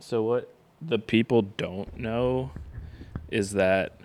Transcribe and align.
So 0.00 0.22
what 0.22 0.52
the 0.80 0.98
people 0.98 1.42
don't 1.42 1.98
know 1.98 2.50
is 3.30 3.52
that 3.52 4.00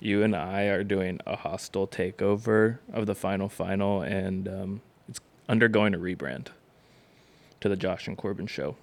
you 0.00 0.22
and 0.22 0.34
I 0.34 0.64
are 0.64 0.82
doing 0.82 1.20
a 1.26 1.36
hostile 1.36 1.86
takeover 1.86 2.78
of 2.92 3.06
the 3.06 3.14
final 3.14 3.48
final, 3.48 4.02
and 4.02 4.48
um, 4.48 4.82
it's 5.08 5.20
undergoing 5.48 5.94
a 5.94 5.98
rebrand 5.98 6.48
to 7.60 7.68
the 7.68 7.76
Josh 7.76 8.08
and 8.08 8.18
Corben 8.18 8.48
show. 8.48 8.76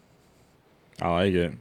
I 1.02 1.10
like 1.10 1.34
it. 1.34 1.54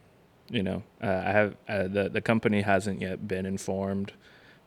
You 0.48 0.62
know, 0.62 0.82
uh, 1.02 1.22
I 1.26 1.32
have 1.32 1.56
uh, 1.68 1.88
the 1.88 2.08
the 2.08 2.20
company 2.20 2.62
hasn't 2.62 3.02
yet 3.02 3.26
been 3.26 3.46
informed, 3.46 4.12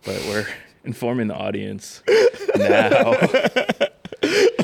but 0.03 0.21
we're 0.27 0.47
informing 0.83 1.27
the 1.27 1.35
audience 1.35 2.03
now 2.07 3.11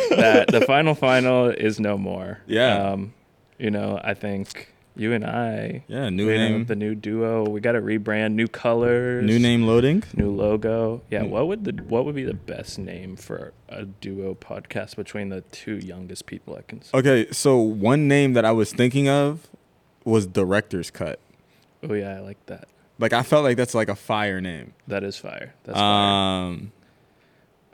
that 0.10 0.48
the 0.50 0.64
final 0.68 0.94
final 0.94 1.48
is 1.48 1.80
no 1.80 1.98
more. 1.98 2.40
Yeah. 2.48 2.90
Um, 2.92 3.14
you 3.58 3.72
know, 3.72 4.00
I 4.04 4.14
think 4.14 4.74
you 4.98 5.14
and 5.14 5.26
I, 5.26 5.84
Yeah, 5.88 6.10
new 6.10 6.26
know, 6.26 6.32
name, 6.36 6.66
the 6.66 6.76
new 6.76 6.96
duo, 6.96 7.48
we 7.48 7.60
got 7.62 7.74
to 7.74 7.82
rebrand, 7.82 8.34
new 8.34 8.48
colors, 8.48 9.24
new 9.26 9.40
name 9.40 9.64
loading. 9.64 10.04
new 10.16 10.30
logo. 10.32 11.02
Yeah, 11.10 11.22
Mm. 11.22 11.30
what 11.30 11.48
would 11.48 11.64
the 11.66 11.72
what 11.84 12.06
would 12.06 12.16
be 12.16 12.24
the 12.24 12.34
best 12.34 12.78
name 12.80 13.16
for 13.16 13.54
a 13.70 13.86
duo 13.86 14.34
podcast 14.36 14.96
between 14.96 15.30
the 15.30 15.42
two 15.52 15.76
youngest 15.78 16.26
people 16.26 16.56
I 16.56 16.62
can? 16.64 16.82
see? 16.82 16.90
Okay, 16.98 17.28
so 17.32 17.58
one 17.58 18.08
name 18.08 18.34
that 18.34 18.44
I 18.46 18.52
was 18.52 18.74
thinking 18.74 19.08
of 19.08 19.48
was 20.04 20.26
Director's 20.28 20.90
Cut. 20.92 21.20
Oh 21.88 21.94
yeah, 21.94 22.16
I 22.18 22.20
like 22.20 22.44
that. 22.48 22.68
Like 23.00 23.14
I 23.14 23.22
felt 23.24 23.44
like 23.44 23.58
that's 23.58 23.76
like 23.76 23.90
a 23.90 23.96
fire 23.96 24.42
name. 24.42 24.74
That 24.88 25.04
is 25.04 25.18
fire. 25.18 25.54
That's 25.64 25.78
fire. 25.78 26.48
Um, 26.48 26.72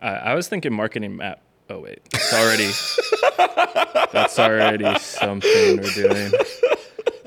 I, 0.02 0.10
I 0.10 0.34
was 0.34 0.48
thinking 0.50 0.74
marketing 0.74 1.16
map. 1.16 1.42
Oh 1.70 1.80
wait, 1.80 2.00
it's 2.14 2.34
already 2.34 2.70
that's 4.12 4.38
already 4.38 5.00
something 5.00 5.78
we're 5.78 5.92
doing. 5.92 6.32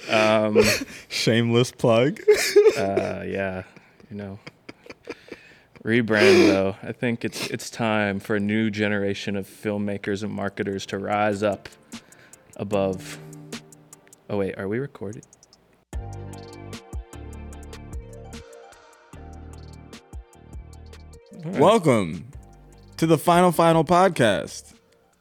Um, 0.09 0.63
shameless 1.09 1.73
plug. 1.73 2.21
uh, 2.77 3.23
yeah, 3.27 3.65
you 4.11 4.17
know, 4.17 4.39
rebrand 5.85 6.49
though. 6.49 6.77
I 6.83 6.93
think 6.93 7.25
it's 7.25 7.49
it's 7.49 7.71
time 7.71 8.21
for 8.21 8.37
a 8.37 8.41
new 8.41 8.71
generation 8.71 9.37
of 9.37 9.47
filmmakers 9.47 10.23
and 10.23 10.33
marketers 10.33 10.87
to 10.87 10.99
rise 10.99 11.43
up 11.43 11.69
above. 12.57 13.19
Oh 14.31 14.39
wait, 14.39 14.59
are 14.59 14.69
we 14.69 14.79
recording? 14.79 15.23
All 21.45 21.53
right. 21.53 21.61
Welcome 21.61 22.29
to 22.97 23.07
the 23.07 23.19
Final 23.19 23.53
Final 23.53 23.85
Podcast, 23.85 24.75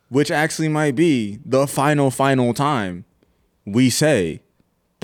which 0.10 0.32
actually 0.32 0.70
might 0.70 0.96
be 0.96 1.40
the 1.46 1.68
final 1.68 2.10
final 2.12 2.54
time 2.54 3.06
we 3.66 3.90
say 3.90 4.42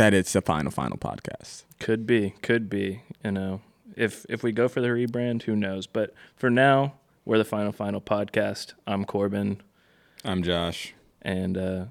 that 0.02 0.16
it's 0.16 0.34
the 0.34 0.42
Final 0.42 0.72
Final 0.72 0.98
Podcast. 0.98 1.62
Could 1.80 2.08
be, 2.08 2.32
could 2.42 2.72
be. 2.72 3.04
You 3.24 3.32
know, 3.34 3.62
if 3.96 4.26
if 4.30 4.42
we 4.42 4.52
go 4.52 4.68
for 4.68 4.82
the 4.82 4.88
rebrand, 4.88 5.44
who 5.44 5.56
knows? 5.56 5.86
But 5.86 6.12
for 6.36 6.50
now, 6.50 6.94
we're 7.24 7.38
the 7.38 7.46
final 7.46 7.72
final 7.72 8.02
podcast. 8.02 8.74
I'm 8.88 9.06
Corben, 9.06 9.62
I'm 10.26 10.42
Josh. 10.42 10.96
and 11.22 11.56
uh, 11.56 11.86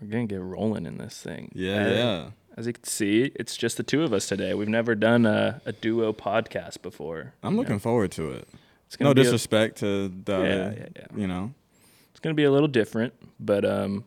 we're 0.00 0.08
gonna 0.08 0.26
get 0.26 0.40
rolling 0.40 0.86
in 0.86 0.98
this 0.98 1.22
thing. 1.22 1.52
Yeah, 1.54 1.76
As- 1.76 1.96
yeah. 1.96 2.30
As 2.54 2.66
you 2.66 2.72
can 2.74 2.84
see, 2.84 3.30
it's 3.36 3.56
just 3.56 3.76
the 3.78 3.82
two 3.84 4.02
of 4.02 4.12
us 4.12 4.26
today. 4.26 4.52
We've 4.54 4.68
never 4.68 4.94
done 4.94 5.24
a, 5.24 5.62
a 5.64 5.72
duo 5.72 6.12
podcast 6.12 6.82
before. 6.82 7.32
I'm 7.44 7.56
looking 7.56 7.76
know. 7.76 7.78
forward 7.78 8.10
to 8.12 8.30
it. 8.32 8.46
It's 8.88 8.96
gonna 8.96 9.10
No 9.10 9.14
be 9.14 9.20
a, 9.20 9.24
disrespect 9.24 9.78
to 9.78 10.08
the, 10.24 10.32
Yeah, 10.38 10.72
yeah, 10.82 10.86
yeah. 10.96 11.06
you 11.16 11.26
know. 11.28 11.54
it's 12.10 12.18
gonna 12.20 12.34
be 12.34 12.44
a 12.44 12.50
little 12.50 12.68
different, 12.68 13.14
but 13.40 13.64
um, 13.64 14.04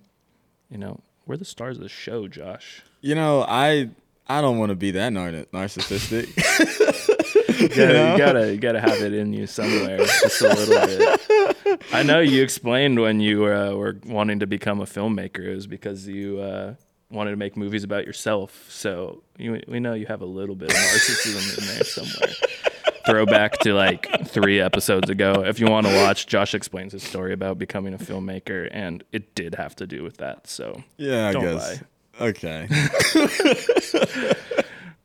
you 0.69 0.77
know, 0.77 0.99
we're 1.25 1.37
the 1.37 1.45
stars 1.45 1.77
of 1.77 1.83
the 1.83 1.89
show, 1.89 2.27
Josh. 2.27 2.83
You 3.01 3.15
know, 3.15 3.45
I 3.47 3.89
I 4.27 4.41
don't 4.41 4.57
want 4.57 4.69
to 4.71 4.75
be 4.75 4.91
that 4.91 5.13
nar- 5.13 5.31
narcissistic. 5.53 6.27
You 7.59 7.69
gotta, 7.69 8.11
you 8.11 8.17
gotta, 8.17 8.51
you 8.53 8.57
gotta 8.57 8.81
have 8.81 9.01
it 9.01 9.13
in 9.13 9.33
you 9.33 9.45
somewhere, 9.47 9.97
just 9.97 10.41
a 10.41 10.47
little 10.47 10.87
bit. 10.87 11.81
I 11.91 12.03
know 12.03 12.19
you 12.19 12.41
explained 12.43 12.99
when 12.99 13.19
you 13.19 13.45
uh, 13.45 13.73
were 13.73 13.97
wanting 14.05 14.39
to 14.39 14.47
become 14.47 14.81
a 14.81 14.85
filmmaker 14.85 15.39
it 15.39 15.55
was 15.55 15.67
because 15.67 16.07
you 16.07 16.39
uh, 16.39 16.75
wanted 17.11 17.31
to 17.31 17.37
make 17.37 17.55
movies 17.55 17.83
about 17.83 18.05
yourself. 18.05 18.65
So 18.69 19.23
you, 19.37 19.61
we 19.67 19.79
know 19.79 19.93
you 19.93 20.05
have 20.07 20.21
a 20.21 20.25
little 20.25 20.55
bit 20.55 20.71
of 20.71 20.77
narcissism 20.77 21.59
in 21.59 21.75
there 21.75 21.83
somewhere. 21.83 22.33
Throwback 23.07 23.59
to 23.59 23.73
like 23.73 24.07
three 24.27 24.59
episodes 24.59 25.09
ago. 25.09 25.43
If 25.45 25.59
you 25.59 25.67
want 25.67 25.87
to 25.87 25.95
watch, 25.95 26.27
Josh 26.27 26.53
explains 26.53 26.93
his 26.93 27.03
story 27.03 27.33
about 27.33 27.57
becoming 27.57 27.93
a 27.93 27.97
filmmaker, 27.97 28.67
and 28.71 29.03
it 29.11 29.35
did 29.35 29.55
have 29.55 29.75
to 29.77 29.87
do 29.87 30.03
with 30.03 30.17
that. 30.17 30.47
So 30.47 30.83
yeah, 30.97 31.29
I 31.29 31.33
guess. 31.33 31.83
Okay. 32.19 32.67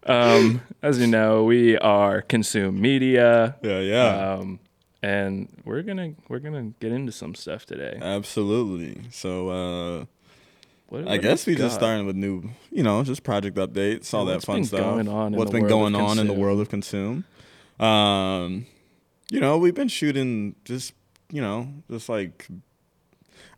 um, 0.06 0.60
as 0.82 0.98
you 0.98 1.06
know, 1.06 1.44
we 1.44 1.76
are 1.78 2.22
consume 2.22 2.80
media. 2.80 3.56
Yeah, 3.62 3.80
yeah. 3.80 4.32
um, 4.34 4.60
and 5.02 5.48
we're 5.64 5.82
gonna 5.82 6.12
we're 6.28 6.38
gonna 6.38 6.72
get 6.80 6.92
into 6.92 7.12
some 7.12 7.34
stuff 7.34 7.66
today. 7.66 7.98
Absolutely. 8.00 9.02
So 9.10 9.48
uh 9.48 10.04
What, 10.88 11.08
I 11.08 11.16
guess 11.16 11.46
we 11.46 11.54
just 11.54 11.74
starting 11.74 12.06
with 12.06 12.16
new, 12.16 12.50
you 12.70 12.82
know, 12.82 13.02
just 13.02 13.22
project 13.22 13.56
updates, 13.56 14.12
all 14.12 14.26
Yeah, 14.26 14.34
that 14.34 14.44
fun 14.44 14.64
stuff. 14.64 14.80
going 14.80 15.08
on 15.08 15.32
What's 15.32 15.50
been 15.50 15.68
going 15.68 15.94
on 15.94 16.18
in 16.18 16.26
the 16.26 16.34
world 16.34 16.60
of 16.60 16.68
consume? 16.68 17.24
Um, 17.82 18.66
you 19.30 19.40
know, 19.40 19.58
we've 19.58 19.74
been 19.74 19.88
shooting 19.88 20.54
just, 20.64 20.92
you 21.30 21.40
know, 21.40 21.68
just 21.90 22.08
like 22.08 22.46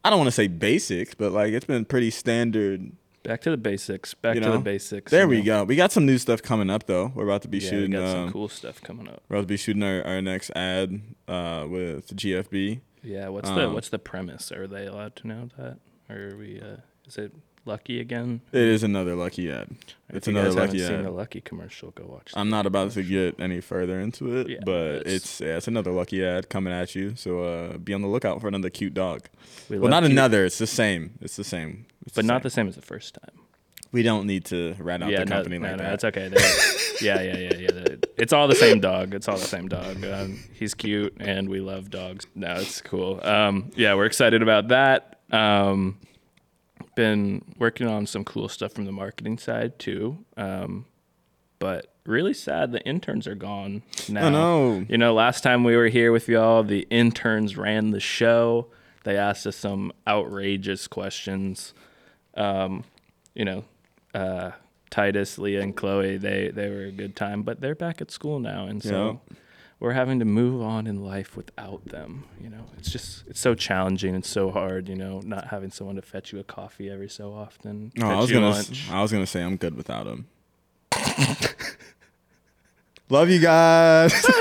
I 0.05 0.11
don't 0.11 0.19
want 0.19 0.29
to 0.29 0.33
say 0.33 0.47
basic, 0.49 1.17
but 1.19 1.33
like 1.33 1.53
it's 1.53 1.67
been 1.67 1.85
pretty 1.85 2.11
standard. 2.11 2.93
Back 3.23 3.41
to 3.43 3.51
the 3.51 3.57
basics. 3.57 4.15
Back 4.15 4.35
You 4.35 4.41
to 4.43 4.51
the 4.51 4.59
basics. 4.59 5.11
There 5.13 5.29
we 5.29 5.39
know? 5.39 5.45
go. 5.45 5.65
We 5.65 5.77
got 5.77 5.93
some 5.93 6.05
new 6.07 6.19
stuff 6.19 6.43
coming 6.43 6.71
up 6.71 6.87
though. 6.87 7.13
We're 7.15 7.25
about 7.25 7.43
to 7.43 7.49
be 7.49 7.59
Yeah, 7.59 7.65
we 7.65 7.71
shooting. 7.71 7.91
got 7.93 8.09
some 8.11 8.21
um, 8.25 8.33
cool 8.33 8.49
stuff 8.49 8.81
coming 8.83 9.07
up. 9.09 9.23
We're 9.29 9.37
about 9.37 9.43
to 9.43 9.47
be 9.49 9.57
shooting 9.57 9.83
our, 9.85 10.03
our 10.05 10.21
next 10.21 10.51
ad 10.57 11.01
uh, 11.29 11.67
with 11.69 12.15
GFB. 12.17 12.81
Yeah, 13.05 13.29
what's 13.29 13.49
the 13.49 13.67
Um, 13.69 13.75
what's 13.75 13.89
the 13.91 13.99
premise? 14.01 14.51
Are 14.53 14.67
they 14.67 14.87
allowed 14.87 15.15
to 15.17 15.27
know 15.29 15.49
that? 15.57 15.79
Or 16.11 16.31
are 16.33 16.37
we? 16.37 16.61
Uh, 16.61 16.77
is 17.07 17.17
it 17.17 17.33
Lucky 17.65 18.01
again? 18.01 18.41
It 18.51 18.61
is 18.61 18.83
another 18.83 19.15
lucky 19.15 19.51
ad. 19.51 19.69
If 20.09 20.17
it's 20.17 20.29
another 20.29 20.51
lucky 20.51 20.81
haven't 20.81 20.97
seen 20.97 21.05
the 21.05 21.11
Lucky 21.13 21.41
commercial, 21.41 21.93
go 21.93 22.05
watch. 22.07 22.33
I'm 22.35 22.51
not 22.51 22.67
about 22.67 22.91
to 22.93 23.03
get 23.05 23.39
any 23.41 23.61
further 23.61 24.01
into 24.01 24.37
it, 24.37 24.49
Yeah, 24.49 24.59
but 24.65 24.97
it's- 25.07 25.15
it's 25.15 25.41
yeah, 25.41 25.57
it's 25.59 25.69
another 25.69 25.93
lucky 25.93 26.25
ad 26.25 26.49
coming 26.51 26.73
at 26.73 26.95
you. 26.97 27.15
So 27.15 27.43
uh, 27.45 27.79
be 27.79 27.95
on 27.95 28.03
the 28.03 28.09
lookout 28.09 28.41
for 28.41 28.49
another 28.49 28.69
cute 28.69 28.95
dog. 28.95 29.29
We 29.71 29.79
Well, 29.79 29.91
not 29.91 30.03
cute- 30.03 30.13
another. 30.13 30.45
It's 30.45 30.59
the 30.59 30.67
same. 30.67 31.13
It's 31.21 31.37
the 31.37 31.45
same. 31.45 31.87
It's 32.05 32.17
but 32.17 32.25
not 32.25 32.39
same. 32.39 32.43
the 32.43 32.51
same 32.51 32.69
as 32.69 32.75
the 32.75 32.83
first 32.83 33.15
time. 33.15 33.39
We 33.93 34.03
don't 34.03 34.27
need 34.27 34.47
to 34.47 34.75
rat 34.79 35.03
out 35.03 35.11
yeah, 35.11 35.21
the 35.21 35.27
no, 35.27 35.37
company 35.37 35.59
no, 35.59 35.69
like 35.69 35.77
no, 35.77 35.85
that. 35.85 35.95
It's 35.95 36.05
okay. 36.05 36.31
Yeah, 37.01 37.21
yeah, 37.21 37.37
yeah, 37.37 37.55
yeah. 37.57 37.95
It's 38.17 38.33
all 38.33 38.47
the 38.47 38.55
same 38.55 38.79
dog. 38.79 39.13
It's 39.13 39.27
all 39.27 39.37
the 39.37 39.45
same 39.45 39.67
dog. 39.67 40.05
Um, 40.05 40.39
he's 40.53 40.73
cute, 40.73 41.13
and 41.19 41.49
we 41.49 41.59
love 41.59 41.91
dogs. 41.91 42.27
No, 42.37 42.55
it's 42.55 42.81
cool. 42.81 43.19
Um, 43.27 43.73
yeah, 43.75 43.95
we're 43.95 44.05
excited 44.05 44.41
about 44.41 44.69
that. 44.69 45.19
Um, 45.33 45.99
been 46.95 47.43
working 47.59 47.87
on 47.87 48.07
some 48.07 48.25
cool 48.25 48.49
stuff 48.49 48.73
from 48.73 48.85
the 48.85 48.93
marketing 48.93 49.39
side 49.39 49.79
too. 49.79 50.25
Um, 50.37 50.87
but 51.59 51.93
really 52.05 52.35
sad 52.35 52.73
the 52.73 52.85
interns 52.85 53.27
are 53.27 53.35
gone 53.35 53.83
now. 54.09 54.27
I 54.27 54.31
know. 54.31 54.85
You 54.89 54.99
know, 54.99 55.15
last 55.15 55.43
time 55.43 55.65
we 55.65 55.77
were 55.77 55.89
here 55.89 56.11
with 56.13 56.29
y'all, 56.29 56.63
the 56.63 56.87
interns 56.91 57.57
ran 57.57 57.91
the 57.91 58.01
show. 58.01 58.67
They 59.05 59.17
asked 59.17 59.47
us 59.47 59.57
some 59.57 59.93
outrageous 60.07 60.87
questions. 60.87 61.75
Um, 62.37 62.85
you 63.35 63.45
know, 63.45 63.65
uh, 64.15 64.53
Titus, 64.91 65.39
Leah, 65.39 65.63
and 65.63 65.77
Chloe, 65.77 66.19
they 66.19 66.49
they 66.49 66.69
were 66.69 66.85
a 66.85 66.93
good 66.93 67.17
time, 67.17 67.43
but 67.43 67.61
they're 67.61 67.75
back 67.75 68.01
at 68.01 68.11
school 68.11 68.39
now, 68.39 68.67
and 68.67 68.83
so 68.83 69.21
we're 69.83 69.93
having 69.95 70.21
to 70.21 70.25
move 70.25 70.63
on 70.63 70.87
in 70.87 71.03
life 71.05 71.37
without 71.37 71.85
them. 71.87 72.25
You 72.41 72.49
know, 72.49 72.67
it's 72.79 72.89
just 72.89 73.27
it's 73.27 73.41
so 73.41 73.57
challenging. 73.57 74.15
It's 74.15 74.29
so 74.29 74.53
hard. 74.53 74.89
You 74.89 74.95
know, 74.95 75.21
not 75.25 75.49
having 75.49 75.73
someone 75.73 75.97
to 75.97 76.03
fetch 76.03 76.33
you 76.33 76.39
a 76.39 76.45
coffee 76.45 76.89
every 76.89 77.09
so 77.09 77.33
often. 77.35 77.91
No, 77.97 78.09
I 78.09 78.15
was 78.21 78.31
gonna. 78.31 78.51
lunch. 78.51 78.89
I 78.93 79.03
was 79.03 79.11
gonna 79.11 79.27
say 79.27 79.43
I'm 79.43 79.57
good 79.57 79.75
without 79.77 80.05
them. 80.05 80.29
Love 83.09 83.29
you 83.29 83.41
guys. 83.41 84.13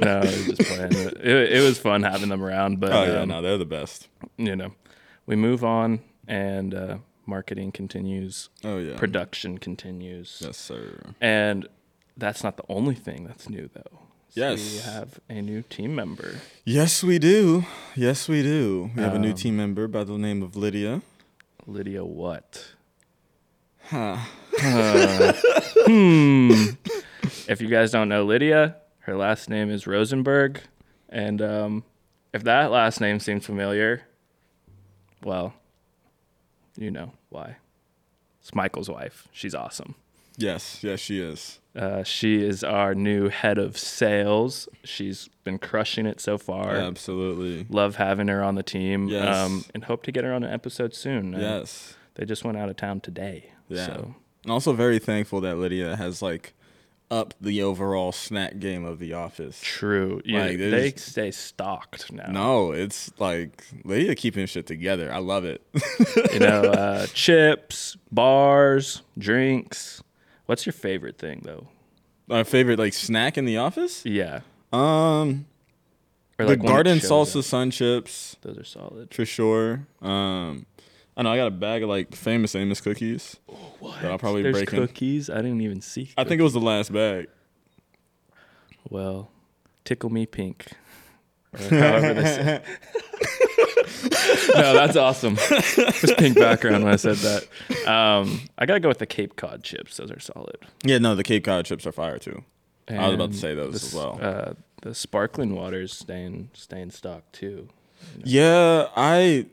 no, 0.00 0.18
I 0.18 0.20
was 0.20 0.46
just 0.46 0.60
playing. 0.62 0.92
It, 0.92 1.26
it, 1.26 1.52
it 1.54 1.62
was 1.62 1.76
fun 1.76 2.04
having 2.04 2.28
them 2.28 2.44
around, 2.44 2.78
but 2.78 2.92
oh 2.92 3.04
yeah, 3.04 3.22
um, 3.22 3.28
no, 3.28 3.42
they're 3.42 3.58
the 3.58 3.64
best. 3.66 4.06
you 4.36 4.54
know, 4.54 4.72
we 5.26 5.34
move 5.34 5.64
on 5.64 5.98
and 6.28 6.72
uh, 6.74 6.98
marketing 7.26 7.72
continues, 7.72 8.50
Oh 8.64 8.78
yeah. 8.78 8.96
production 8.96 9.58
continues, 9.58 10.40
yes, 10.44 10.56
sir. 10.56 11.12
and 11.20 11.68
that's 12.16 12.42
not 12.44 12.56
the 12.56 12.64
only 12.68 12.94
thing 12.94 13.24
that's 13.24 13.48
new 13.48 13.68
though. 13.72 13.98
Yes. 14.34 14.58
we 14.86 14.90
have 14.92 15.20
a 15.30 15.40
new 15.40 15.62
team 15.62 15.94
member. 15.94 16.40
Yes, 16.64 17.02
we 17.02 17.18
do. 17.18 17.64
Yes, 17.94 18.28
we 18.28 18.42
do. 18.42 18.90
We 18.94 19.02
have 19.02 19.14
a 19.14 19.18
new 19.18 19.30
Um, 19.30 19.34
team 19.36 19.56
member 19.56 19.88
by 19.88 20.04
the 20.04 20.18
name 20.18 20.42
of 20.42 20.56
Lydia. 20.56 21.00
Lydia 21.66 22.04
what? 22.04 22.66
Huh. 23.84 24.18
Uh, 24.62 25.32
hmm. 25.86 26.50
If 27.48 27.60
you 27.60 27.68
guys 27.68 27.90
don't 27.92 28.08
know 28.08 28.24
Lydia, 28.24 28.76
her 29.00 29.16
last 29.16 29.48
name 29.48 29.70
is 29.70 29.86
Rosenberg, 29.86 30.60
and 31.08 31.40
um, 31.40 31.84
if 32.32 32.42
that 32.44 32.70
last 32.70 33.00
name 33.00 33.20
seems 33.20 33.46
familiar, 33.46 34.02
well, 35.22 35.54
you 36.76 36.90
know 36.90 37.12
why. 37.30 37.56
It's 38.40 38.54
Michael's 38.54 38.88
wife. 38.90 39.28
She's 39.32 39.54
awesome. 39.54 39.94
Yes, 40.36 40.80
yes, 40.82 41.00
she 41.00 41.20
is. 41.20 41.60
Uh, 41.74 42.02
she 42.02 42.36
is 42.42 42.64
our 42.64 42.94
new 42.94 43.28
head 43.28 43.58
of 43.58 43.76
sales. 43.76 44.68
She's 44.84 45.28
been 45.44 45.58
crushing 45.58 46.06
it 46.06 46.20
so 46.20 46.38
far. 46.38 46.74
Absolutely. 46.76 47.66
Love 47.68 47.96
having 47.96 48.28
her 48.28 48.42
on 48.42 48.54
the 48.54 48.62
team. 48.62 49.04
Um, 49.04 49.08
Yes. 49.10 49.64
and 49.74 49.84
hope 49.84 50.02
to 50.04 50.12
get 50.12 50.24
her 50.24 50.32
on 50.32 50.42
an 50.42 50.52
episode 50.52 50.94
soon. 50.94 51.34
Uh, 51.34 51.38
Yes. 51.38 51.94
They 52.14 52.24
just 52.24 52.44
went 52.44 52.56
out 52.56 52.70
of 52.70 52.76
town 52.76 53.00
today. 53.00 53.50
Yeah. 53.68 53.86
So 53.86 54.14
I'm 54.46 54.50
also 54.50 54.72
very 54.72 54.98
thankful 54.98 55.42
that 55.42 55.58
Lydia 55.58 55.96
has 55.96 56.22
like 56.22 56.54
up 57.10 57.34
the 57.40 57.62
overall 57.62 58.10
snack 58.10 58.58
game 58.58 58.84
of 58.84 58.98
the 58.98 59.12
office. 59.12 59.60
true. 59.62 60.20
Yeah, 60.24 60.46
Like, 60.46 60.58
they 60.58 60.92
stay 60.96 61.30
stocked 61.30 62.10
now. 62.10 62.26
No, 62.32 62.72
it's 62.72 63.12
like 63.20 63.64
Lydia 63.84 64.14
keeping 64.16 64.46
shit 64.46 64.66
together. 64.66 65.12
I 65.12 65.18
love 65.18 65.44
it. 65.44 65.62
You 66.32 66.40
know, 66.40 66.62
uh, 66.62 67.06
chips, 67.14 67.96
bars, 68.10 69.02
drinks. 69.18 70.02
What's 70.46 70.64
your 70.66 70.72
favorite 70.72 71.18
thing 71.18 71.42
though? 71.44 71.68
My 72.28 72.42
favorite 72.44 72.78
like 72.78 72.92
snack 72.94 73.36
in 73.38 73.44
the 73.44 73.56
office? 73.58 74.04
Yeah. 74.04 74.40
Um 74.72 75.46
Or 76.38 76.44
the 76.44 76.52
like 76.52 76.60
that 76.60 76.66
garden 76.66 76.98
salsa 76.98 77.38
up. 77.40 77.44
sun 77.44 77.70
chips 77.70 78.36
Those 78.42 78.58
are 78.58 78.64
solid. 78.64 79.12
for 79.14 79.24
sure. 79.24 79.86
Um 80.02 80.66
I 81.16 81.22
know 81.22 81.30
I 81.32 81.36
got 81.36 81.46
a 81.46 81.50
bag 81.52 81.82
of 81.82 81.88
like 81.88 82.14
famous 82.14 82.54
Amos 82.54 82.80
cookies. 82.80 83.36
Oh, 83.48 83.54
what? 83.80 84.04
I'll 84.04 84.18
probably 84.18 84.42
There's 84.42 84.54
break 84.56 84.72
in. 84.72 84.78
cookies. 84.86 85.30
I 85.30 85.36
didn't 85.36 85.62
even 85.62 85.80
see. 85.80 86.10
I 86.18 86.24
think 86.24 86.40
it 86.40 86.44
was 86.44 86.52
the 86.52 86.60
last 86.60 86.92
bag. 86.92 87.28
Well, 88.90 89.30
tickle 89.84 90.10
me 90.10 90.26
pink. 90.26 90.66
Or 91.54 91.58
however 91.58 92.14
they 92.14 92.22
say. 92.24 92.62
no, 94.54 94.74
that's 94.74 94.96
awesome. 94.96 95.36
Just 95.36 96.16
pink 96.18 96.36
background 96.38 96.84
when 96.84 96.92
I 96.92 96.96
said 96.96 97.16
that. 97.16 97.88
Um, 97.88 98.40
I 98.58 98.66
gotta 98.66 98.80
go 98.80 98.88
with 98.88 98.98
the 98.98 99.06
Cape 99.06 99.36
Cod 99.36 99.62
chips. 99.62 99.96
Those 99.96 100.10
are 100.10 100.20
solid. 100.20 100.56
Yeah, 100.84 100.98
no, 100.98 101.14
the 101.14 101.24
Cape 101.24 101.44
Cod 101.44 101.64
chips 101.64 101.86
are 101.86 101.92
fire 101.92 102.18
too. 102.18 102.44
I 102.88 103.06
was 103.06 103.14
about 103.14 103.32
to 103.32 103.36
say 103.36 103.54
those 103.54 103.80
the 103.80 103.86
as 103.86 103.94
well. 103.94 104.18
Uh, 104.20 104.52
the 104.82 104.94
sparkling 104.94 105.54
waters 105.54 105.92
staying 105.92 106.50
staying 106.52 106.90
stock 106.90 107.24
too. 107.32 107.68
Yeah, 108.24 108.88
I 108.96 109.46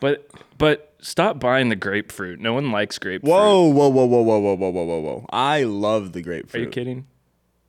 But 0.00 0.28
but 0.58 0.94
stop 1.00 1.38
buying 1.38 1.68
the 1.68 1.76
grapefruit. 1.76 2.40
No 2.40 2.54
one 2.54 2.72
likes 2.72 2.98
grapefruit. 2.98 3.30
Whoa, 3.30 3.68
whoa, 3.68 3.88
whoa, 3.88 4.04
whoa, 4.06 4.22
whoa, 4.22 4.38
whoa, 4.38 4.54
whoa, 4.54 4.70
whoa, 4.70 4.84
whoa, 4.84 5.00
whoa. 5.00 5.26
I 5.30 5.62
love 5.64 6.12
the 6.12 6.22
grapefruit. 6.22 6.60
Are 6.60 6.64
you 6.64 6.70
kidding? 6.70 7.06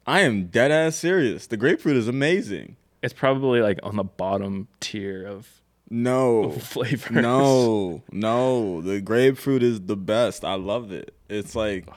I 0.05 0.21
am 0.21 0.47
dead 0.47 0.71
ass 0.71 0.95
serious. 0.95 1.47
The 1.47 1.57
grapefruit 1.57 1.97
is 1.97 2.07
amazing. 2.07 2.77
It's 3.03 3.13
probably 3.13 3.61
like 3.61 3.79
on 3.83 3.95
the 3.97 4.03
bottom 4.03 4.67
tier 4.79 5.25
of 5.25 5.61
No. 5.89 6.51
flavors. 6.59 7.11
No, 7.11 8.03
no. 8.11 8.81
The 8.81 9.01
grapefruit 9.01 9.63
is 9.63 9.81
the 9.81 9.95
best. 9.97 10.43
I 10.43 10.55
love 10.55 10.91
it. 10.91 11.13
It's 11.29 11.55
like 11.55 11.87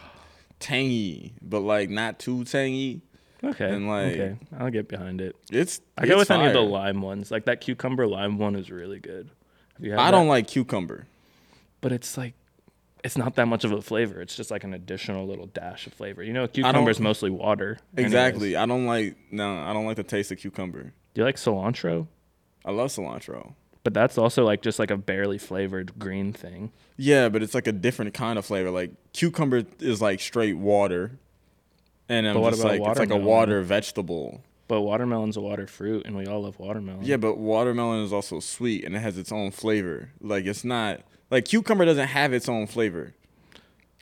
tangy, 0.59 1.33
but 1.43 1.61
like 1.61 1.91
not 1.91 2.19
too 2.19 2.45
tangy. 2.45 3.03
Okay. 3.43 3.71
And, 3.73 3.89
like- 3.89 4.13
okay. 4.13 4.37
I'll 4.59 4.71
get 4.71 4.89
behind 4.89 5.21
it. 5.21 5.35
It's 5.51 5.81
I 5.97 6.07
go 6.07 6.21
it's 6.21 6.29
with 6.29 6.31
any 6.31 6.47
of 6.47 6.53
the 6.53 6.61
lime 6.61 7.01
ones. 7.01 7.31
Like 7.31 7.47
that 7.47 7.61
cucumber 7.61 8.07
lime 8.07 8.39
one 8.39 8.55
is 8.55 8.71
really 8.71 8.99
good. 9.01 9.31
You 9.79 9.95
I 9.95 9.97
that? 9.97 10.11
don't 10.11 10.29
like 10.29 10.47
cucumber. 10.47 11.07
but 11.81 11.91
it's 11.91 12.19
like 12.19 12.35
it's 13.03 13.17
not 13.17 13.35
that 13.37 13.47
much 13.47 13.65
of 13.65 13.73
a 13.73 13.81
flavor. 13.81 14.21
It's 14.21 14.37
just 14.37 14.51
like 14.51 14.63
an 14.63 14.75
additional 14.75 15.27
little 15.27 15.47
dash 15.47 15.87
of 15.87 15.95
flavor. 15.95 16.23
You 16.23 16.35
know, 16.35 16.47
cucumber 16.47 16.91
is 16.91 17.01
mostly 17.01 17.31
water. 17.31 17.79
anyways. 17.97 18.13
Exactly. 18.13 18.57
I 18.57 18.67
don't 18.67 18.85
like 18.85 19.17
no, 19.31 19.57
I 19.59 19.73
don't 19.73 19.87
like 19.87 19.97
the 19.97 20.03
taste 20.03 20.31
of 20.33 20.39
cucumber. 20.39 20.93
Do 21.15 21.21
you 21.21 21.25
like 21.25 21.37
cilantro? 21.37 22.09
I 22.65 22.73
love 22.73 22.91
cilantro. 22.91 23.55
But 23.83 23.95
that's 23.95 24.19
also 24.19 24.45
like 24.45 24.63
just 24.63 24.79
like 24.79 24.91
a 24.91 24.97
barely 24.97 25.39
flavored 25.39 25.99
green 25.99 26.33
thing. 26.33 26.73
Yeah, 26.97 27.29
but 27.31 27.43
it's 27.43 27.55
like 27.55 27.67
a 27.67 27.73
different 27.73 28.13
kind 28.13 28.39
of 28.39 28.45
flavor. 28.45 28.71
Like 28.71 28.91
cucumber 29.13 29.65
is 29.79 30.03
like 30.03 30.21
straight 30.21 30.57
water. 30.59 31.13
And 32.09 32.27
I'm 32.27 32.43
just 32.43 32.63
like 32.65 32.83
it's 32.83 32.99
like 32.99 33.11
a 33.11 33.17
water 33.17 33.63
vegetable. 33.63 34.43
But 34.69 34.83
watermelon's 34.83 35.37
a 35.37 35.41
water 35.41 35.67
fruit, 35.67 36.07
and 36.07 36.17
we 36.17 36.27
all 36.27 36.43
love 36.43 36.59
watermelon. 36.61 37.05
Yeah, 37.05 37.17
but 37.17 37.39
watermelon 37.39 38.05
is 38.05 38.13
also 38.13 38.39
sweet 38.39 38.85
and 38.85 38.95
it 38.95 39.01
has 39.01 39.19
its 39.19 39.33
own 39.33 39.51
flavor. 39.51 40.11
Like 40.21 40.45
it's 40.45 40.65
not 40.65 41.01
like 41.31 41.47
cucumber 41.47 41.85
doesn't 41.85 42.09
have 42.09 42.33
its 42.33 42.49
own 42.49 42.67
flavor. 42.67 43.15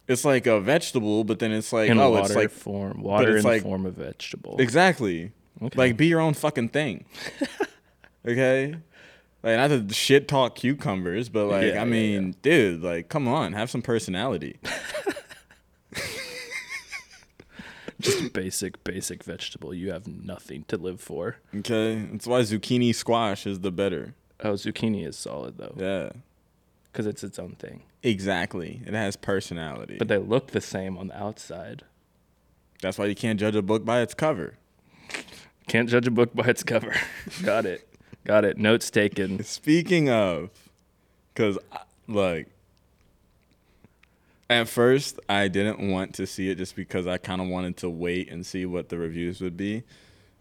It's 0.08 0.24
like 0.24 0.46
a 0.46 0.58
vegetable, 0.58 1.22
but 1.24 1.38
then 1.38 1.52
it's 1.52 1.72
like 1.72 1.90
in 1.90 1.98
oh, 1.98 2.10
water 2.10 2.24
it's 2.24 2.34
like 2.34 2.50
form, 2.50 3.02
water 3.02 3.36
in 3.36 3.44
like- 3.44 3.62
form 3.62 3.84
of 3.86 3.94
vegetable. 3.94 4.56
exactly 4.58 5.32
Okay. 5.62 5.76
like 5.78 5.96
be 5.96 6.06
your 6.06 6.20
own 6.20 6.34
fucking 6.34 6.70
thing. 6.70 7.04
okay, 8.26 8.76
like 9.42 9.56
not 9.56 9.68
to 9.68 9.94
shit 9.94 10.26
talk 10.28 10.54
cucumbers, 10.56 11.28
but 11.28 11.46
like 11.46 11.62
Yeah, 11.66 11.70
I 11.70 11.74
yeah, 11.74 11.84
mean, 11.84 12.34
dude, 12.42 12.82
like 12.82 13.08
come 13.08 13.28
on, 13.28 13.52
have 13.52 13.70
some 13.70 13.82
personality. 13.82 14.56
just 18.00 18.32
basic, 18.32 18.82
basic 18.84 19.24
vegetable. 19.24 19.74
You 19.74 19.90
have 19.92 20.06
nothing 20.06 20.64
to 20.68 20.76
live 20.76 21.00
for. 21.00 21.36
Okay, 21.56 22.06
that's 22.12 22.26
why 22.26 22.40
zucchini 22.42 22.94
squash 22.94 23.46
is 23.46 23.60
the 23.60 23.72
better. 23.72 24.14
Oh, 24.40 24.52
zucchini 24.52 25.06
is 25.06 25.16
solid 25.16 25.58
though, 25.58 25.74
Yeah, 25.76 26.10
because 26.92 27.06
it's 27.06 27.24
its 27.24 27.38
own 27.38 27.56
thing. 27.58 27.82
exactly. 28.02 28.82
It 28.86 28.94
has 28.94 29.16
personality. 29.16 29.96
But 29.98 30.08
they 30.08 30.18
look 30.18 30.48
the 30.52 30.60
same 30.60 30.96
on 30.96 31.08
the 31.08 31.20
outside. 31.20 31.82
that's 32.80 32.98
why 32.98 33.06
you 33.06 33.16
can't 33.16 33.40
judge 33.40 33.56
a 33.56 33.62
book 33.62 33.84
by 33.84 34.00
its 34.00 34.14
cover. 34.14 34.54
Can't 35.66 35.88
judge 35.88 36.06
a 36.06 36.10
book 36.12 36.32
by 36.34 36.46
its 36.46 36.62
cover. 36.62 36.94
Got 37.44 37.66
it. 37.66 37.87
Got 38.28 38.44
it. 38.44 38.58
Notes 38.58 38.90
taken. 38.90 39.42
Speaking 39.42 40.10
of, 40.10 40.50
because 41.34 41.58
like 42.06 42.46
at 44.50 44.68
first 44.68 45.18
I 45.28 45.48
didn't 45.48 45.90
want 45.90 46.14
to 46.16 46.26
see 46.26 46.50
it 46.50 46.56
just 46.58 46.76
because 46.76 47.06
I 47.06 47.16
kind 47.18 47.40
of 47.40 47.48
wanted 47.48 47.78
to 47.78 47.88
wait 47.90 48.30
and 48.30 48.44
see 48.44 48.66
what 48.66 48.90
the 48.90 48.98
reviews 48.98 49.40
would 49.40 49.56
be, 49.56 49.82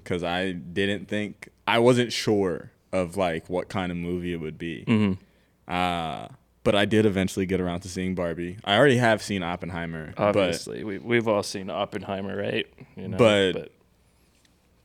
because 0.04 0.22
I 0.24 0.52
didn't 0.52 1.08
think 1.08 1.50
I 1.68 1.80
wasn't 1.80 2.12
sure 2.12 2.72
of 2.92 3.16
like 3.18 3.50
what 3.50 3.70
kind 3.70 3.92
of 3.92 3.98
movie 3.98 4.34
it 4.34 4.42
would 4.42 4.58
be. 4.58 4.84
Mm-hmm. 4.86 5.72
Uh 5.74 6.28
but 6.66 6.76
I 6.76 6.84
did 6.84 7.06
eventually 7.06 7.46
get 7.46 7.62
around 7.62 7.80
to 7.82 7.88
seeing 7.90 8.14
Barbie. 8.14 8.58
I 8.66 8.76
already 8.76 8.98
have 8.98 9.22
seen 9.22 9.42
Oppenheimer, 9.42 10.14
Obviously, 10.18 10.84
we 10.84 10.98
we've 10.98 11.28
all 11.30 11.44
seen 11.44 11.70
Oppenheimer, 11.70 12.36
right? 12.36 12.68
You 12.98 13.08
know, 13.08 13.18
But- 13.18 13.54
but 13.54 13.62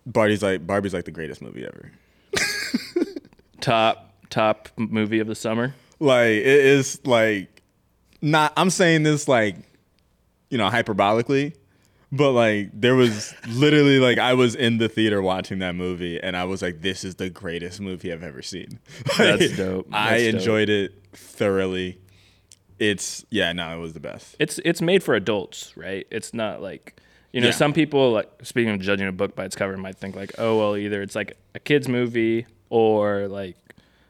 but 0.05 0.13
Barbie's 0.13 0.43
like 0.43 0.65
Barbie's 0.67 0.95
like 0.95 1.05
the 1.05 1.11
greatest 1.13 1.43
movie 1.43 1.65
ever. 1.65 1.91
Top 3.63 4.13
top 4.29 4.69
movie 4.77 5.19
of 5.21 5.27
the 5.27 5.35
summer. 5.35 5.75
like 5.99 6.27
it 6.29 6.47
is 6.47 7.01
like 7.07 7.63
not 8.21 8.53
i'm 8.57 8.69
saying 8.71 9.03
this 9.03 9.27
like 9.29 9.57
you 10.51 10.59
know 10.59 10.69
hyperbolically 10.69 11.55
but 12.11 12.33
like 12.33 12.71
there 12.73 12.95
was 12.95 13.35
literally 13.49 13.99
like 13.99 14.19
i 14.19 14.35
was 14.35 14.55
in 14.55 14.77
the 14.79 14.89
theater 14.89 15.21
watching 15.23 15.59
that 15.61 15.75
movie 15.75 16.21
and 16.23 16.37
i 16.37 16.45
was 16.45 16.61
like 16.63 16.81
this 16.83 17.05
is 17.05 17.15
the 17.17 17.29
greatest 17.31 17.81
movie 17.81 18.13
i've 18.13 18.23
ever 18.23 18.43
seen 18.43 18.79
Like, 19.19 19.39
That's 19.39 19.57
dope. 19.57 19.87
i 19.93 20.11
That's 20.11 20.23
dope. 20.25 20.35
enjoyed 20.35 20.69
it 20.69 20.93
thoroughly 21.13 21.99
it's 22.79 23.25
yeah 23.31 23.53
no 23.53 23.77
it 23.77 23.81
was 23.81 23.93
the 23.93 24.01
best 24.01 24.35
It's 24.39 24.59
it's 24.65 24.81
made 24.83 25.03
for 25.03 25.15
adults, 25.15 25.77
right? 25.77 26.07
It's 26.11 26.35
not 26.35 26.61
like 26.63 26.97
you 27.33 27.41
know 27.41 27.49
Yeah. 27.49 27.53
some 27.53 27.73
people 27.73 28.13
like 28.13 28.29
speaking 28.43 28.73
of 28.75 28.81
judging 28.81 29.07
a 29.07 29.13
book 29.13 29.37
by 29.37 29.45
its 29.45 29.55
cover 29.57 29.77
might 29.77 29.97
think 29.99 30.17
like 30.17 30.33
oh 30.39 30.59
well 30.59 30.77
either 30.77 31.01
it's 31.03 31.15
like 31.15 31.37
a 31.55 31.61
kids 31.61 31.87
movie 31.89 32.47
or 32.73 33.29
like 33.29 33.57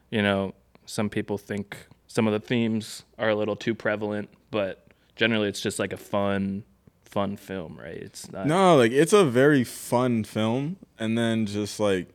you 0.09 0.21
know 0.21 0.53
some 0.85 1.09
people 1.09 1.37
think 1.37 1.75
some 2.07 2.27
of 2.27 2.33
the 2.33 2.39
themes 2.39 3.03
are 3.19 3.29
a 3.29 3.35
little 3.35 3.55
too 3.55 3.75
prevalent, 3.75 4.29
but 4.51 4.87
generally 5.15 5.49
it's 5.49 5.59
just 5.61 5.79
like 5.79 5.91
a 5.91 5.97
fun 5.97 6.63
fun 7.03 7.35
film, 7.37 7.77
right? 7.77 7.97
It's 7.97 8.31
not 8.31 8.47
no 8.47 8.75
like 8.77 8.91
it's 8.93 9.11
a 9.13 9.25
very 9.25 9.63
fun 9.65 10.23
film 10.23 10.77
and 10.97 11.17
then 11.17 11.45
just 11.45 11.79
like 11.79 12.07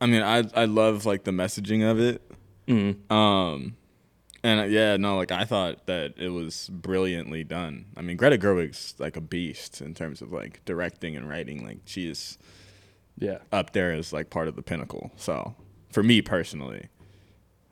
i 0.00 0.06
mean 0.06 0.22
i 0.22 0.42
i 0.54 0.64
love 0.64 1.04
like 1.06 1.24
the 1.24 1.30
messaging 1.30 1.88
of 1.88 2.00
it 2.00 2.22
Mhm. 2.68 3.10
Um, 3.10 3.76
and 4.44 4.60
uh, 4.60 4.64
yeah, 4.64 4.96
no, 4.96 5.16
like 5.16 5.30
I 5.32 5.44
thought 5.44 5.86
that 5.86 6.14
it 6.16 6.28
was 6.30 6.68
brilliantly 6.72 7.44
done. 7.44 7.86
I 7.96 8.02
mean, 8.02 8.16
Greta 8.16 8.38
Gerwig's 8.38 8.94
like 8.98 9.16
a 9.16 9.20
beast 9.20 9.80
in 9.80 9.94
terms 9.94 10.22
of 10.22 10.32
like 10.32 10.64
directing 10.64 11.16
and 11.16 11.28
writing. 11.28 11.64
Like 11.66 11.78
she 11.84 12.08
is 12.08 12.38
yeah. 13.18 13.38
up 13.52 13.72
there 13.72 13.92
is 13.92 14.12
like 14.12 14.30
part 14.30 14.48
of 14.48 14.56
the 14.56 14.62
pinnacle. 14.62 15.10
So 15.16 15.54
for 15.90 16.02
me 16.02 16.22
personally, 16.22 16.88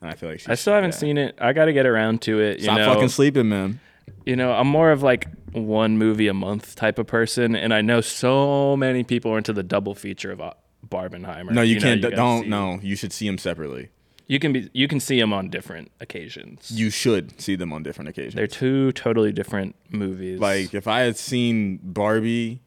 and 0.01 0.11
I 0.11 0.15
feel 0.15 0.31
like 0.31 0.49
I 0.49 0.55
still 0.55 0.75
haven't 0.75 0.93
seen 0.95 1.19
it. 1.19 1.37
I 1.41 1.53
got 1.53 1.67
to 1.67 1.73
get 1.73 1.87
around 1.87 2.23
to 2.23 2.41
it. 2.41 2.59
You 2.59 2.65
Stop 2.65 2.79
know, 2.79 2.95
fucking 2.95 3.09
sleeping, 3.09 3.49
man. 3.49 3.81
you 4.25 4.37
know, 4.37 4.53
I'm 4.53 4.69
more 4.69 4.93
of 4.93 5.03
like 5.03 5.27
one 5.53 5.99
movie 5.99 6.29
a 6.29 6.35
month 6.35 6.75
type 6.75 6.99
of 6.99 7.07
person, 7.07 7.55
and 7.55 7.75
I 7.75 7.81
know 7.83 8.01
so 8.01 8.77
many 8.77 9.05
people 9.05 9.33
are 9.33 9.39
into 9.39 9.53
the 9.53 9.63
double 9.63 9.95
feature 9.95 10.33
of 10.33 10.41
uh, 10.41 10.53
Barbenheimer. 10.89 11.51
No, 11.51 11.63
you, 11.63 11.77
know, 11.77 11.81
can't. 11.83 12.03
gotta 12.03 12.17
don't. 12.17 12.43
see- 12.45 12.49
No, 12.49 12.79
you 12.83 12.97
should 12.97 13.13
see 13.13 13.27
them 13.27 13.39
separately. 13.39 13.91
You 14.27 14.39
can 14.39 14.53
be. 14.53 14.71
You 14.73 14.87
can 14.87 15.01
see 15.01 15.19
them 15.19 15.33
on 15.33 15.51
different 15.51 15.91
occasions. 16.01 16.71
You 16.71 16.89
should 16.91 17.41
see 17.41 17.57
them 17.57 17.73
on 17.73 17.83
different 17.83 18.11
occasions. 18.11 18.35
They're 18.35 18.47
two 18.47 18.93
totally 18.93 19.33
different 19.33 19.75
movies. 19.91 20.39
like 20.39 20.73
if 20.73 20.87
I 20.87 21.01
had 21.01 21.17
seen 21.17 21.81
Barbie 21.83 22.61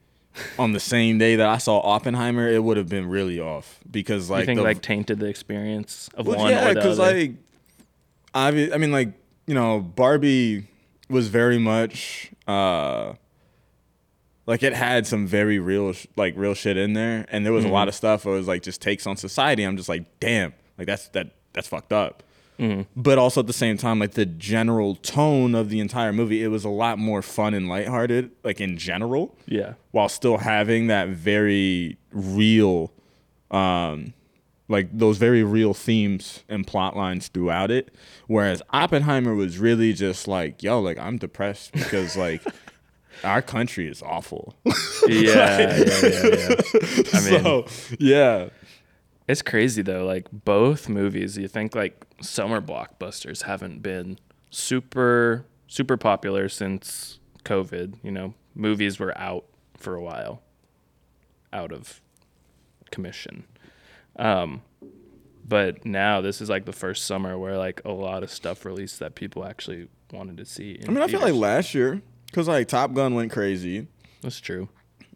on 0.58 0.72
the 0.74 0.80
same 0.80 1.18
day 1.18 1.36
that 1.36 1.48
I 1.48 1.58
saw 1.58 1.80
Oppenheimer, 1.80 2.48
it 2.48 2.64
would 2.64 2.78
have 2.78 2.90
been 2.90 3.08
really 3.08 3.40
off 3.40 3.80
because 3.90 4.30
you 4.30 4.36
like 4.36 4.46
think 4.46 4.58
the, 4.58 4.64
like 4.64 4.82
tainted 4.82 5.20
the 5.20 5.28
experience 5.28 6.10
of 6.16 6.28
Well, 6.28 6.38
one 6.38 6.52
yeah, 6.52 6.70
or 6.70 6.74
the 6.74 6.80
other. 6.82 6.96
like, 6.96 7.32
obvi- 8.34 8.74
I 8.74 8.78
mean, 8.78 8.92
like 8.92 9.14
you 9.46 9.54
know, 9.54 9.80
Barbie 9.80 10.68
was 11.10 11.28
very 11.28 11.60
much 11.60 12.32
uh 12.48 13.14
like 14.46 14.64
it 14.64 14.74
had 14.74 15.06
some 15.08 15.28
very 15.28 15.60
real 15.60 15.94
like 16.16 16.34
real 16.36 16.54
shit 16.54 16.76
in 16.78 16.94
there 16.94 17.26
and 17.30 17.46
there 17.46 17.54
was 17.54 17.66
a 17.66 17.70
lot 17.70 17.88
of 17.88 17.96
stuff 17.96 18.24
that 18.24 18.30
was 18.30 18.48
like 18.48 18.64
just 18.64 18.82
takes 18.82 19.06
on 19.06 19.16
society. 19.16 19.64
I'm 19.64 19.78
just 19.78 19.90
like 19.90 20.20
damn 20.20 20.54
like 20.78 20.88
that's 20.88 21.08
that 21.10 21.36
that's 21.54 21.68
fucked 21.68 21.94
up 21.94 22.24
but 22.96 23.18
also 23.18 23.42
at 23.42 23.48
the 23.48 23.54
same 23.54 23.78
time 23.78 24.00
like 24.00 24.12
the 24.12 24.26
general 24.26 24.96
tone 24.96 25.54
of 25.56 25.70
the 25.70 25.80
entire 25.80 26.14
movie 26.14 26.44
it 26.44 26.48
was 26.48 26.64
a 26.64 26.70
lot 26.70 26.98
more 26.98 27.22
fun 27.22 27.54
and 27.54 27.68
lighthearted 27.68 28.32
like 28.44 28.62
in 28.62 28.78
general. 28.78 29.36
Yeah. 29.46 29.74
while 29.92 30.10
still 30.10 30.38
having 30.38 30.88
that 30.88 31.10
very 31.10 31.98
real 32.12 32.92
um 33.52 34.14
like 34.70 34.88
those 34.98 35.18
very 35.18 35.44
real 35.44 35.74
themes 35.74 36.44
and 36.48 36.66
plot 36.66 36.96
lines 36.96 37.28
throughout 37.28 37.70
it. 37.70 37.94
Whereas 38.28 38.62
oppenheimer 38.72 39.36
was 39.36 39.58
really 39.60 39.94
just 39.94 40.28
like 40.28 40.64
yo 40.64 40.80
like 40.80 40.98
i'm 40.98 41.18
depressed 41.18 41.74
because 41.74 42.16
like 42.16 42.42
our 43.24 43.42
country 43.42 43.88
is 43.88 44.02
awful. 44.02 44.56
Yeah, 44.66 44.72
yeah, 45.08 45.84
yeah, 45.84 46.26
yeah. 46.26 46.56
I 47.14 47.30
mean, 47.30 47.44
so 47.44 47.66
yeah 48.00 48.50
it's 49.28 49.42
crazy 49.42 49.82
though. 49.82 50.06
Like 50.06 50.28
both 50.32 50.90
movies, 50.90 51.38
you 51.38 51.48
think 51.48 51.76
like 51.76 52.06
summer 52.22 52.62
blockbusters 52.62 53.44
haven't 53.44 53.82
been 53.82 54.20
super 54.50 55.46
super 55.68 55.98
popular 55.98 56.50
since 56.50 57.20
COVID. 57.46 57.96
You 58.04 58.12
know, 58.12 58.34
movies 58.56 59.00
were 59.00 59.18
out 59.18 59.46
for 59.78 59.96
a 59.96 60.02
while, 60.02 60.42
out 61.52 61.72
of 61.72 62.02
commission. 62.92 63.46
Um, 64.16 64.62
but 65.46 65.86
now 65.86 66.22
this 66.22 66.42
is 66.42 66.50
like 66.50 66.66
the 66.66 66.74
first 66.74 67.06
summer 67.06 67.38
where 67.38 67.58
like 67.58 67.82
a 67.86 67.92
lot 67.92 68.24
of 68.24 68.32
stuff 68.32 68.66
released 68.66 69.00
that 69.00 69.16
people 69.16 69.46
actually 69.46 69.88
wanted 70.12 70.38
to 70.38 70.46
see. 70.46 70.80
i 70.88 70.92
mean 70.92 71.02
i 71.02 71.08
feel 71.08 71.20
like 71.20 71.34
last 71.34 71.74
year 71.74 72.02
because 72.28 72.48
like 72.48 72.68
top 72.68 72.94
gun 72.94 73.16
went 73.16 73.32
crazy 73.32 73.88
that's 74.22 74.40
true. 74.40 74.70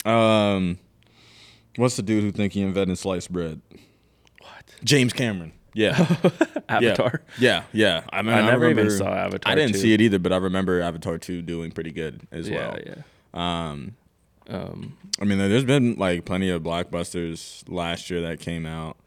um 0.05 0.79
what's 1.75 1.95
the 1.95 2.01
dude 2.01 2.23
who 2.23 2.31
think 2.31 2.53
he 2.53 2.61
invented 2.61 2.97
sliced 2.97 3.31
bread 3.31 3.61
james 4.83 5.13
cameron 5.13 5.51
yeah 5.73 5.95
Avatar? 6.69 7.21
Yeah, 7.39 7.63
yeah. 7.71 8.01
I 8.11 8.21
mean, 8.23 8.33
I 8.33 8.41
never 8.41 8.69
even 8.69 8.89
saw 8.89 9.13
Avatar 9.13 9.49
I 9.51 9.55
didn't 9.55 9.73
2. 9.73 9.79
see 9.79 9.93
it 9.93 10.01
either, 10.01 10.19
but 10.19 10.33
I 10.33 10.37
remember 10.37 10.81
Avatar 10.81 11.17
two 11.17 11.41
doing 11.41 11.71
pretty 11.71 11.91
good 11.91 12.27
as 12.31 12.49
Yeah, 12.49 12.57
well. 12.73 12.79
yeah. 12.85 13.69
Um, 13.69 13.95
Um, 14.49 14.97
I 15.21 15.25
mean, 15.25 15.37
there's 15.37 15.63
been 15.63 15.95
like 15.95 16.25
plenty 16.25 16.49
of 16.49 16.63
blockbusters 16.63 17.63
last 17.69 18.09
year 18.09 18.21
that 18.21 18.39
came 18.41 18.65
out. 18.65 18.97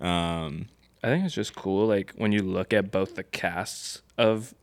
Um, 0.00 0.66
I 1.04 1.08
think 1.08 1.24
it's 1.24 1.34
just 1.34 1.54
cool, 1.54 1.86
like 1.86 2.12
when 2.16 2.32
you 2.32 2.40
look 2.42 2.72
at 2.72 2.90
both 2.90 3.14
the 3.16 3.22
casts 3.24 4.02
of 4.18 4.54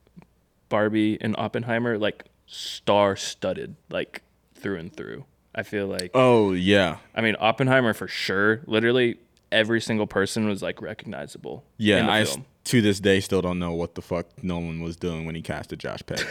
Barbie 0.67 1.17
and 1.21 1.35
Oppenheimer, 1.37 1.97
like 1.97 2.25
star-studded, 2.47 3.75
like 3.89 4.23
through 4.55 4.77
and 4.77 4.93
through. 4.95 5.25
I 5.53 5.63
feel 5.63 5.87
like, 5.87 6.11
oh 6.13 6.53
yeah, 6.53 6.97
I 7.15 7.21
mean, 7.21 7.35
Oppenheimer 7.39 7.93
for 7.93 8.07
sure. 8.07 8.61
Literally 8.67 9.19
every 9.51 9.81
single 9.81 10.07
person 10.07 10.47
was 10.47 10.61
like 10.61 10.81
recognizable. 10.81 11.63
yeah. 11.77 12.07
I 12.09 12.21
s- 12.21 12.37
to 12.65 12.81
this 12.81 12.99
day 12.99 13.19
still 13.19 13.41
don't 13.41 13.57
know 13.59 13.73
what 13.73 13.95
the 13.95 14.01
fuck 14.01 14.27
Nolan 14.43 14.81
was 14.81 14.95
doing 14.95 15.25
when 15.25 15.33
he 15.35 15.41
casted 15.41 15.79
Josh 15.79 16.01
Peck. 16.05 16.19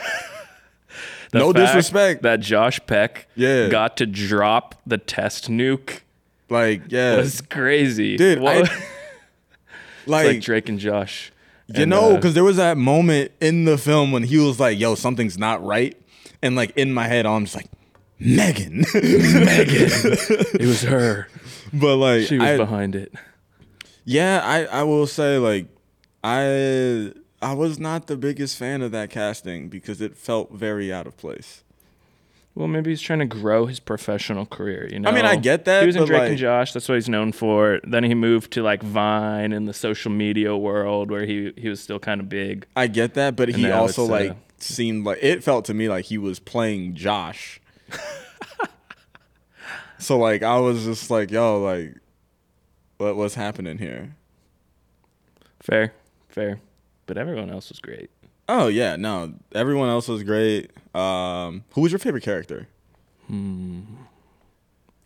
The 1.32 1.38
no 1.38 1.52
fact 1.52 1.66
disrespect. 1.66 2.22
That 2.22 2.40
Josh 2.40 2.80
Peck 2.88 3.28
Yeah. 3.36 3.68
got 3.68 3.96
to 3.98 4.06
drop 4.06 4.74
the 4.84 4.98
test 4.98 5.48
nuke 5.48 6.00
like 6.48 6.82
yeah, 6.88 7.16
was 7.16 7.40
crazy, 7.42 8.16
dude. 8.16 8.40
What- 8.40 8.56
I, 8.70 8.72
it's 8.72 10.08
like, 10.08 10.26
like 10.26 10.40
Drake 10.40 10.68
and 10.68 10.80
Josh. 10.80 11.30
You 11.68 11.82
And, 11.82 11.90
know, 11.90 12.12
uh, 12.12 12.16
because 12.16 12.34
there 12.34 12.42
was 12.42 12.56
that 12.56 12.76
moment 12.76 13.30
in 13.40 13.64
the 13.64 13.78
film 13.78 14.10
when 14.10 14.24
he 14.24 14.38
was 14.38 14.58
like, 14.58 14.80
"Yo, 14.80 14.96
something's 14.96 15.38
not 15.38 15.64
right," 15.64 15.96
and 16.42 16.56
like 16.56 16.72
in 16.76 16.92
my 16.92 17.06
head, 17.06 17.26
I'm 17.26 17.44
just 17.44 17.54
like, 17.54 17.66
"Megan, 18.20 18.84
Megan." 18.94 19.90
it 20.54 20.60
was 20.66 20.82
her. 20.82 21.28
but 21.72 21.96
like, 21.96 22.26
She 22.26 22.38
was 22.38 22.46
I, 22.48 22.56
behind 22.56 22.94
it. 22.94 23.12
yeah, 24.04 24.40
I 24.44 24.64
I 24.66 24.82
will 24.84 25.06
say 25.06 25.38
like, 25.38 25.66
I 26.22 27.12
I 27.42 27.54
was 27.54 27.78
not 27.78 28.06
the 28.06 28.16
biggest 28.16 28.56
fan 28.58 28.82
of 28.82 28.92
that 28.92 29.10
casting 29.10 29.68
because 29.68 30.00
it 30.00 30.16
felt 30.16 30.52
very 30.52 30.92
out 30.92 31.06
of 31.06 31.16
place. 31.16 31.64
Well, 32.54 32.66
maybe 32.66 32.90
he's 32.90 33.00
trying 33.00 33.20
to 33.20 33.26
grow 33.26 33.66
his 33.66 33.78
professional 33.78 34.44
career. 34.44 34.88
You 34.90 34.98
know, 34.98 35.08
I 35.08 35.12
mean, 35.14 35.24
I 35.24 35.36
get 35.36 35.64
that, 35.66 35.82
He 35.82 35.86
was 35.86 35.94
in 35.96 36.04
Drake 36.04 36.20
like- 36.22 36.28
and 36.30 36.38
Josh. 36.38 36.72
That's 36.72 36.88
what 36.88 36.96
he's 36.96 37.08
known 37.08 37.30
for. 37.32 37.80
Then 37.84 38.02
he 38.02 38.12
moved 38.14 38.50
to 38.54 38.62
like 38.62 38.82
Vine 38.82 39.52
and 39.52 39.68
the 39.68 39.72
social 39.72 40.10
media 40.10 40.56
world, 40.56 41.10
where 41.10 41.24
he 41.24 41.52
he 41.56 41.68
was 41.68 41.80
still 41.80 41.98
kind 42.00 42.20
of 42.20 42.28
big. 42.28 42.66
I 42.76 42.88
get 42.88 43.14
that, 43.14 43.36
but 43.36 43.48
he 43.50 43.70
also 43.70 44.04
uh, 44.04 44.08
like 44.08 44.36
seemed 44.58 45.06
like 45.06 45.18
it 45.22 45.42
felt 45.44 45.64
to 45.66 45.74
me 45.74 45.88
like 45.88 46.06
he 46.06 46.18
was 46.18 46.38
playing 46.40 46.94
Josh. 46.96 47.60
so 49.98 50.18
like 50.18 50.42
I 50.42 50.58
was 50.58 50.84
just 50.84 51.10
like, 51.10 51.30
"Yo, 51.30 51.60
like, 51.60 51.94
what 52.98 53.16
what's 53.16 53.34
happening 53.34 53.78
here?" 53.78 54.14
Fair, 55.60 55.92
fair, 56.28 56.60
but 57.06 57.18
everyone 57.18 57.50
else 57.50 57.68
was 57.68 57.80
great. 57.80 58.10
Oh 58.48 58.68
yeah, 58.68 58.96
no. 58.96 59.34
Everyone 59.54 59.88
else 59.88 60.08
was 60.08 60.22
great. 60.22 60.70
Um, 60.94 61.64
who 61.72 61.82
was 61.82 61.92
your 61.92 61.98
favorite 61.98 62.22
character? 62.24 62.68
Hmm. 63.26 63.80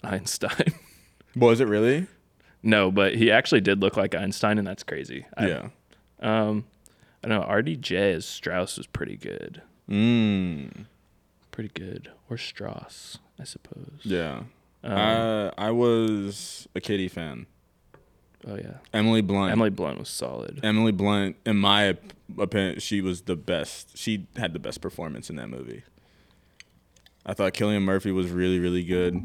Einstein. 0.02 0.72
Was 1.36 1.60
it 1.60 1.66
really? 1.68 2.06
no, 2.62 2.90
but 2.90 3.16
he 3.16 3.30
actually 3.30 3.60
did 3.60 3.80
look 3.82 3.96
like 3.96 4.14
Einstein, 4.14 4.56
and 4.58 4.66
that's 4.66 4.82
crazy. 4.84 5.26
I- 5.36 5.48
yeah. 5.48 5.68
Um, 6.20 6.64
I 7.24 7.28
don't 7.28 7.40
know. 7.40 7.46
RDJ 7.46 8.14
as 8.14 8.24
Strauss 8.24 8.78
was 8.78 8.86
pretty 8.86 9.16
good. 9.16 9.60
Mm. 9.90 10.86
Pretty 11.54 11.70
good, 11.72 12.10
or 12.28 12.36
Strauss, 12.36 13.18
I 13.38 13.44
suppose. 13.44 14.00
Yeah. 14.02 14.40
Um, 14.82 14.92
I 14.98 15.52
I 15.56 15.70
was 15.70 16.66
a 16.74 16.80
Kitty 16.80 17.06
fan. 17.06 17.46
oh 18.44 18.56
yeah, 18.56 18.78
Emily 18.92 19.20
Blunt. 19.22 19.52
Emily 19.52 19.70
Blunt 19.70 20.00
was 20.00 20.08
solid. 20.08 20.58
Emily 20.64 20.90
Blunt, 20.90 21.36
in 21.46 21.56
my 21.56 21.96
opinion, 22.36 22.80
she 22.80 23.00
was 23.00 23.22
the 23.22 23.36
best. 23.36 23.96
She 23.96 24.26
had 24.36 24.52
the 24.52 24.58
best 24.58 24.80
performance 24.80 25.30
in 25.30 25.36
that 25.36 25.48
movie. 25.48 25.84
I 27.24 27.34
thought 27.34 27.54
Cillian 27.54 27.82
Murphy 27.82 28.10
was 28.10 28.30
really, 28.30 28.58
really 28.58 28.82
good. 28.82 29.24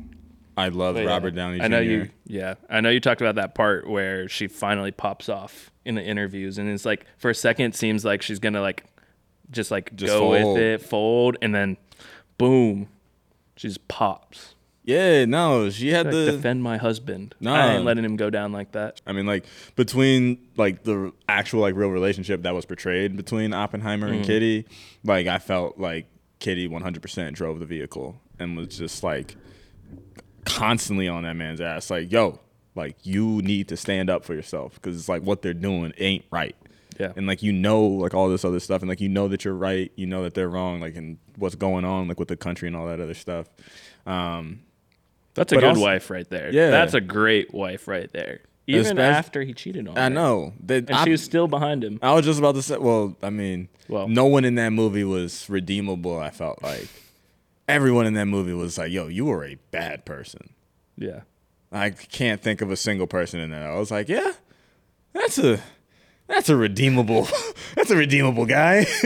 I 0.55 0.67
love 0.67 0.95
But 0.95 1.05
yeah, 1.05 1.09
Robert 1.09 1.31
Downey 1.35 1.57
Jr. 1.57 1.63
I 1.63 1.67
know 1.67 1.79
you. 1.79 2.09
Yeah, 2.27 2.53
I 2.69 2.79
know 2.81 2.89
you 2.89 2.99
talked 2.99 3.21
about 3.21 3.35
that 3.35 3.55
part 3.55 3.89
where 3.89 4.29
she 4.29 4.47
finally 4.47 4.91
pops 4.91 5.29
off 5.29 5.71
in 5.83 5.95
the 5.95 6.03
interviews, 6.03 6.59
and 6.59 6.69
it's 6.69 6.85
like 6.85 7.07
for 7.17 7.31
a 7.31 7.35
second 7.35 7.65
it 7.71 7.75
seems 7.75 8.05
like 8.05 8.21
she's 8.21 8.37
gonna 8.39 8.61
like 8.61 8.85
just 9.49 9.71
like 9.71 9.95
Just 9.95 10.13
go 10.13 10.19
fold. 10.19 10.53
with 10.57 10.63
it, 10.63 10.81
fold, 10.83 11.37
and 11.41 11.55
then 11.55 11.77
boom, 12.39 12.87
she 13.55 13.67
just 13.67 13.87
pops. 13.87 14.55
Yeah, 14.83 15.25
no, 15.25 15.69
she 15.69 15.89
had 15.91 16.09
the. 16.09 16.31
defend 16.31 16.63
my 16.63 16.77
husband. 16.77 17.35
I 17.41 17.43
Nah. 17.43 17.71
ain't 17.73 17.85
letting 17.85 18.03
him 18.03 18.15
go 18.15 18.31
down 18.31 18.51
like 18.51 18.71
that. 18.71 19.01
I 19.05 19.11
mean, 19.11 19.27
like 19.27 19.45
between 19.75 20.39
like 20.57 20.81
the 20.83 21.13
actual 21.27 21.61
like 21.61 21.75
real 21.75 21.89
relationship 21.89 22.41
that 22.41 22.55
was 22.55 22.65
portrayed 22.65 23.15
between 23.15 23.53
Oppenheimer 23.53 24.07
and 24.07 24.23
mm. 24.23 24.25
Kitty, 24.25 24.65
like 25.03 25.27
I 25.27 25.37
felt 25.37 25.77
like 25.77 26.07
Kitty 26.39 26.67
100% 26.67 27.33
drove 27.33 27.59
the 27.59 27.67
vehicle 27.67 28.19
and 28.39 28.57
was 28.57 28.69
just 28.75 29.03
like 29.03 29.35
constantly 30.45 31.07
on 31.07 31.21
that 31.23 31.35
man's 31.35 31.61
ass. 31.61 31.91
Like, 31.91 32.11
yo, 32.11 32.39
like 32.73 32.95
you 33.03 33.41
need 33.43 33.67
to 33.67 33.77
stand 33.77 34.09
up 34.09 34.23
for 34.23 34.33
yourself 34.33 34.75
because 34.75 34.97
it's 34.97 35.09
like 35.09 35.21
what 35.21 35.41
they're 35.43 35.53
doing 35.53 35.93
ain't 35.97 36.25
right. 36.31 36.55
Yeah. 36.99 37.13
And 37.15 37.25
like 37.27 37.41
you 37.41 37.53
know 37.53 37.81
like 37.81 38.13
all 38.13 38.29
this 38.29 38.43
other 38.45 38.59
stuff 38.59 38.81
and 38.81 38.89
like 38.89 38.99
you 39.01 39.09
know 39.09 39.27
that 39.29 39.45
you're 39.45 39.55
right, 39.55 39.91
you 39.95 40.05
know 40.05 40.23
that 40.23 40.33
they're 40.33 40.49
wrong, 40.49 40.79
like 40.81 40.95
and 40.95 41.17
what's 41.37 41.55
going 41.55 41.85
on 41.85 42.07
like 42.09 42.19
with 42.19 42.27
the 42.27 42.35
country 42.35 42.67
and 42.67 42.75
all 42.75 42.87
that 42.87 42.99
other 42.99 43.13
stuff. 43.13 43.47
Um, 44.05 44.61
That's 45.33 45.51
a 45.53 45.55
good 45.55 45.63
also- 45.63 45.81
wife 45.81 46.09
right 46.09 46.29
there. 46.29 46.51
Yeah. 46.53 46.69
that's 46.71 46.93
a 46.93 47.01
great 47.01 47.53
wife 47.53 47.87
right 47.87 48.11
there. 48.11 48.41
Even 48.67 48.97
Espec- 48.97 48.99
after 48.99 49.41
he 49.41 49.53
cheated 49.53 49.87
on 49.87 49.95
her, 49.95 50.01
I 50.01 50.09
know 50.09 50.53
that 50.65 50.89
and 50.91 50.99
she 51.05 51.09
was 51.09 51.23
still 51.23 51.47
behind 51.47 51.83
him. 51.83 51.97
I 52.03 52.13
was 52.13 52.23
just 52.25 52.37
about 52.37 52.53
to 52.55 52.61
say. 52.61 52.77
Well, 52.77 53.17
I 53.23 53.29
mean, 53.31 53.67
Well- 53.87 54.07
no 54.07 54.25
one 54.25 54.45
in 54.45 54.55
that 54.55 54.69
movie 54.71 55.03
was 55.03 55.49
redeemable. 55.49 56.19
I 56.19 56.29
felt 56.29 56.61
like 56.61 56.87
everyone 57.67 58.05
in 58.05 58.13
that 58.15 58.25
movie 58.27 58.53
was 58.53 58.77
like, 58.77 58.91
"Yo, 58.91 59.07
you 59.07 59.25
were 59.25 59.43
a 59.45 59.55
bad 59.71 60.05
person." 60.05 60.49
Yeah, 60.97 61.21
I 61.71 61.89
can't 61.91 62.41
think 62.41 62.61
of 62.61 62.69
a 62.69 62.75
single 62.75 63.07
person 63.07 63.39
in 63.39 63.49
there. 63.51 63.71
I 63.71 63.79
was 63.79 63.89
like, 63.89 64.07
"Yeah, 64.09 64.33
that's 65.13 65.39
a 65.39 65.59
that's 66.29 66.47
a 66.47 66.55
redeemable 66.55 67.27
that's 67.75 67.91
a 67.91 67.97
redeemable 67.97 68.45
guy." 68.45 68.85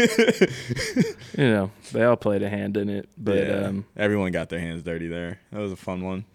you 1.37 1.49
know 1.49 1.71
they 1.91 2.03
all 2.03 2.15
played 2.17 2.43
a 2.43 2.49
hand 2.49 2.77
in 2.77 2.89
it, 2.89 3.09
but 3.17 3.37
yeah, 3.37 3.53
um, 3.67 3.85
everyone 3.97 4.31
got 4.31 4.49
their 4.49 4.59
hands 4.59 4.83
dirty 4.83 5.07
there. 5.07 5.39
That 5.51 5.59
was 5.59 5.71
a 5.71 5.75
fun 5.75 6.03
one, 6.03 6.25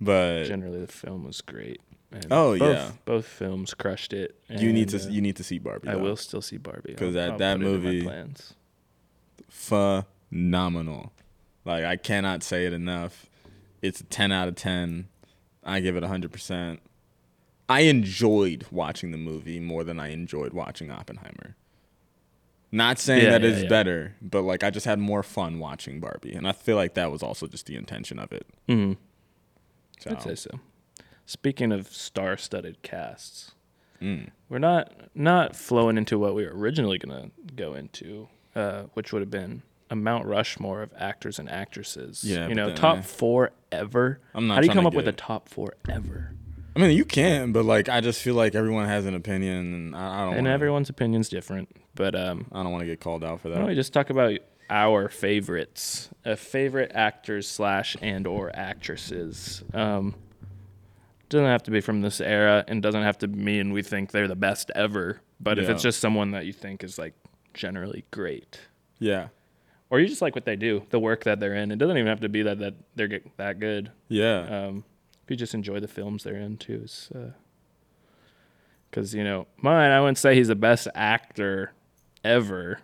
but 0.00 0.44
generally 0.44 0.80
the 0.80 0.90
film 0.92 1.24
was 1.24 1.40
great. 1.40 1.80
And 2.12 2.26
Oh, 2.32 2.58
both, 2.58 2.76
yeah. 2.76 2.90
both 3.04 3.24
films 3.26 3.72
crushed 3.72 4.12
it. 4.12 4.34
you 4.48 4.72
need 4.72 4.88
to 4.88 4.96
uh, 5.00 5.08
you 5.08 5.20
need 5.20 5.36
to 5.36 5.44
see 5.44 5.60
Barbie. 5.60 5.88
I 5.88 5.94
will 5.94 6.16
still 6.16 6.42
see 6.42 6.56
Barbie 6.56 6.94
'Cause 6.94 7.14
I'll- 7.14 7.30
that- 7.30 7.38
that 7.38 7.60
movie- 7.60 8.02
plans. 8.02 8.54
phenomenal. 9.48 11.12
Like 11.64 11.84
I 11.84 11.96
cannot 11.96 12.42
say 12.42 12.66
it 12.66 12.72
enough. 12.72 13.26
It's 13.82 14.00
a 14.00 14.04
10 14.04 14.32
out 14.32 14.48
of 14.48 14.56
10. 14.56 15.08
I 15.62 15.80
give 15.80 15.96
it 15.96 16.02
100%. 16.02 16.78
I 17.70 17.80
enjoyed 17.82 18.66
watching 18.72 19.12
the 19.12 19.16
movie 19.16 19.60
more 19.60 19.84
than 19.84 20.00
I 20.00 20.08
enjoyed 20.08 20.52
watching 20.52 20.90
Oppenheimer. 20.90 21.54
Not 22.72 22.98
saying 22.98 23.24
Yeah, 23.24 23.30
that 23.30 23.42
yeah, 23.42 23.48
it's 23.48 23.62
yeah. 23.62 23.68
better, 23.68 24.16
but 24.20 24.42
like 24.42 24.62
I 24.64 24.70
just 24.70 24.86
had 24.86 24.98
more 24.98 25.22
fun 25.22 25.58
watching 25.60 26.00
Barbie, 26.00 26.34
and 26.34 26.46
I 26.48 26.52
feel 26.52 26.76
like 26.76 26.94
that 26.94 27.10
was 27.12 27.22
also 27.22 27.46
just 27.46 27.66
the 27.66 27.76
intention 27.76 28.18
of 28.18 28.32
it. 28.32 28.46
Mhm. 28.68 28.96
So, 30.00 30.10
I'd 30.10 30.22
say 30.22 30.34
so. 30.34 30.50
Speaking 31.26 31.70
of 31.72 31.86
star-studded 31.88 32.82
casts, 32.82 33.52
mm. 34.02 34.30
we're 34.48 34.58
not 34.58 34.92
not 35.14 35.54
flowing 35.54 35.96
into 35.96 36.18
what 36.18 36.34
we 36.34 36.44
were 36.44 36.56
originally 36.56 36.98
gonna 36.98 37.30
go 37.54 37.74
into, 37.74 38.28
uh, 38.56 38.84
which 38.94 39.12
would 39.12 39.22
have 39.22 39.30
been 39.30 39.62
a 39.90 39.96
Mount 39.96 40.26
Rushmore 40.26 40.82
of 40.82 40.92
actors 40.96 41.38
and 41.38 41.48
actresses. 41.48 42.24
Yeah, 42.24 42.48
you 42.48 42.54
know, 42.56 42.68
then 42.68 42.76
top 42.76 42.98
I- 42.98 43.02
four 43.02 43.52
ever. 43.70 44.20
I'm 44.34 44.46
not 44.48 44.54
How 44.54 44.60
do 44.60 44.66
you 44.68 44.72
come 44.72 44.86
up 44.86 44.94
with 44.94 45.06
a 45.08 45.12
top 45.12 45.48
four 45.48 45.74
ever? 45.88 46.34
I 46.76 46.78
mean, 46.78 46.96
you 46.96 47.04
can, 47.04 47.52
but 47.52 47.64
like 47.64 47.88
I 47.88 48.00
just 48.00 48.22
feel 48.22 48.34
like 48.34 48.54
everyone 48.54 48.86
has 48.86 49.06
an 49.06 49.14
opinion, 49.14 49.56
and 49.74 49.96
I, 49.96 49.98
I 49.98 50.24
don't. 50.24 50.34
And 50.34 50.44
wanna, 50.44 50.50
everyone's 50.50 50.88
opinion's 50.88 51.28
different, 51.28 51.68
but 51.94 52.14
um, 52.14 52.46
I 52.52 52.62
don't 52.62 52.70
want 52.72 52.82
to 52.82 52.86
get 52.86 53.00
called 53.00 53.24
out 53.24 53.40
for 53.40 53.48
that. 53.48 53.54
why 53.54 53.60
don't 53.60 53.68
we 53.68 53.74
just 53.74 53.92
talk 53.92 54.10
about 54.10 54.38
our 54.68 55.08
favorites, 55.08 56.10
uh, 56.24 56.36
favorite 56.36 56.92
actors 56.94 57.48
slash 57.48 57.96
and 58.00 58.26
or 58.26 58.54
actresses. 58.54 59.64
Um, 59.74 60.14
doesn't 61.28 61.46
have 61.46 61.62
to 61.64 61.70
be 61.70 61.80
from 61.80 62.00
this 62.02 62.20
era, 62.20 62.64
and 62.68 62.80
doesn't 62.82 63.02
have 63.02 63.18
to 63.18 63.28
mean 63.28 63.72
we 63.72 63.82
think 63.82 64.10
they're 64.12 64.28
the 64.28 64.36
best 64.36 64.70
ever. 64.74 65.20
But 65.40 65.58
if 65.58 65.68
it's 65.68 65.82
just 65.82 66.00
someone 66.00 66.32
that 66.32 66.44
you 66.46 66.52
think 66.52 66.84
is 66.84 66.98
like 66.98 67.14
generally 67.54 68.04
great, 68.10 68.60
Yeah, 69.00 69.28
or 69.90 69.98
you 70.00 70.06
just 70.06 70.22
like 70.22 70.34
what 70.36 70.44
they 70.44 70.56
do, 70.56 70.86
the 70.90 71.00
work 71.00 71.24
that 71.24 71.40
they're 71.40 71.54
in, 71.54 71.72
it 71.72 71.76
doesn't 71.78 71.96
even 71.96 72.08
have 72.08 72.20
to 72.20 72.28
be 72.28 72.42
that 72.42 72.58
that 72.60 72.74
they're 72.94 73.20
that 73.38 73.58
good. 73.58 73.90
yeah, 74.08 74.66
Um, 74.66 74.84
if 75.30 75.34
you 75.34 75.36
just 75.36 75.54
enjoy 75.54 75.78
the 75.78 75.86
films 75.86 76.24
they're 76.24 76.34
in 76.34 76.56
too, 76.56 76.80
because 78.90 79.14
uh, 79.14 79.16
you 79.16 79.22
know 79.22 79.46
mine, 79.58 79.92
I 79.92 80.00
wouldn't 80.00 80.18
say 80.18 80.34
he's 80.34 80.48
the 80.48 80.56
best 80.56 80.88
actor 80.92 81.72
ever. 82.24 82.80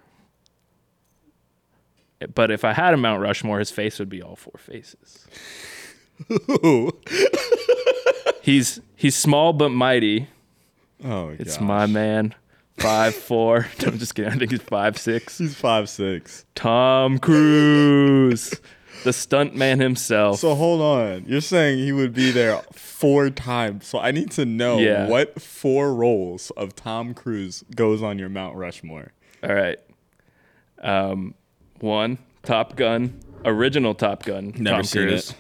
But 2.35 2.53
if 2.53 2.65
I 2.65 2.73
had 2.73 2.95
a 2.95 2.97
Mount 2.97 3.21
Rushmore, 3.21 3.59
his 3.59 3.73
face 3.73 3.99
would 3.99 4.09
be 4.09 4.23
all 4.23 4.37
four 4.37 4.55
faces. 4.59 5.27
He's 8.43 8.81
he's 8.95 9.17
small 9.17 9.53
but 9.53 9.71
mighty. 9.71 10.29
oh, 11.05 11.31
It's 11.31 11.57
gosh. 11.57 11.67
my 11.67 11.87
man, 11.87 12.33
five 12.79 13.13
four. 13.15 13.67
I'm 13.87 13.99
just 13.99 14.15
kidding. 14.15 14.33
I 14.33 14.37
think 14.37 14.53
he's 14.53 14.63
five 14.63 14.97
six. 14.99 15.39
He's 15.39 15.57
five 15.57 15.89
six. 15.89 16.47
Tom 16.55 17.19
Cruise, 17.19 18.55
the 19.07 19.13
stunt 19.13 19.55
man 19.57 19.81
himself. 19.81 20.41
So 20.41 20.55
hold 20.55 20.81
on, 20.83 21.25
you're 21.27 21.41
saying 21.41 21.79
he 21.79 21.93
would 21.93 22.13
be 22.13 22.31
there 22.31 22.61
four 22.73 23.31
times. 23.31 23.87
So 23.87 23.99
I 23.99 24.11
need 24.11 24.31
to 24.33 24.45
know 24.45 24.79
Yeah. 24.79 25.09
what 25.09 25.41
four 25.41 25.95
roles 25.95 26.51
of 26.57 26.75
Tom 26.77 27.15
Cruise 27.15 27.65
goes 27.75 28.03
on 28.03 28.19
your 28.19 28.29
Mount 28.29 28.57
Rushmore. 28.57 29.13
All 29.43 29.55
right. 29.55 29.79
Um, 30.83 31.35
one, 31.81 32.19
Top 32.43 32.77
Gun, 32.77 33.19
original 33.45 33.95
Top 33.95 34.25
Gun, 34.25 34.53
Never 34.57 34.77
Tom 34.79 34.85
seen 34.85 35.03
Cruise. 35.09 35.31
it. 35.31 35.37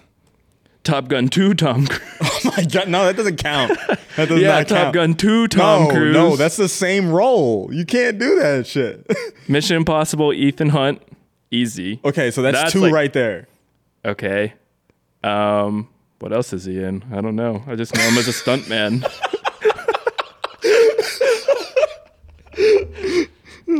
Top 0.84 1.08
Gun 1.08 1.28
2, 1.28 1.54
Tom 1.54 1.86
Cruise. 1.86 2.02
Oh 2.46 2.52
my 2.56 2.64
god, 2.64 2.88
no, 2.88 3.04
that 3.06 3.16
doesn't 3.16 3.36
count. 3.38 3.76
That 4.16 4.28
does 4.28 4.40
yeah, 4.40 4.58
not 4.58 4.68
Top 4.68 4.78
count. 4.78 4.94
Gun 4.94 5.14
2, 5.14 5.48
Tom 5.48 5.84
no, 5.84 5.90
Cruise. 5.90 6.14
no, 6.14 6.36
that's 6.36 6.56
the 6.56 6.68
same 6.68 7.10
role. 7.10 7.68
You 7.72 7.84
can't 7.84 8.18
do 8.20 8.38
that 8.38 8.66
shit. 8.68 9.04
Mission 9.48 9.76
Impossible, 9.76 10.32
Ethan 10.32 10.68
Hunt. 10.68 11.02
Easy. 11.50 12.00
okay, 12.04 12.30
so 12.30 12.42
that's, 12.42 12.56
That's 12.56 12.72
two 12.72 12.80
like- 12.82 12.92
right 12.92 13.12
there. 13.12 13.48
Okay. 14.06 14.54
Um, 15.22 15.88
what 16.20 16.32
else 16.32 16.52
is 16.52 16.64
he 16.64 16.82
in? 16.82 17.04
I 17.12 17.20
don't 17.20 17.36
know. 17.36 17.62
I 17.66 17.74
just 17.74 17.94
know 17.94 18.02
him 18.02 18.16
as 18.16 18.28
a 18.28 18.32
stuntman. 18.32 19.04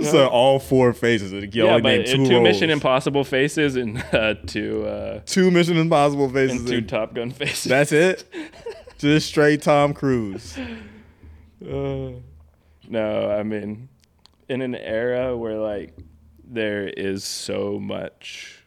So 0.03 0.29
all 0.29 0.59
four 0.59 0.93
phases. 0.93 1.33
You 1.33 1.49
yeah, 1.53 1.63
only 1.65 1.83
but 1.83 1.89
name 1.89 2.01
uh, 2.03 2.05
two, 2.05 2.27
two, 2.27 2.35
roles. 2.35 2.43
Mission 2.43 2.71
Impossible 2.71 3.25
faces 3.25 3.77
and 3.77 3.99
uh, 4.13 4.35
two 4.47 4.85
uh, 4.87 5.21
Two 5.27 5.51
Mission 5.51 5.77
Impossible 5.77 6.29
faces. 6.29 6.59
and 6.61 6.69
two 6.69 6.77
and 6.79 6.89
Top 6.89 7.15
Gun 7.15 7.31
faces. 7.31 7.65
that's 7.65 7.93
it. 7.93 8.25
Just 8.99 9.29
straight 9.29 9.63
Tom 9.63 9.93
Cruise. 9.95 10.57
Uh, 10.59 12.13
no, 12.89 13.31
I 13.31 13.43
mean, 13.43 13.89
in 14.49 14.63
an 14.63 14.75
era 14.75 15.37
where 15.37 15.59
like 15.59 15.97
there 16.45 16.87
is 16.89 17.25
so 17.25 17.79
much. 17.79 18.63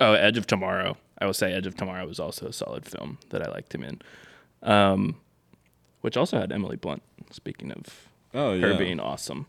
Oh, 0.00 0.12
Edge 0.14 0.36
of 0.38 0.46
Tomorrow. 0.46 0.96
I 1.18 1.26
will 1.26 1.34
say 1.34 1.52
Edge 1.52 1.66
of 1.66 1.76
Tomorrow 1.76 2.06
was 2.06 2.18
also 2.20 2.46
a 2.46 2.52
solid 2.52 2.84
film 2.86 3.18
that 3.30 3.46
I 3.46 3.50
liked 3.50 3.74
him 3.74 3.82
in, 3.84 4.00
um, 4.62 5.16
which 6.00 6.16
also 6.16 6.38
had 6.38 6.52
Emily 6.52 6.76
Blunt. 6.76 7.02
Speaking 7.30 7.70
of 7.72 8.08
Oh 8.34 8.52
yeah. 8.54 8.68
her 8.68 8.78
being 8.78 8.98
awesome, 9.00 9.46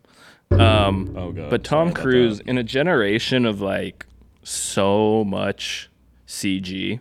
um, 0.51 1.15
oh 1.17 1.31
god. 1.31 1.49
but 1.49 1.63
Tom 1.63 1.89
about 1.89 2.01
Cruise 2.01 2.39
in 2.41 2.57
a 2.57 2.63
generation 2.63 3.45
of 3.45 3.61
like 3.61 4.05
so 4.43 5.23
much 5.23 5.89
CG, 6.27 6.99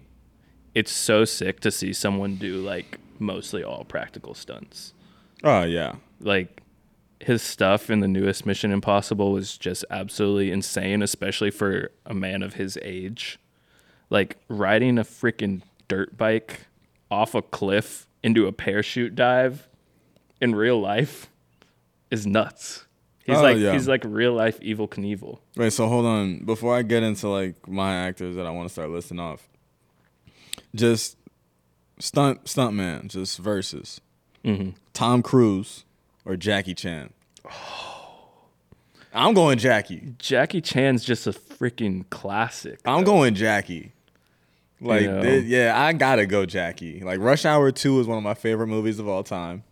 it's 0.74 0.92
so 0.92 1.24
sick 1.24 1.61
to 1.61 1.70
see 1.70 1.92
someone 1.92 2.37
do 2.37 2.57
like 2.57 2.98
mostly 3.18 3.62
all 3.62 3.85
practical 3.85 4.33
stunts 4.35 4.94
Oh 5.44 5.62
yeah. 5.64 5.96
like 6.20 6.62
his 7.20 7.42
stuff 7.42 7.90
in 7.90 8.00
the 8.00 8.09
newest 8.09 8.46
Mission 8.46 8.72
Impossible 8.72 9.33
was 9.33 9.59
just 9.59 9.85
absolutely 9.90 10.50
insane, 10.50 11.02
especially 11.02 11.50
for 11.50 11.90
a 12.06 12.14
man 12.14 12.42
of 12.42 12.54
his 12.54 12.78
age. 12.83 13.38
Like 14.09 14.38
riding 14.48 14.98
a 14.98 15.04
freaking 15.04 15.62
dirt 15.88 16.16
bike 16.16 16.61
off 17.11 17.35
a 17.35 17.42
cliff 17.42 18.06
into 18.22 18.46
a 18.46 18.52
parachute 18.52 19.14
dive 19.14 19.68
in 20.40 20.54
real 20.54 20.80
life 20.80 21.28
is 22.11 22.26
nuts. 22.26 22.87
He's 23.24 23.37
Oh, 23.38 23.42
like 23.42 23.59
yeah. 23.59 23.72
he's 23.72 23.87
like 23.87 24.02
real 24.04 24.33
life 24.33 24.59
Evel 24.61 24.88
Knievel. 24.88 25.38
Wait, 25.56 25.72
so 25.72 25.87
hold 25.88 26.06
on. 26.06 26.44
Before 26.44 26.74
I 26.74 26.83
get 26.83 27.02
into 27.02 27.28
like 27.28 27.68
my 27.68 27.94
actors 27.94 28.35
that 28.37 28.46
I 28.46 28.50
want 28.50 28.68
to 28.68 28.72
start 28.72 28.90
listing 28.90 29.20
off, 29.20 29.48
just 30.74 31.16
stunt 31.98 32.48
stunt 32.48 32.74
man, 32.74 33.09
just 33.09 33.38
versus 33.38 34.00
Mhm. 34.44 34.74
Tom 34.94 35.22
Cruise 35.22 35.85
or 36.30 36.36
Jackie 36.36 36.74
Chan. 36.74 37.12
I'm 39.12 39.34
going 39.34 39.58
Jackie. 39.58 40.14
Jackie 40.18 40.60
Chan's 40.60 41.04
just 41.04 41.26
a 41.26 41.32
freaking 41.32 42.08
classic. 42.08 42.78
I'm 42.84 43.02
going 43.02 43.34
Jackie. 43.34 43.92
Like, 44.80 45.06
know. 45.06 45.20
th- 45.20 45.44
yeah, 45.44 45.78
I 45.78 45.92
gotta 45.92 46.26
go 46.26 46.46
Jackie. 46.46 47.00
Like, 47.00 47.18
Rush 47.18 47.44
Hour 47.44 47.72
Two 47.72 47.98
is 47.98 48.06
one 48.06 48.16
of 48.16 48.22
my 48.22 48.34
favorite 48.34 48.68
movies 48.68 49.00
of 49.00 49.08
all 49.08 49.24
time. 49.24 49.64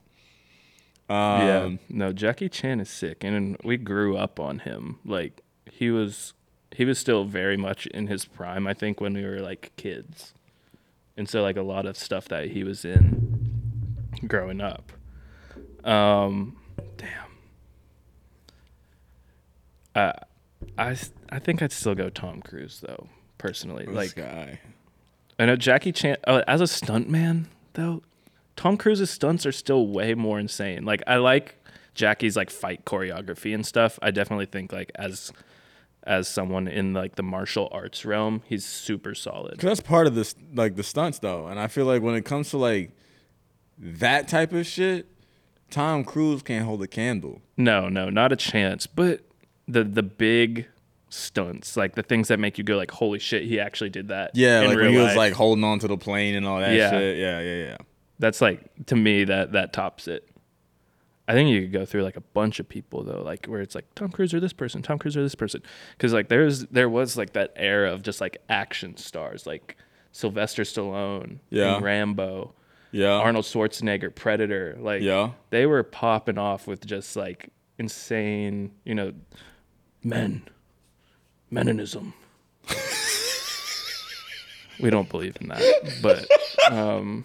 Um, 1.09 1.40
yeah, 1.40 1.71
no, 1.88 2.12
Jackie 2.12 2.49
Chan 2.49 2.81
is 2.81 2.90
sick, 2.90 3.23
and 3.23 3.57
we 3.62 3.77
grew 3.77 4.16
up 4.16 4.40
on 4.40 4.59
him. 4.59 4.99
Like 5.05 5.42
he 5.71 5.90
was, 5.90 6.35
he 6.73 6.85
was 6.85 6.99
still 6.99 7.25
very 7.25 7.57
much 7.57 7.87
in 7.87 8.09
his 8.09 8.25
prime. 8.25 8.66
I 8.66 8.75
think 8.75 9.01
when 9.01 9.14
we 9.14 9.25
were 9.25 9.38
like 9.38 9.71
kids, 9.77 10.35
and 11.16 11.29
so 11.29 11.40
like 11.40 11.57
a 11.57 11.62
lot 11.62 11.87
of 11.87 11.97
stuff 11.97 12.27
that 12.29 12.51
he 12.51 12.64
was 12.64 12.85
in 12.85 13.53
growing 14.27 14.61
up. 14.61 14.92
Um, 15.85 16.57
damn. 16.97 17.09
Uh, 19.95 20.12
I 20.77 20.97
I 21.31 21.38
think 21.38 21.62
I'd 21.62 21.73
still 21.73 21.95
go 21.95 22.09
Tom 22.11 22.41
Cruise 22.43 22.81
though, 22.87 23.09
personally. 23.38 23.87
this 23.87 23.95
like 23.95 24.14
guy. 24.14 24.61
I 25.38 25.47
know 25.47 25.57
Jackie 25.57 25.93
Chan 25.93 26.17
uh, 26.27 26.43
as 26.47 26.61
a 26.61 26.64
stuntman 26.64 27.47
though. 27.75 28.03
Tom 28.57 28.77
Cruise's 28.77 29.11
stunts 29.11 29.47
are 29.47 29.53
still 29.53 29.87
way 29.87 30.14
more 30.14 30.38
insane. 30.41 30.85
Like 30.85 31.03
I 31.07 31.17
like 31.17 31.57
Jackie's 31.95 32.37
like 32.37 32.51
fight 32.51 32.85
choreography 32.85 33.55
and 33.55 33.64
stuff. 33.64 33.99
I 34.03 34.11
definitely 34.11 34.47
think 34.47 34.73
like 34.73 34.91
as 34.97 35.33
as 36.05 36.27
someone 36.27 36.67
in 36.69 36.93
like 36.95 37.17
the 37.17 37.23
martial 37.23 37.69
arts 37.71 38.05
realm, 38.05 38.43
he's 38.47 38.64
super 38.64 39.14
solid. 39.14 39.59
'Cause 39.59 39.69
that's 39.69 39.81
part 39.81 40.07
of 40.07 40.14
this, 40.14 40.35
like 40.55 40.75
the 40.77 40.83
stunts 40.83 41.19
though. 41.21 41.47
And 41.47 41.61
I 41.61 41.67
feel 41.69 41.85
like 41.85 42.03
when 42.03 42.14
it 42.14 42.25
comes 42.25 42.51
to 42.51 42.57
like 42.59 42.93
that 43.79 44.27
type 44.27 44.53
of 44.53 44.67
shit, 44.67 45.07
Tom 45.71 46.05
Cruise 46.05 46.43
can't 46.43 46.65
hold 46.65 46.83
a 46.83 46.87
candle. 46.87 47.43
No, 47.57 47.89
no, 47.89 48.09
not 48.11 48.33
a 48.33 48.37
chance. 48.37 48.87
But 48.87 49.21
the 49.67 49.85
the 49.85 50.03
big 50.03 50.67
stunts, 51.11 51.77
like 51.77 51.95
the 51.95 52.03
things 52.03 52.29
that 52.29 52.39
make 52.39 52.59
you 52.59 52.65
go 52.65 52.77
like, 52.77 52.91
"Holy 52.91 53.19
shit, 53.19 53.45
he 53.45 53.61
actually 53.61 53.91
did 53.91 54.09
that." 54.09 54.33
Yeah, 54.35 54.61
like 54.61 54.77
when 54.77 54.91
he 54.91 54.97
was 54.97 55.09
life. 55.09 55.17
like 55.17 55.33
holding 55.35 55.65
on 55.65 55.79
to 55.81 55.89
the 55.89 55.97
plane 55.99 56.35
and 56.35 56.47
all 56.47 56.61
that 56.61 56.75
Yeah. 56.75 56.91
shit. 56.91 57.17
Yeah, 57.19 57.41
yeah, 57.41 57.65
yeah. 57.67 57.77
That's 58.19 58.41
like 58.41 58.61
to 58.87 58.97
me 58.97 59.25
that 59.25 59.53
that 59.53 59.73
tops 59.73 60.09
it. 60.09 60.29
I 61.27 61.35
think 61.35 61.51
you 61.51 61.61
could 61.63 61.73
go 61.73 61.85
through 61.85 62.05
like 62.05 62.17
a 62.17 62.23
bunch 62.23 62.59
of 62.59 62.67
people 62.69 63.05
though, 63.05 63.23
like 63.23 63.45
where 63.47 63.61
it's 63.61 63.75
like 63.75 63.85
Tom 63.95 64.11
Cruise 64.11 64.33
or 64.33 64.41
this 64.41 64.55
person, 64.55 64.81
Tom 64.81 64.99
Cruise 64.99 65.15
or 65.17 65.23
this 65.23 65.35
person, 65.35 65.63
because 65.97 66.15
like 66.15 66.29
there's 66.29 66.61
there 66.67 66.89
was 66.89 67.19
like 67.19 67.35
that 67.35 67.53
era 67.57 67.93
of 67.93 68.03
just 68.03 68.21
like 68.23 68.39
action 68.49 68.97
stars 68.97 69.47
like 69.47 69.77
Sylvester 70.11 70.63
Stallone, 70.63 71.39
Yeah. 71.51 71.77
and 71.77 71.85
Rambo, 71.85 72.55
Yeah. 72.90 73.11
Arnold 73.12 73.44
Schwarzenegger, 73.44 74.14
Predator, 74.14 74.77
like 74.81 75.03
Yeah. 75.03 75.31
they 75.51 75.66
were 75.66 75.83
popping 75.83 76.38
off 76.38 76.66
with 76.66 76.87
just 76.87 77.16
like 77.16 77.51
insane, 77.79 78.72
you 78.85 78.94
know, 78.94 79.12
men, 80.03 80.42
meninism. 81.53 82.12
we 84.81 84.90
don't 84.90 85.09
believe 85.09 85.37
in 85.40 85.48
that, 85.48 85.62
but 86.03 86.27
um, 86.72 87.24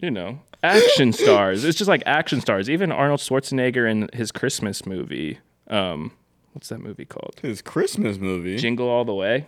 you 0.00 0.10
know, 0.10 0.40
action 0.62 1.12
stars. 1.12 1.64
It's 1.64 1.78
just 1.78 1.88
like 1.88 2.02
action 2.06 2.40
stars. 2.40 2.70
Even 2.70 2.92
Arnold 2.92 3.20
Schwarzenegger 3.20 3.90
in 3.90 4.08
his 4.12 4.30
Christmas 4.32 4.86
movie, 4.86 5.38
Um, 5.68 6.12
what's 6.52 6.68
that 6.68 6.78
movie 6.80 7.04
called? 7.04 7.40
His 7.42 7.62
Christmas 7.62 8.18
movie. 8.18 8.56
Jingle 8.56 8.88
All 8.88 9.04
the 9.04 9.14
Way. 9.14 9.46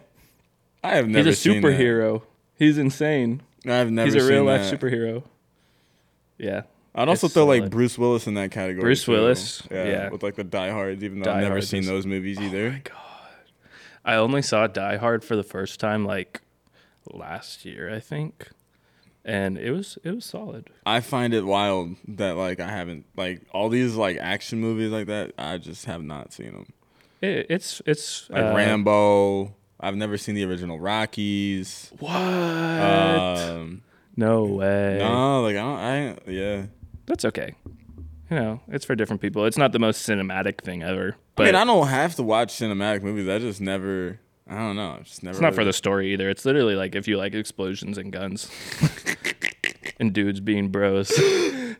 I 0.82 0.96
have 0.96 1.08
never. 1.08 1.28
He's 1.28 1.46
a 1.46 1.48
superhero. 1.48 2.22
He's 2.58 2.78
insane. 2.78 3.42
I've 3.66 3.90
never. 3.90 4.10
He's 4.10 4.22
a 4.22 4.28
real 4.28 4.44
life 4.44 4.70
that. 4.70 4.80
superhero. 4.80 5.22
Yeah. 6.38 6.62
I'd 6.94 7.08
also 7.08 7.28
throw 7.28 7.46
like. 7.46 7.70
Bruce 7.70 7.98
Willis 7.98 8.26
in 8.26 8.34
that 8.34 8.50
category. 8.50 8.82
Bruce 8.82 9.04
too. 9.04 9.12
Willis, 9.12 9.62
Yeah, 9.70 9.84
yeah. 9.84 10.08
With 10.10 10.22
like 10.22 10.36
the 10.36 10.44
Die 10.44 10.70
Hards, 10.70 11.02
even 11.02 11.18
though 11.20 11.24
Die 11.24 11.36
I've 11.36 11.42
never 11.42 11.54
Hard 11.54 11.64
seen 11.64 11.80
is- 11.80 11.86
those 11.88 12.06
movies 12.06 12.40
either. 12.40 12.66
Oh 12.66 12.70
my 12.70 12.78
god, 12.84 12.94
I 14.04 14.14
only 14.16 14.42
saw 14.42 14.66
Die 14.66 14.96
Hard 14.96 15.24
for 15.24 15.34
the 15.36 15.42
first 15.42 15.80
time 15.80 16.04
like 16.04 16.40
last 17.12 17.64
year, 17.64 17.92
I 17.92 18.00
think. 18.00 18.50
And 19.24 19.56
it 19.56 19.70
was 19.70 19.96
it 20.04 20.10
was 20.14 20.24
solid. 20.26 20.68
I 20.84 21.00
find 21.00 21.32
it 21.32 21.46
wild 21.46 21.96
that 22.08 22.36
like 22.36 22.60
I 22.60 22.68
haven't 22.68 23.06
like 23.16 23.40
all 23.52 23.70
these 23.70 23.94
like 23.94 24.18
action 24.18 24.60
movies 24.60 24.90
like 24.90 25.06
that. 25.06 25.32
I 25.38 25.56
just 25.58 25.86
have 25.86 26.02
not 26.02 26.32
seen 26.32 26.52
them. 26.52 26.66
It, 27.22 27.46
it's 27.48 27.80
it's 27.86 28.28
Like 28.28 28.44
uh, 28.44 28.54
Rambo. 28.54 29.54
I've 29.84 29.96
never 29.96 30.16
seen 30.16 30.34
the 30.34 30.44
original 30.44 30.80
Rockies. 30.80 31.92
What? 31.98 32.10
Um, 32.10 33.82
no 34.16 34.44
way. 34.44 34.96
no, 34.98 35.42
like 35.42 35.56
I 35.56 35.60
don't. 35.60 35.78
I 35.78 36.30
yeah. 36.30 36.66
That's 37.04 37.26
okay. 37.26 37.54
You 38.30 38.36
know, 38.36 38.60
it's 38.68 38.86
for 38.86 38.94
different 38.94 39.20
people. 39.20 39.44
It's 39.44 39.58
not 39.58 39.72
the 39.72 39.78
most 39.78 40.08
cinematic 40.08 40.62
thing 40.62 40.82
ever, 40.82 41.16
but 41.36 41.42
I 41.42 41.46
mean, 41.48 41.54
I 41.56 41.64
don't 41.64 41.88
have 41.88 42.14
to 42.16 42.22
watch 42.22 42.54
cinematic 42.54 43.02
movies. 43.02 43.28
I 43.28 43.38
just 43.38 43.60
never. 43.60 44.18
I 44.48 44.56
don't 44.56 44.76
know. 44.76 44.96
It's 45.00 45.10
just 45.10 45.22
never. 45.22 45.34
it's 45.34 45.42
not 45.42 45.54
for 45.54 45.64
the 45.64 45.72
story 45.74 46.12
either. 46.14 46.30
It's 46.30 46.46
literally 46.46 46.76
like 46.76 46.94
if 46.94 47.06
you 47.06 47.18
like 47.18 47.34
explosions 47.34 47.98
and 47.98 48.10
guns 48.10 48.50
and 50.00 50.14
dudes 50.14 50.40
being 50.40 50.68
bros. 50.68 51.12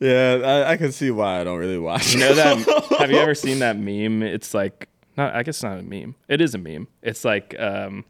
Yeah, 0.00 0.40
I, 0.44 0.72
I 0.72 0.76
can 0.76 0.92
see 0.92 1.10
why 1.10 1.40
I 1.40 1.44
don't 1.44 1.58
really 1.58 1.78
watch. 1.78 2.14
You 2.14 2.20
know 2.20 2.34
that? 2.34 2.96
have 2.98 3.10
you 3.10 3.18
ever 3.18 3.34
seen 3.34 3.60
that 3.60 3.78
meme? 3.78 4.22
It's 4.22 4.52
like 4.52 4.88
not. 5.16 5.34
I 5.34 5.42
guess 5.42 5.62
not 5.62 5.78
a 5.78 5.82
meme. 5.82 6.14
It 6.28 6.40
is 6.40 6.54
a 6.54 6.58
meme. 6.58 6.88
It's 7.02 7.24
like 7.24 7.54
um, 7.58 8.04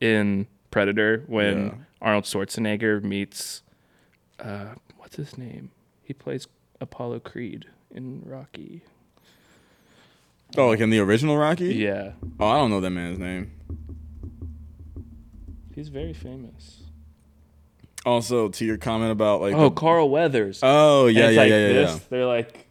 in 0.00 0.46
Predator 0.70 1.24
when 1.26 1.66
Yeah. 1.66 1.74
Arnold 2.02 2.24
Schwarzenegger 2.24 3.02
meets 3.02 3.62
uh, 4.38 4.74
what's 4.98 5.16
his 5.16 5.36
name? 5.36 5.70
He 6.02 6.12
plays 6.14 6.46
Apollo 6.80 7.20
Creed 7.20 7.66
in 7.94 8.22
Rocky. 8.24 8.82
Oh, 10.56 10.68
like 10.68 10.80
in 10.80 10.90
the 10.90 10.98
original 10.98 11.36
Rocky? 11.36 11.74
Yeah, 11.74 12.12
Oh, 12.40 12.48
I 12.48 12.56
don't 12.58 12.70
know 12.70 12.80
that 12.80 12.90
man's 12.90 13.18
name. 13.18 13.52
he's 15.74 15.88
very 15.88 16.12
famous. 16.12 16.82
Also, 18.04 18.48
to 18.48 18.64
your 18.64 18.76
comment 18.78 19.12
about 19.12 19.40
like. 19.42 19.54
Oh, 19.54 19.64
the- 19.68 19.70
Carl 19.74 20.08
Weathers. 20.10 20.60
oh 20.62 21.06
yeah, 21.06 21.28
yeah, 21.28 21.40
like 21.40 21.50
yeah, 21.50 21.58
yeah, 21.66 21.72
this. 21.72 21.90
yeah. 21.92 21.98
They're 22.08 22.26
like, 22.26 22.66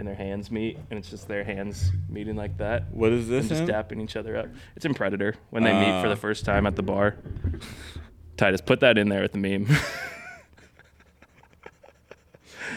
and 0.00 0.08
their 0.08 0.14
hands 0.16 0.50
meet, 0.50 0.78
and 0.90 0.98
it's 0.98 1.10
just 1.10 1.28
their 1.28 1.44
hands 1.44 1.92
meeting 2.08 2.34
like 2.34 2.56
that. 2.58 2.90
What 2.92 3.12
is 3.12 3.28
this? 3.28 3.50
and 3.50 3.66
just 3.66 3.70
dapping 3.70 4.02
each 4.02 4.16
other 4.16 4.36
up. 4.36 4.46
It's 4.74 4.84
in 4.86 4.94
Predator 4.94 5.36
when 5.50 5.62
they 5.62 5.72
meet 5.72 6.00
for 6.00 6.06
Ah. 6.06 6.08
the 6.08 6.16
first 6.16 6.44
time 6.44 6.66
at 6.66 6.74
the 6.74 6.82
bar. 6.82 7.16
Titus, 8.36 8.60
put 8.62 8.80
that 8.80 8.96
in 8.98 9.10
there 9.10 9.20
with 9.22 9.32
the 9.32 9.38
meme. 9.38 9.66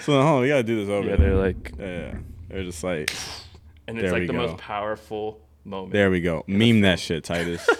So, 0.02 0.12
hold 0.22 0.26
on, 0.26 0.42
we 0.42 0.50
gotta 0.50 0.64
do 0.64 0.76
this 0.86 0.90
over. 0.90 1.08
yeah, 1.10 1.16
they're 1.16 1.36
like, 1.36 1.72
yeah, 1.80 1.86
yeah. 1.86 2.16
They're 2.50 2.64
just 2.64 2.84
like, 2.84 3.10
and 3.88 3.98
There 3.98 4.06
it's 4.06 4.14
we 4.14 4.20
like 4.20 4.28
the 4.28 4.34
go. 4.34 4.40
most 4.48 4.58
powerful 4.58 5.40
moment. 5.64 5.94
there 5.94 6.12
we 6.12 6.20
go. 6.20 6.44
Meme 6.48 6.82
that 6.82 7.00
shit, 7.00 7.24
Titus. 7.24 7.68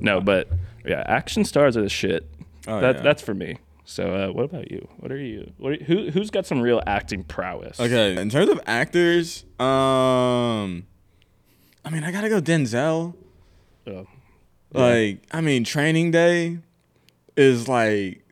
No, 0.00 0.20
but 0.20 0.48
yeah, 0.84 1.04
action 1.06 1.44
stars 1.44 1.76
are 1.76 1.82
the 1.82 1.88
shit. 1.88 2.28
Oh, 2.66 2.80
that 2.80 2.96
yeah. 2.96 3.02
that's 3.02 3.22
for 3.22 3.32
me. 3.32 3.58
So, 3.88 4.12
uh, 4.14 4.32
what 4.32 4.44
about 4.44 4.70
you? 4.70 4.88
What 4.98 5.12
are 5.12 5.16
you? 5.16 5.52
What 5.58 5.72
are, 5.74 5.84
who 5.84 6.10
who's 6.10 6.28
got 6.30 6.44
some 6.44 6.60
real 6.60 6.82
acting 6.88 7.22
prowess? 7.22 7.78
Okay, 7.78 8.20
in 8.20 8.28
terms 8.30 8.50
of 8.50 8.60
actors, 8.66 9.44
um, 9.60 10.86
I 11.84 11.90
mean, 11.90 12.02
I 12.02 12.10
gotta 12.10 12.28
go 12.28 12.40
Denzel. 12.40 13.14
Oh, 13.86 14.06
Like, 14.72 15.22
I 15.30 15.40
mean, 15.40 15.62
Training 15.62 16.10
Day 16.10 16.58
is 17.36 17.68
like 17.68 18.22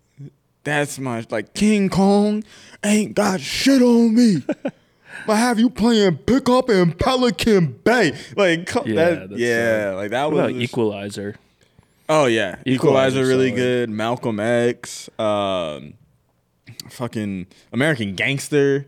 that's 0.65 0.99
my 0.99 1.25
like 1.31 1.55
King 1.55 1.89
Kong 1.89 2.43
ain't 2.85 3.15
got 3.15 3.41
shit 3.41 3.81
on 3.81 4.15
me. 4.15 4.43
I 5.29 5.37
have 5.37 5.61
you 5.61 5.71
playing 5.71 6.17
pickup 6.19 6.69
in 6.69 6.93
Pelican 6.93 7.79
Bay. 7.85 8.13
Like, 8.37 8.69
Yeah, 8.85 8.95
that, 8.95 9.31
yeah, 9.39 9.93
like 9.95 10.11
that 10.11 10.25
what 10.25 10.33
was. 10.33 10.51
about 10.51 10.61
Equalizer? 10.63 11.37
Oh 12.09 12.27
yeah, 12.27 12.57
Equalizer 12.67 13.21
Equalizer 13.21 13.27
really 13.27 13.49
solid. 13.51 13.61
good. 13.61 13.91
Malcolm 13.91 14.41
X, 14.41 15.09
um, 15.19 15.95
fucking 16.91 17.47
American 17.73 18.15
Gangster. 18.15 18.87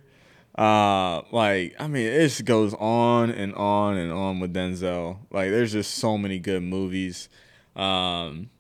Uh, 0.57 1.23
like 1.33 1.75
I 1.79 1.87
mean, 1.87 2.07
it 2.07 2.21
just 2.21 2.45
goes 2.45 2.75
on 2.75 3.31
and 3.31 3.55
on 3.55 3.97
and 3.97 4.11
on 4.13 4.41
with 4.41 4.55
Denzel. 4.55 5.19
Like, 5.31 5.51
there's 5.51 5.73
just 5.73 5.95
so 5.95 6.17
many 6.17 6.39
good 6.39 6.63
movies. 6.63 7.29
Um, 7.75 8.51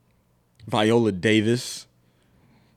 Viola 0.66 1.12
Davis. 1.12 1.86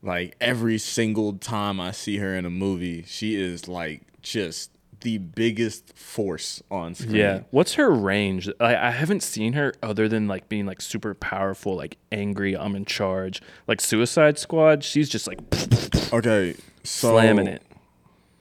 Like 0.01 0.37
every 0.39 0.77
single 0.77 1.33
time 1.33 1.81
I 1.81 1.91
see 1.91 2.17
her 2.17 2.33
in 2.33 2.45
a 2.45 2.49
movie, 2.49 3.03
she 3.05 3.35
is 3.35 3.67
like 3.67 4.03
just 4.21 4.71
the 5.01 5.17
biggest 5.17 5.97
force 5.97 6.61
on 6.69 6.95
screen. 6.95 7.15
Yeah. 7.15 7.41
What's 7.51 7.75
her 7.75 7.89
range? 7.89 8.49
I, 8.59 8.75
I 8.75 8.91
haven't 8.91 9.23
seen 9.23 9.53
her 9.53 9.73
other 9.81 10.07
than 10.07 10.27
like 10.27 10.49
being 10.49 10.65
like 10.65 10.81
super 10.81 11.13
powerful, 11.13 11.75
like 11.75 11.97
angry, 12.11 12.55
I'm 12.55 12.75
in 12.75 12.85
charge. 12.85 13.41
Like 13.67 13.81
Suicide 13.81 14.37
Squad, 14.37 14.83
she's 14.83 15.09
just 15.09 15.27
like 15.27 15.39
Okay. 16.13 16.55
So 16.83 17.11
slamming 17.11 17.47
it. 17.47 17.61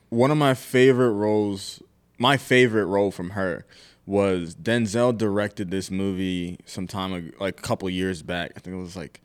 one 0.09 0.31
of 0.31 0.38
my 0.38 0.55
favorite 0.55 1.12
roles, 1.12 1.83
my 2.18 2.37
favorite 2.37 2.87
role 2.87 3.11
from 3.11 3.31
her 3.31 3.66
was 4.07 4.55
Denzel 4.55 5.16
directed 5.16 5.71
this 5.71 5.90
movie 5.90 6.59
some 6.64 6.87
time 6.87 7.12
ago, 7.12 7.31
like 7.40 7.59
a 7.59 7.62
couple 7.62 7.90
years 7.90 8.23
back. 8.23 8.53
I 8.57 8.61
think 8.61 8.75
it 8.75 8.81
was 8.81 8.97
like, 8.97 9.21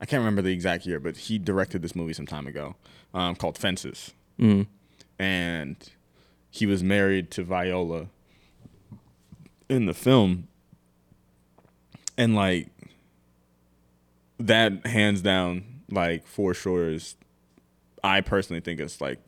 I 0.00 0.06
can't 0.06 0.20
remember 0.20 0.42
the 0.42 0.52
exact 0.52 0.86
year, 0.86 1.00
but 1.00 1.16
he 1.16 1.38
directed 1.38 1.82
this 1.82 1.96
movie 1.96 2.12
some 2.12 2.26
time 2.26 2.46
ago 2.46 2.76
um, 3.14 3.34
called 3.34 3.58
Fences. 3.58 4.12
Mm. 4.38 4.66
And 5.18 5.76
he 6.52 6.66
was 6.66 6.84
married 6.84 7.32
to 7.32 7.42
Viola 7.42 8.06
in 9.68 9.86
the 9.86 9.94
film. 9.94 10.46
And 12.16 12.36
like, 12.36 12.68
that 14.38 14.86
hands 14.86 15.22
down, 15.22 15.64
like, 15.90 16.26
for 16.28 16.54
sure 16.54 16.90
is, 16.90 17.16
I 18.04 18.20
personally 18.20 18.60
think 18.60 18.78
it's 18.78 19.00
like 19.00 19.18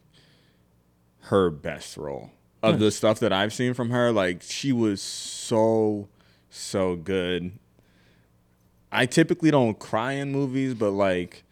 her 1.22 1.50
best 1.50 1.96
role 1.96 2.30
of 2.62 2.78
the 2.78 2.90
stuff 2.90 3.20
that 3.20 3.32
I've 3.32 3.52
seen 3.52 3.74
from 3.74 3.90
her. 3.90 4.12
Like 4.12 4.42
she 4.42 4.72
was 4.72 5.00
so 5.00 6.08
so 6.50 6.96
good. 6.96 7.52
I 8.90 9.06
typically 9.06 9.50
don't 9.50 9.78
cry 9.78 10.12
in 10.12 10.32
movies, 10.32 10.74
but 10.74 10.90
like 10.90 11.44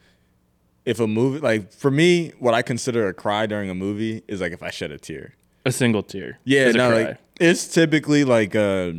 if 0.85 1.01
a 1.01 1.07
movie 1.07 1.41
like 1.41 1.73
for 1.73 1.91
me, 1.91 2.33
what 2.39 2.55
I 2.55 2.63
consider 2.63 3.09
a 3.09 3.15
cry 3.15 3.47
during 3.47 3.71
a 3.71 3.75
movie 3.75 4.23
is 4.29 4.41
like 4.41 4.53
if 4.53 4.63
I 4.63 4.71
shed 4.71 4.91
a 4.91 4.99
tear. 4.99 5.35
A 5.65 5.73
single 5.73 6.03
tear. 6.03 6.39
Yeah, 6.45 6.73
no, 6.73 6.91
like 6.91 7.19
it's 7.41 7.69
typically 7.69 8.25
like 8.25 8.55
uh 8.57 8.93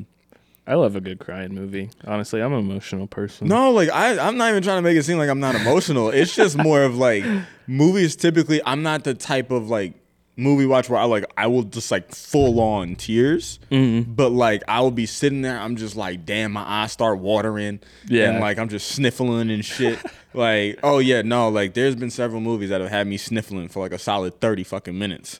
I 0.65 0.75
love 0.75 0.95
a 0.95 1.01
good 1.01 1.19
crying 1.19 1.53
movie. 1.53 1.89
Honestly, 2.05 2.41
I'm 2.41 2.53
an 2.53 2.59
emotional 2.59 3.07
person. 3.07 3.47
no, 3.47 3.71
like 3.71 3.89
I 3.89 4.17
I'm 4.19 4.37
not 4.37 4.49
even 4.49 4.63
trying 4.63 4.77
to 4.77 4.81
make 4.81 4.97
it 4.97 5.03
seem 5.03 5.17
like 5.17 5.29
I'm 5.29 5.39
not 5.41 5.55
emotional. 5.55 6.09
It's 6.09 6.35
just 6.35 6.57
more 6.57 6.83
of 6.83 6.97
like 6.97 7.25
movies 7.67 8.15
typically 8.15 8.61
I'm 8.65 8.83
not 8.83 9.03
the 9.03 9.13
type 9.13 9.51
of 9.51 9.69
like 9.69 9.93
movie 10.35 10.65
watch 10.65 10.89
where 10.89 10.99
I 10.99 11.03
like 11.05 11.25
I 11.37 11.47
will 11.47 11.63
just 11.63 11.91
like 11.91 12.13
full 12.13 12.59
on 12.59 12.95
tears. 12.95 13.59
Mm-hmm. 13.71 14.13
But 14.13 14.29
like 14.29 14.63
I 14.67 14.79
will 14.81 14.91
be 14.91 15.05
sitting 15.05 15.41
there, 15.41 15.59
I'm 15.59 15.75
just 15.75 15.95
like, 15.95 16.25
damn, 16.25 16.53
my 16.53 16.63
eyes 16.63 16.91
start 16.91 17.19
watering. 17.19 17.81
Yeah. 18.07 18.29
And 18.31 18.39
like 18.39 18.57
I'm 18.57 18.69
just 18.69 18.89
sniffling 18.89 19.51
and 19.51 19.65
shit. 19.65 19.99
like, 20.33 20.79
oh 20.81 20.99
yeah, 20.99 21.21
no, 21.21 21.49
like 21.49 21.73
there's 21.73 21.95
been 21.95 22.09
several 22.09 22.41
movies 22.41 22.69
that 22.69 22.81
have 22.81 22.89
had 22.89 23.07
me 23.07 23.17
sniffling 23.17 23.67
for 23.67 23.79
like 23.81 23.91
a 23.91 23.99
solid 23.99 24.39
30 24.39 24.63
fucking 24.63 24.97
minutes. 24.97 25.39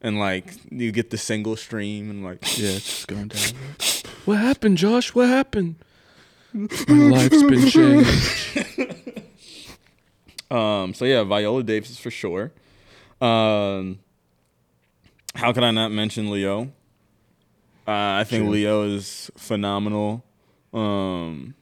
And 0.00 0.18
like 0.18 0.54
you 0.70 0.92
get 0.92 1.10
the 1.10 1.18
single 1.18 1.56
stream 1.56 2.08
and 2.10 2.24
like 2.24 2.38
Yeah, 2.58 2.70
it's 2.70 2.84
just 2.84 3.08
going 3.08 3.28
down. 3.28 3.52
what 4.26 4.38
happened, 4.38 4.78
Josh? 4.78 5.14
What 5.14 5.28
happened? 5.28 5.76
My 6.52 6.66
life's 6.88 7.42
been 7.42 7.66
changed. 7.68 8.64
Um, 10.50 10.94
so 10.94 11.04
yeah, 11.04 11.22
Viola 11.24 11.62
Davis 11.62 11.90
is 11.90 11.98
for 11.98 12.10
sure. 12.10 12.52
Um, 13.20 13.98
how 15.34 15.52
could 15.52 15.62
I 15.64 15.70
not 15.72 15.90
mention 15.92 16.30
Leo? 16.30 16.72
Uh, 17.86 18.20
I 18.20 18.24
think 18.24 18.44
Sure. 18.44 18.52
Leo 18.52 18.82
is 18.84 19.30
phenomenal. 19.36 20.24
Um, 20.72 21.54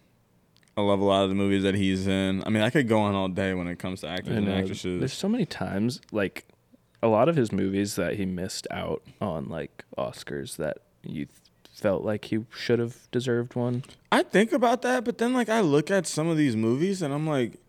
I 0.77 0.83
love 0.83 1.01
a 1.01 1.05
lot 1.05 1.23
of 1.25 1.31
the 1.31 1.35
movies 1.35 1.63
that 1.63 1.75
he's 1.75 2.07
in. 2.07 2.43
I 2.47 2.51
mean, 2.51 2.63
I 2.63 2.71
could 2.71 2.89
go 2.89 3.01
on 3.01 3.15
all 3.15 3.29
day 3.29 3.55
when 3.55 3.67
it 3.67 3.79
comes 3.79 4.01
to 4.03 4.09
actors 4.09 4.35
I 4.35 4.39
and 4.39 4.49
actresses. 4.49 4.99
There's 5.01 5.13
so 5.13 5.29
many 5.29 5.47
times, 5.47 6.01
like 6.13 6.45
a 7.07 7.09
lot 7.09 7.29
of 7.29 7.37
his 7.37 7.53
movies 7.53 7.95
that 7.97 8.17
he 8.17 8.27
missed 8.27 8.67
out 8.71 9.03
on, 9.21 9.49
like 9.49 9.85
Oscars, 9.97 10.57
that 10.57 10.79
you 11.03 11.27
th- 11.27 11.39
felt 11.73 12.03
like 12.05 12.27
he 12.27 12.45
should 12.57 12.79
have 12.79 13.11
deserved 13.11 13.55
one. 13.55 13.85
I 14.11 14.23
think 14.23 14.53
about 14.53 14.83
that, 14.83 15.05
but 15.05 15.19
then 15.19 15.33
like 15.33 15.49
I 15.49 15.61
look 15.61 15.91
at 15.91 16.07
some 16.07 16.27
of 16.29 16.37
these 16.37 16.57
movies 16.57 17.03
and 17.03 17.15
I'm 17.15 17.27
like, 17.27 17.61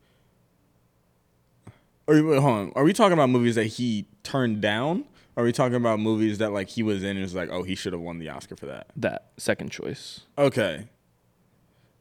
are 2.08 2.16
you, 2.16 2.28
wait, 2.28 2.40
hold 2.40 2.54
on, 2.54 2.72
are 2.76 2.84
we 2.84 2.94
talking 2.94 3.14
about 3.14 3.30
movies 3.30 3.56
that 3.56 3.66
he 3.66 4.06
turned 4.24 4.62
down, 4.62 5.06
Are 5.38 5.44
we 5.44 5.52
talking 5.52 5.76
about 5.76 6.00
movies 6.00 6.40
that 6.40 6.52
like 6.52 6.68
he 6.68 6.82
was 6.82 7.04
in 7.04 7.16
and 7.16 7.20
it's 7.24 7.36
like, 7.36 7.50
oh, 7.52 7.62
he 7.62 7.76
should 7.76 7.94
have 7.94 8.02
won 8.02 8.18
the 8.18 8.28
Oscar 8.30 8.56
for 8.56 8.66
that? 8.66 8.88
That 8.96 9.30
second 9.38 9.70
choice. 9.70 10.22
Okay. 10.36 10.88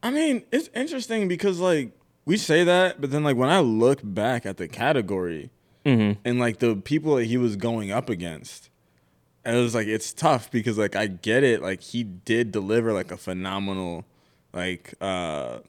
I 0.01 0.09
mean, 0.09 0.43
it's 0.51 0.69
interesting 0.73 1.27
because 1.27 1.59
like 1.59 1.91
we 2.25 2.35
say 2.35 2.63
that, 2.63 2.99
but 2.99 3.11
then 3.11 3.23
like 3.23 3.37
when 3.37 3.49
I 3.49 3.59
look 3.59 3.99
back 4.03 4.47
at 4.47 4.57
the 4.57 4.67
category 4.67 5.51
Mm-hmm. 5.87 6.19
and 6.25 6.39
like 6.39 6.59
the 6.59 6.75
people 6.75 7.15
that 7.15 7.25
he 7.25 7.37
was 7.37 7.55
going 7.55 7.91
up 7.91 8.09
against, 8.09 8.69
And 9.45 9.55
it 9.55 9.61
was 9.61 9.73
like 9.73 9.87
it's 9.87 10.11
tough 10.11 10.51
because 10.51 10.77
like 10.77 10.95
I 10.95 11.07
get 11.07 11.43
it, 11.43 11.61
like 11.61 11.81
he 11.81 12.03
did 12.03 12.51
deliver 12.51 12.91
like 12.91 13.11
a 13.11 13.17
phenomenal, 13.17 14.03
like 14.53 14.93
uh, 14.99 15.59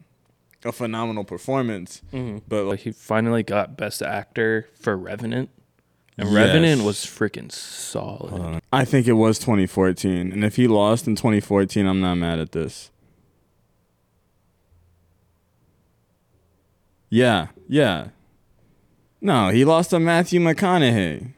a 0.64 0.72
phenomenal 0.72 1.22
performance, 1.24 2.02
Mm-hmm. 2.12 2.38
but 2.48 2.64
Like 2.64 2.80
he 2.80 2.90
finally 2.92 3.42
got 3.44 3.76
Best 3.76 4.02
Actor 4.02 4.68
for 4.74 4.96
Revenant, 4.96 5.50
and 6.16 6.28
Yes. 6.28 6.34
Revenant 6.34 6.82
was 6.82 6.96
freaking 7.06 7.52
solid. 7.52 8.60
I 8.72 8.84
think 8.84 9.06
it 9.06 9.12
was 9.12 9.38
2014, 9.38 10.32
and 10.32 10.44
if 10.44 10.56
he 10.56 10.66
lost 10.66 11.06
in 11.06 11.14
2014, 11.14 11.86
I'm 11.86 12.00
not 12.00 12.16
mad 12.16 12.40
at 12.40 12.50
this. 12.50 12.90
Yeah, 17.10 17.48
yeah. 17.68 18.08
No, 19.20 19.48
he 19.50 19.64
lost 19.64 19.90
to 19.90 19.98
Matthew 19.98 20.40
McConaughey, 20.40 21.32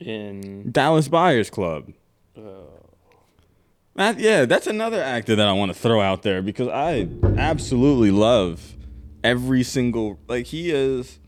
In 0.00 0.70
Dallas 0.70 1.08
Buyers 1.08 1.50
Club. 1.50 1.92
Matt, 3.94 4.18
yeah, 4.20 4.44
that's 4.44 4.66
another 4.66 5.02
actor 5.02 5.34
that 5.36 5.48
I 5.48 5.52
want 5.54 5.72
to 5.72 5.78
throw 5.78 6.02
out 6.02 6.22
there 6.22 6.42
because 6.42 6.68
I 6.68 7.08
absolutely 7.38 8.10
love 8.10 8.76
every 9.24 9.62
single 9.62 10.18
like 10.28 10.46
he 10.46 10.70
is 10.70 11.18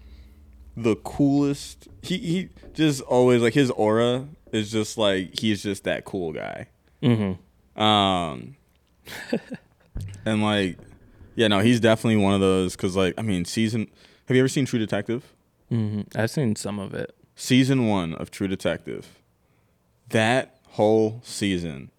the 0.76 0.94
coolest. 0.96 1.88
He 2.02 2.18
he 2.18 2.48
just 2.74 3.00
always 3.02 3.40
like 3.40 3.54
his 3.54 3.70
aura 3.70 4.28
is 4.52 4.70
just 4.70 4.98
like 4.98 5.38
he's 5.38 5.62
just 5.62 5.84
that 5.84 6.04
cool 6.04 6.32
guy. 6.32 6.68
mm-hmm. 7.02 7.80
Um, 7.80 8.56
and 10.26 10.42
like, 10.42 10.76
yeah, 11.36 11.48
no, 11.48 11.60
he's 11.60 11.80
definitely 11.80 12.22
one 12.22 12.34
of 12.34 12.40
those 12.40 12.76
because, 12.76 12.96
like, 12.96 13.14
I 13.16 13.22
mean, 13.22 13.44
season. 13.44 13.88
Have 14.26 14.36
you 14.36 14.42
ever 14.42 14.48
seen 14.48 14.66
True 14.66 14.78
Detective? 14.78 15.32
Mm-hmm. 15.72 16.18
I've 16.18 16.30
seen 16.30 16.56
some 16.56 16.78
of 16.78 16.94
it. 16.94 17.14
Season 17.36 17.86
one 17.86 18.14
of 18.14 18.30
True 18.30 18.48
Detective. 18.48 19.18
That 20.08 20.56
whole 20.70 21.20
season 21.24 21.90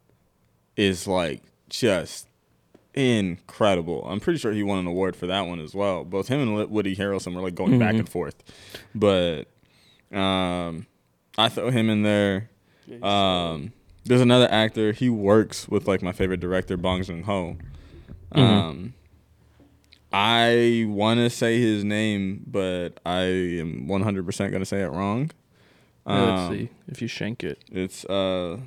is 0.75 1.07
like 1.07 1.43
just 1.69 2.27
incredible. 2.93 4.05
I'm 4.07 4.19
pretty 4.19 4.39
sure 4.39 4.51
he 4.51 4.63
won 4.63 4.79
an 4.79 4.87
award 4.87 5.15
for 5.15 5.27
that 5.27 5.41
one 5.47 5.59
as 5.59 5.73
well. 5.75 6.03
Both 6.03 6.27
him 6.27 6.41
and 6.41 6.69
Woody 6.69 6.95
Harrelson 6.95 7.35
were 7.35 7.41
like 7.41 7.55
going 7.55 7.77
back 7.79 7.95
Mhm. 7.95 7.99
and 7.99 8.09
forth, 8.09 8.35
but 8.95 9.45
um, 10.11 10.87
I 11.37 11.49
throw 11.49 11.69
him 11.69 11.89
in 11.89 12.01
there. 12.03 12.49
Um, 13.03 13.71
there's 14.05 14.21
another 14.21 14.47
actor. 14.51 14.91
He 14.91 15.09
works 15.09 15.67
with 15.67 15.87
like 15.87 16.01
my 16.01 16.11
favorite 16.11 16.39
director, 16.39 16.75
Bong 16.77 17.03
Joon 17.03 17.23
Ho. 17.23 17.57
Mhm. 18.33 18.39
Um, 18.39 18.93
I 20.11 20.85
want 20.87 21.19
to 21.19 21.29
say 21.29 21.59
his 21.59 21.83
name, 21.83 22.43
but 22.47 22.99
I 23.05 23.21
am 23.21 23.87
100% 23.87 24.37
going 24.49 24.59
to 24.59 24.65
say 24.65 24.81
it 24.81 24.87
wrong. 24.91 25.31
Yeah, 26.07 26.21
Let's 26.23 26.41
Um, 26.41 26.57
see 26.57 26.69
if 26.87 27.01
you 27.01 27.07
shank 27.07 27.43
it. 27.43 27.59
It's 27.71 28.05
uh, 28.05 28.57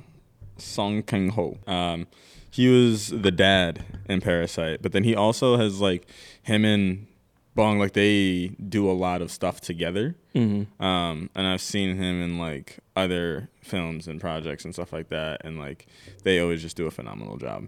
Song 0.57 1.03
Kang 1.03 1.29
Ho. 1.29 1.57
Um, 1.67 2.07
he 2.49 2.67
was 2.69 3.09
the 3.09 3.31
dad 3.31 3.83
in 4.07 4.21
Parasite, 4.21 4.81
but 4.81 4.91
then 4.93 5.03
he 5.03 5.15
also 5.15 5.57
has 5.57 5.81
like 5.81 6.07
him 6.43 6.63
and 6.63 7.07
Bong 7.55 7.77
like 7.79 7.93
they 7.93 8.47
do 8.69 8.89
a 8.89 8.93
lot 8.93 9.21
of 9.21 9.29
stuff 9.31 9.59
together. 9.59 10.15
Mm-hmm. 10.33 10.81
Um, 10.83 11.29
and 11.35 11.45
I've 11.47 11.61
seen 11.61 11.97
him 11.97 12.21
in 12.21 12.39
like 12.39 12.77
other 12.95 13.49
films 13.61 14.07
and 14.07 14.21
projects 14.21 14.63
and 14.65 14.73
stuff 14.73 14.93
like 14.93 15.09
that, 15.09 15.41
and 15.43 15.59
like 15.59 15.87
they 16.23 16.39
always 16.39 16.61
just 16.61 16.77
do 16.77 16.87
a 16.87 16.91
phenomenal 16.91 17.37
job. 17.37 17.67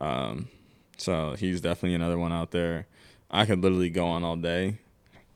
Um, 0.00 0.48
so 0.96 1.36
he's 1.38 1.60
definitely 1.60 1.94
another 1.94 2.18
one 2.18 2.32
out 2.32 2.50
there. 2.50 2.86
I 3.34 3.44
could 3.46 3.60
literally 3.60 3.90
go 3.90 4.06
on 4.06 4.22
all 4.24 4.36
day. 4.36 4.78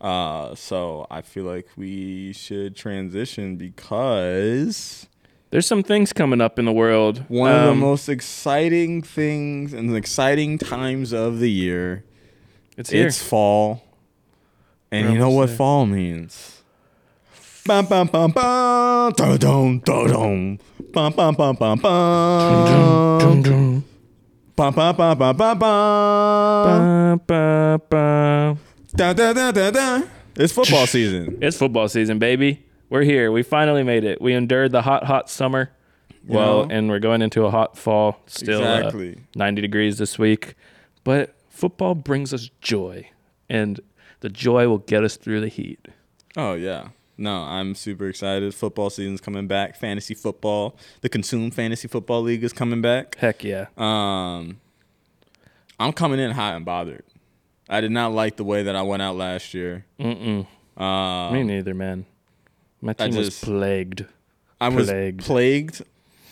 Uh, 0.00 0.54
so 0.54 1.06
I 1.11 1.22
feel 1.22 1.44
like 1.44 1.66
we 1.76 2.32
should 2.32 2.76
transition 2.76 3.56
because 3.56 5.06
There's 5.50 5.66
some 5.66 5.82
things 5.82 6.12
coming 6.12 6.40
up 6.40 6.58
in 6.58 6.66
the 6.66 6.72
world. 6.72 7.24
one 7.28 7.50
of 7.50 7.62
the 7.64 7.70
Um, 7.72 7.80
most 7.80 8.08
exciting 8.08 9.02
things 9.02 9.72
and 9.72 9.94
exciting 9.96 10.58
times 10.58 11.12
of 11.12 11.40
the 11.40 11.50
year. 11.50 12.04
It's 12.76 12.90
here. 12.90 13.08
It's 13.08 13.20
fall. 13.20 13.82
And 14.92 15.06
We're 15.06 15.12
you 15.14 15.18
know 15.18 15.30
what 15.30 15.48
there. 15.48 15.56
fall 15.56 15.84
means. 15.87 16.62
Bum 17.66 17.87
bum 17.87 18.06
bum 18.06 18.30
bum 18.30 19.12
da-dum, 19.16 19.80
da-dum. 19.84 20.58
Bum 20.92 21.12
bum 21.12 21.34
bum 21.34 21.56
bum 21.56 21.78
bum. 21.80 23.84
Bum 24.59 24.75
bum 24.75 24.97
bum 24.97 25.16
bum 25.16 25.37
bum 25.37 25.59
bum. 25.61 27.18
ba, 27.29 27.79
ba, 27.79 27.81
ba. 27.88 28.59
Da 28.97 29.12
da 29.12 29.33
da 29.33 29.53
da 29.53 29.71
da. 29.71 30.03
It's 30.35 30.53
football 30.53 30.85
season. 30.97 31.38
It's 31.40 31.57
football 31.57 31.88
season, 31.88 32.18
baby. 32.18 32.64
We're 32.90 33.03
here. 33.05 33.31
We 33.31 33.44
finally 33.44 33.85
made 33.85 34.03
it. 34.03 34.21
We 34.21 34.33
endured 34.33 34.73
the 34.73 34.83
hot, 34.83 35.05
hot 35.05 35.31
summer. 35.31 35.71
You 36.27 36.35
Well, 36.35 36.66
know? 36.66 36.75
and 36.75 36.88
we're 36.88 36.99
going 36.99 37.23
into 37.23 37.44
a 37.44 37.53
hot 37.53 37.79
fall. 37.79 38.18
Still 38.27 38.64
uh, 38.64 38.90
90 39.37 39.62
degrees 39.62 39.97
this 39.99 40.18
week. 40.18 40.55
But 41.05 41.37
football 41.49 41.94
brings 41.94 42.35
us 42.35 42.51
joy, 42.61 43.09
and 43.49 43.79
the 44.21 44.29
joy 44.29 44.66
will 44.66 44.79
get 44.79 45.05
us 45.05 45.16
through 45.16 45.40
the 45.40 45.49
heat. 45.49 45.87
Oh 46.37 46.55
yeah. 46.55 46.88
No, 47.18 47.42
I'm 47.42 47.74
super 47.74 48.09
excited. 48.09 48.54
Football 48.54 48.90
season's 48.90 49.20
coming 49.20 49.48
back. 49.48 49.76
Fantasy 49.76 50.14
football. 50.14 50.76
The 51.00 51.09
Consume 51.09 51.50
Fantasy 51.50 51.88
Football 51.88 52.22
League 52.22 52.44
is 52.44 52.52
coming 52.52 52.81
back. 52.81 53.16
Heck 53.16 53.42
yeah. 53.42 53.66
Um, 53.76 54.61
I'm 55.81 55.92
coming 55.92 56.20
in 56.20 56.31
hot 56.31 56.54
and 56.54 56.64
bothered. 56.64 57.04
I 57.68 57.81
did 57.81 57.90
not 57.90 58.12
like 58.12 58.37
the 58.37 58.44
way 58.44 58.62
that 58.62 58.76
I 58.76 58.83
went 58.83 59.02
out 59.02 59.16
last 59.16 59.52
year. 59.52 59.85
Mm-mm. 59.98 60.46
Um, 60.81 61.35
Me 61.35 61.42
neither, 61.42 61.74
man. 61.74 62.07
My 62.81 62.92
team 62.92 63.16
was 63.16 63.40
plagued. 63.40 64.07
I 64.61 64.68
was 64.68 64.87
plagued. 64.87 65.20
plagued 65.20 65.83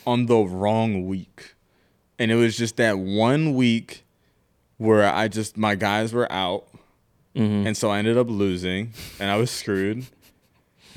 on 0.05 0.25
the 0.27 0.37
wrong 0.37 1.05
week. 1.05 1.53
And 2.17 2.31
it 2.31 2.35
was 2.35 2.57
just 2.57 2.77
that 2.77 2.97
one 2.97 3.55
week 3.55 4.05
where 4.77 5.03
I 5.13 5.27
just 5.27 5.57
my 5.57 5.75
guys 5.75 6.13
were 6.13 6.31
out 6.31 6.67
hmm 7.35 7.67
and 7.67 7.75
so 7.77 7.89
I 7.91 7.99
ended 7.99 8.17
up 8.17 8.27
losing 8.29 8.93
and 9.19 9.29
I 9.29 9.35
was 9.37 9.51
screwed. 9.51 10.05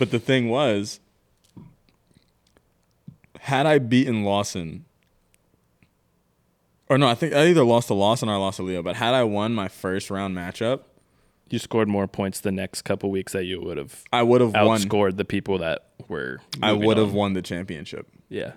But 0.00 0.10
the 0.10 0.18
thing 0.18 0.48
was 0.48 0.98
had 3.40 3.66
I 3.66 3.78
beaten 3.78 4.24
Lawson 4.24 4.86
or 6.88 6.96
no, 6.98 7.06
I 7.06 7.14
think 7.14 7.34
I 7.34 7.46
either 7.48 7.62
lost 7.64 7.86
to 7.88 7.94
Lawson 7.94 8.28
or 8.28 8.32
I 8.32 8.36
lost 8.38 8.56
to 8.56 8.62
Leo, 8.64 8.82
but 8.82 8.96
had 8.96 9.14
I 9.14 9.22
won 9.24 9.54
my 9.54 9.68
first 9.68 10.10
round 10.10 10.34
matchup, 10.36 10.80
You 11.50 11.58
scored 11.58 11.86
more 11.86 12.08
points 12.08 12.40
the 12.40 12.50
next 12.50 12.82
couple 12.82 13.10
weeks 13.10 13.32
that 13.34 13.44
you 13.44 13.60
would 13.60 13.76
have 13.76 14.02
I 14.12 14.22
would 14.22 14.40
have 14.40 14.54
won 14.54 14.80
outscored 14.80 15.16
the 15.18 15.24
people 15.26 15.58
that 15.58 15.84
were. 16.08 16.38
I 16.62 16.72
would 16.72 16.96
have 16.96 17.12
won 17.12 17.34
the 17.34 17.42
championship. 17.42 18.08
Yeah. 18.30 18.52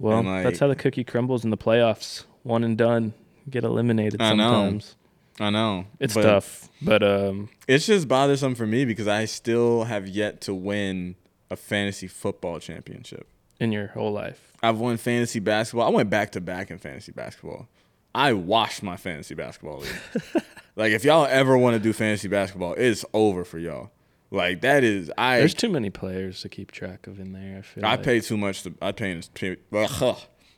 Well, 0.00 0.22
like- 0.22 0.42
that's 0.44 0.58
how 0.58 0.66
the 0.66 0.74
cookie 0.74 1.04
crumbles 1.04 1.44
in 1.44 1.50
the 1.50 1.56
playoffs. 1.56 2.24
One 2.42 2.64
and 2.64 2.76
done. 2.76 3.14
Get 3.48 3.62
eliminated 3.62 4.20
sometimes. 4.20 4.96
I 5.40 5.50
know. 5.50 5.86
It's 5.98 6.14
but 6.14 6.22
tough, 6.22 6.68
but 6.80 7.02
um, 7.02 7.48
It's 7.66 7.86
just 7.86 8.06
bothersome 8.06 8.54
for 8.54 8.66
me 8.66 8.84
because 8.84 9.08
I 9.08 9.24
still 9.24 9.84
have 9.84 10.06
yet 10.06 10.40
to 10.42 10.54
win 10.54 11.16
a 11.50 11.56
fantasy 11.56 12.06
football 12.06 12.58
championship. 12.60 13.26
in 13.60 13.72
your 13.72 13.88
whole 13.88 14.12
life, 14.12 14.52
I've 14.62 14.78
won 14.78 14.96
fantasy 14.96 15.40
basketball. 15.40 15.86
I 15.86 15.90
went 15.90 16.10
back 16.10 16.32
to 16.32 16.40
back 16.40 16.70
in 16.70 16.78
fantasy 16.78 17.12
basketball. 17.12 17.68
I 18.14 18.32
washed 18.32 18.82
my 18.82 18.96
fantasy 18.96 19.34
basketball 19.34 19.80
league. 19.80 20.44
like 20.76 20.92
if 20.92 21.04
y'all 21.04 21.26
ever 21.26 21.58
want 21.58 21.74
to 21.74 21.80
do 21.80 21.92
fantasy 21.92 22.28
basketball, 22.28 22.74
it's 22.74 23.04
over 23.12 23.44
for 23.44 23.58
y'all. 23.58 23.90
Like 24.30 24.60
that 24.62 24.84
is 24.84 25.10
I 25.18 25.38
there's 25.38 25.54
too 25.54 25.68
many 25.68 25.90
players 25.90 26.40
to 26.42 26.48
keep 26.48 26.70
track 26.70 27.06
of 27.06 27.18
in 27.18 27.32
there. 27.32 27.58
I 27.58 27.62
feel. 27.62 27.84
I 27.84 27.90
like. 27.90 28.02
pay 28.02 28.20
too 28.20 28.36
much 28.36 28.62
to 28.62 28.74
I 28.80 28.92
pay, 28.92 29.20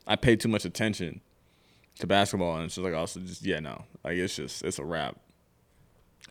I 0.07 0.15
pay 0.15 0.35
too 0.35 0.49
much 0.49 0.65
attention 0.65 1.21
to 1.99 2.07
basketball 2.07 2.55
and 2.55 2.65
it's 2.65 2.75
just 2.75 2.85
like 2.85 2.93
also 2.93 3.19
just 3.19 3.43
yeah 3.43 3.59
no 3.59 3.83
like 4.03 4.17
it's 4.17 4.35
just 4.35 4.63
it's 4.63 4.79
a 4.79 4.85
wrap. 4.85 5.15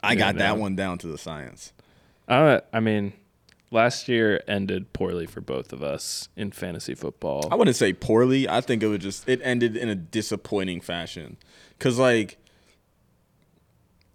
I 0.02 0.12
Yeah, 0.12 0.18
got 0.18 0.34
that 0.36 0.58
one 0.58 0.76
down 0.76 0.98
to 0.98 1.06
the 1.06 1.18
science. 1.18 1.72
Uh, 2.28 2.60
I 2.72 2.80
mean, 2.80 3.12
last 3.70 4.08
year 4.08 4.42
ended 4.46 4.92
poorly 4.92 5.26
for 5.26 5.40
both 5.40 5.72
of 5.72 5.82
us 5.82 6.28
in 6.36 6.50
fantasy 6.52 6.94
football. 6.94 7.48
I 7.50 7.54
wouldn't 7.54 7.76
say 7.76 7.92
poorly. 7.92 8.48
I 8.48 8.60
think 8.60 8.82
it 8.82 8.88
was 8.88 8.98
just 9.00 9.28
it 9.28 9.40
ended 9.42 9.76
in 9.76 9.88
a 9.88 9.94
disappointing 9.94 10.80
fashion. 10.80 11.36
Cause 11.78 11.98
like 11.98 12.36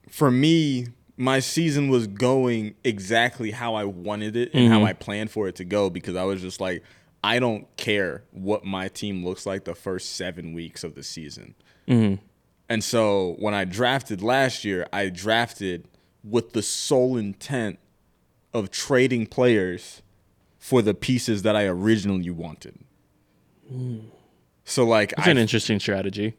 for 0.10 0.30
me, 0.32 0.88
my 1.18 1.40
season 1.40 1.90
was 1.90 2.08
going 2.08 2.76
exactly 2.84 3.52
how 3.52 3.76
I 3.76 3.84
wanted 3.86 4.36
it 4.36 4.54
and 4.54 4.68
how 4.72 4.82
Mhm. 4.82 4.86
I 4.86 4.94
planned 4.94 5.32
for 5.32 5.48
it 5.48 5.56
to 5.56 5.66
go 5.66 5.90
because 5.90 6.16
I 6.16 6.24
was 6.24 6.42
just 6.42 6.60
like, 6.60 6.84
I 7.24 7.40
don't 7.40 7.68
care 7.78 8.24
what 8.32 8.66
my 8.66 8.88
team 8.88 9.24
looks 9.26 9.46
like 9.46 9.66
the 9.66 9.76
first 9.76 10.16
seven 10.16 10.54
weeks 10.54 10.84
of 10.84 10.96
the 10.96 11.04
season. 11.04 11.56
hmm 11.88 12.16
And 12.70 12.84
so 12.84 13.36
when 13.40 13.54
I 13.54 13.66
drafted 13.66 14.22
last 14.24 14.66
year, 14.66 14.88
I 14.92 15.10
drafted 15.10 15.88
with 16.24 16.54
the 16.54 16.62
sole 16.62 17.18
intent 17.18 17.78
of 18.54 18.70
trading 18.72 19.28
players 19.28 20.02
for 20.58 20.82
the 20.82 20.94
pieces 20.94 21.42
that 21.44 21.56
I 21.56 21.66
originally 21.66 22.30
wanted. 22.30 22.80
So 24.66 24.86
like 24.86 25.14
It's 25.18 25.28
an 25.28 25.38
interesting 25.38 25.80
strategy. 25.80 26.36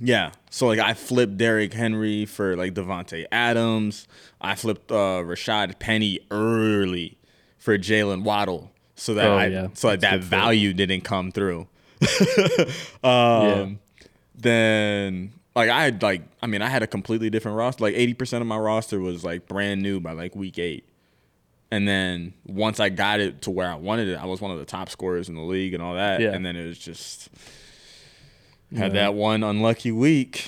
yeah. 0.00 0.32
So 0.50 0.66
like 0.66 0.78
I 0.80 0.94
flipped 0.94 1.36
Derrick 1.36 1.72
Henry 1.72 2.26
for 2.26 2.56
like 2.56 2.74
Davante 2.74 3.26
Adams. 3.30 4.06
I 4.40 4.54
flipped 4.56 4.90
uh, 4.90 5.22
Rashad 5.24 5.78
Penny 5.78 6.20
early 6.30 7.18
for 7.58 7.78
Jaylen 7.78 8.24
Waddle, 8.24 8.71
so 9.02 9.14
that 9.14 9.26
Oh, 9.26 9.36
I 9.36 9.46
yeah. 9.46 9.66
so 9.74 9.88
like 9.88 10.00
that 10.00 10.20
value 10.20 10.72
didn't 10.72 11.00
come 11.02 11.32
through. 11.32 11.66
um, 12.02 12.68
Yeah. 13.02 13.66
Then 14.34 15.32
like 15.54 15.70
I 15.70 15.82
had 15.84 16.02
like 16.02 16.22
I 16.42 16.46
mean 16.46 16.62
I 16.62 16.68
had 16.68 16.82
a 16.82 16.86
completely 16.86 17.30
different 17.30 17.56
roster. 17.58 17.82
Like 17.84 17.94
eighty 17.94 18.14
percent 18.14 18.40
of 18.42 18.46
my 18.48 18.56
roster 18.56 19.00
was 19.00 19.24
like 19.24 19.46
brand 19.48 19.82
new 19.82 20.00
by 20.00 20.12
like 20.12 20.34
week 20.34 20.58
eight. 20.58 20.88
And 21.70 21.88
then 21.88 22.34
once 22.44 22.80
I 22.80 22.88
got 22.90 23.20
it 23.20 23.42
to 23.42 23.50
where 23.50 23.68
I 23.68 23.74
wanted 23.76 24.08
it, 24.08 24.14
I 24.16 24.26
was 24.26 24.40
one 24.40 24.50
of 24.50 24.58
the 24.58 24.64
top 24.64 24.88
scorers 24.90 25.28
in 25.28 25.34
the 25.34 25.42
league 25.42 25.74
and 25.74 25.82
all 25.82 25.94
that. 25.94 26.20
Yeah. 26.20 26.32
And 26.32 26.44
then 26.44 26.54
it 26.54 26.66
was 26.66 26.78
just 26.78 27.28
had 28.76 28.92
that 28.92 29.14
one 29.14 29.42
unlucky 29.42 29.90
week, 29.92 30.46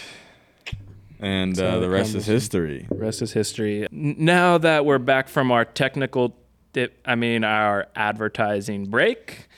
and 1.20 1.58
uh, 1.58 1.78
the 1.80 1.88
rest 1.90 2.14
is 2.14 2.24
history. 2.26 2.86
Rest 2.90 3.20
is 3.22 3.32
history. 3.32 3.86
Now 3.90 4.58
that 4.58 4.84
we're 4.86 4.98
back 4.98 5.28
from 5.28 5.50
our 5.50 5.64
technical 5.64 6.34
dip, 6.74 7.00
I 7.06 7.14
mean 7.14 7.42
our 7.44 7.86
advertising 7.96 8.86
break. 8.86 9.48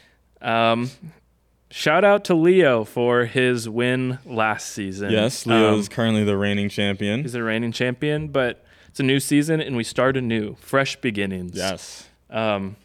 Um, 0.41 0.91
shout 1.71 2.05
out 2.05 2.25
to 2.27 2.35
Leo 2.35 2.85
for 2.85 3.25
his 3.25 3.69
win 3.69 4.19
last 4.25 4.69
season. 4.71 5.11
Yes, 5.11 5.45
Leo 5.47 5.73
Um, 5.75 5.81
is 5.81 5.89
currently 5.89 6.23
the 6.23 6.37
reigning 6.37 6.69
champion. 6.69 7.23
he's 7.23 7.33
the 7.33 7.43
reigning 7.43 7.73
champion, 7.73 8.29
but 8.29 8.65
it's 8.89 9.01
a 9.01 9.03
new 9.03 9.19
season 9.19 9.61
and 9.61 9.77
we 9.77 9.83
start 9.85 10.17
anew, 10.17 10.55
fresh 10.61 10.95
beginnings. 10.97 11.57
Yes. 11.57 12.09
Um, 12.31 12.77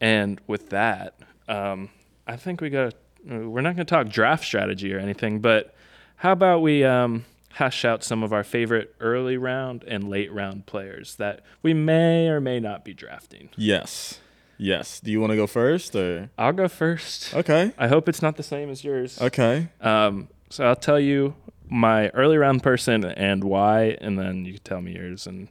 and 0.00 0.40
with 0.46 0.68
that, 0.70 1.14
um, 1.48 1.88
I 2.26 2.36
think 2.36 2.60
we 2.60 2.68
got. 2.70 2.94
We're 3.26 3.62
not 3.62 3.74
going 3.74 3.84
to 3.84 3.90
talk 3.90 4.08
draft 4.08 4.44
strategy 4.44 4.94
or 4.94 4.98
anything, 4.98 5.40
but 5.40 5.74
how 6.16 6.32
about 6.32 6.62
we 6.62 6.84
um, 6.84 7.24
hash 7.58 7.84
out 7.84 8.04
some 8.04 8.22
of 8.22 8.32
our 8.32 8.44
favorite 8.44 8.94
early 9.00 9.36
round 9.36 9.82
and 9.88 10.08
late 10.08 10.32
round 10.32 10.64
players 10.64 11.16
that 11.16 11.40
we 11.60 11.74
may 11.74 12.28
or 12.28 12.40
may 12.40 12.60
not 12.60 12.84
be 12.84 12.94
drafting. 12.94 13.48
Yes. 13.56 14.20
Yes. 14.56 15.00
Do 15.00 15.10
you 15.10 15.20
want 15.20 15.32
to 15.32 15.36
go 15.36 15.48
first 15.48 15.96
or? 15.96 16.30
I'll 16.38 16.52
go 16.52 16.68
first. 16.68 17.34
Okay. 17.34 17.72
I 17.76 17.88
hope 17.88 18.08
it's 18.08 18.22
not 18.22 18.36
the 18.36 18.44
same 18.44 18.70
as 18.70 18.84
yours. 18.84 19.20
Okay. 19.20 19.68
Um, 19.80 20.28
so 20.50 20.66
I'll 20.66 20.76
tell 20.76 21.00
you 21.00 21.34
my 21.68 22.10
early 22.10 22.36
round 22.38 22.62
person 22.62 23.04
and 23.04 23.42
why, 23.42 23.96
and 24.00 24.16
then 24.16 24.44
you 24.44 24.52
can 24.54 24.62
tell 24.62 24.80
me 24.80 24.94
yours, 24.94 25.26
and 25.26 25.48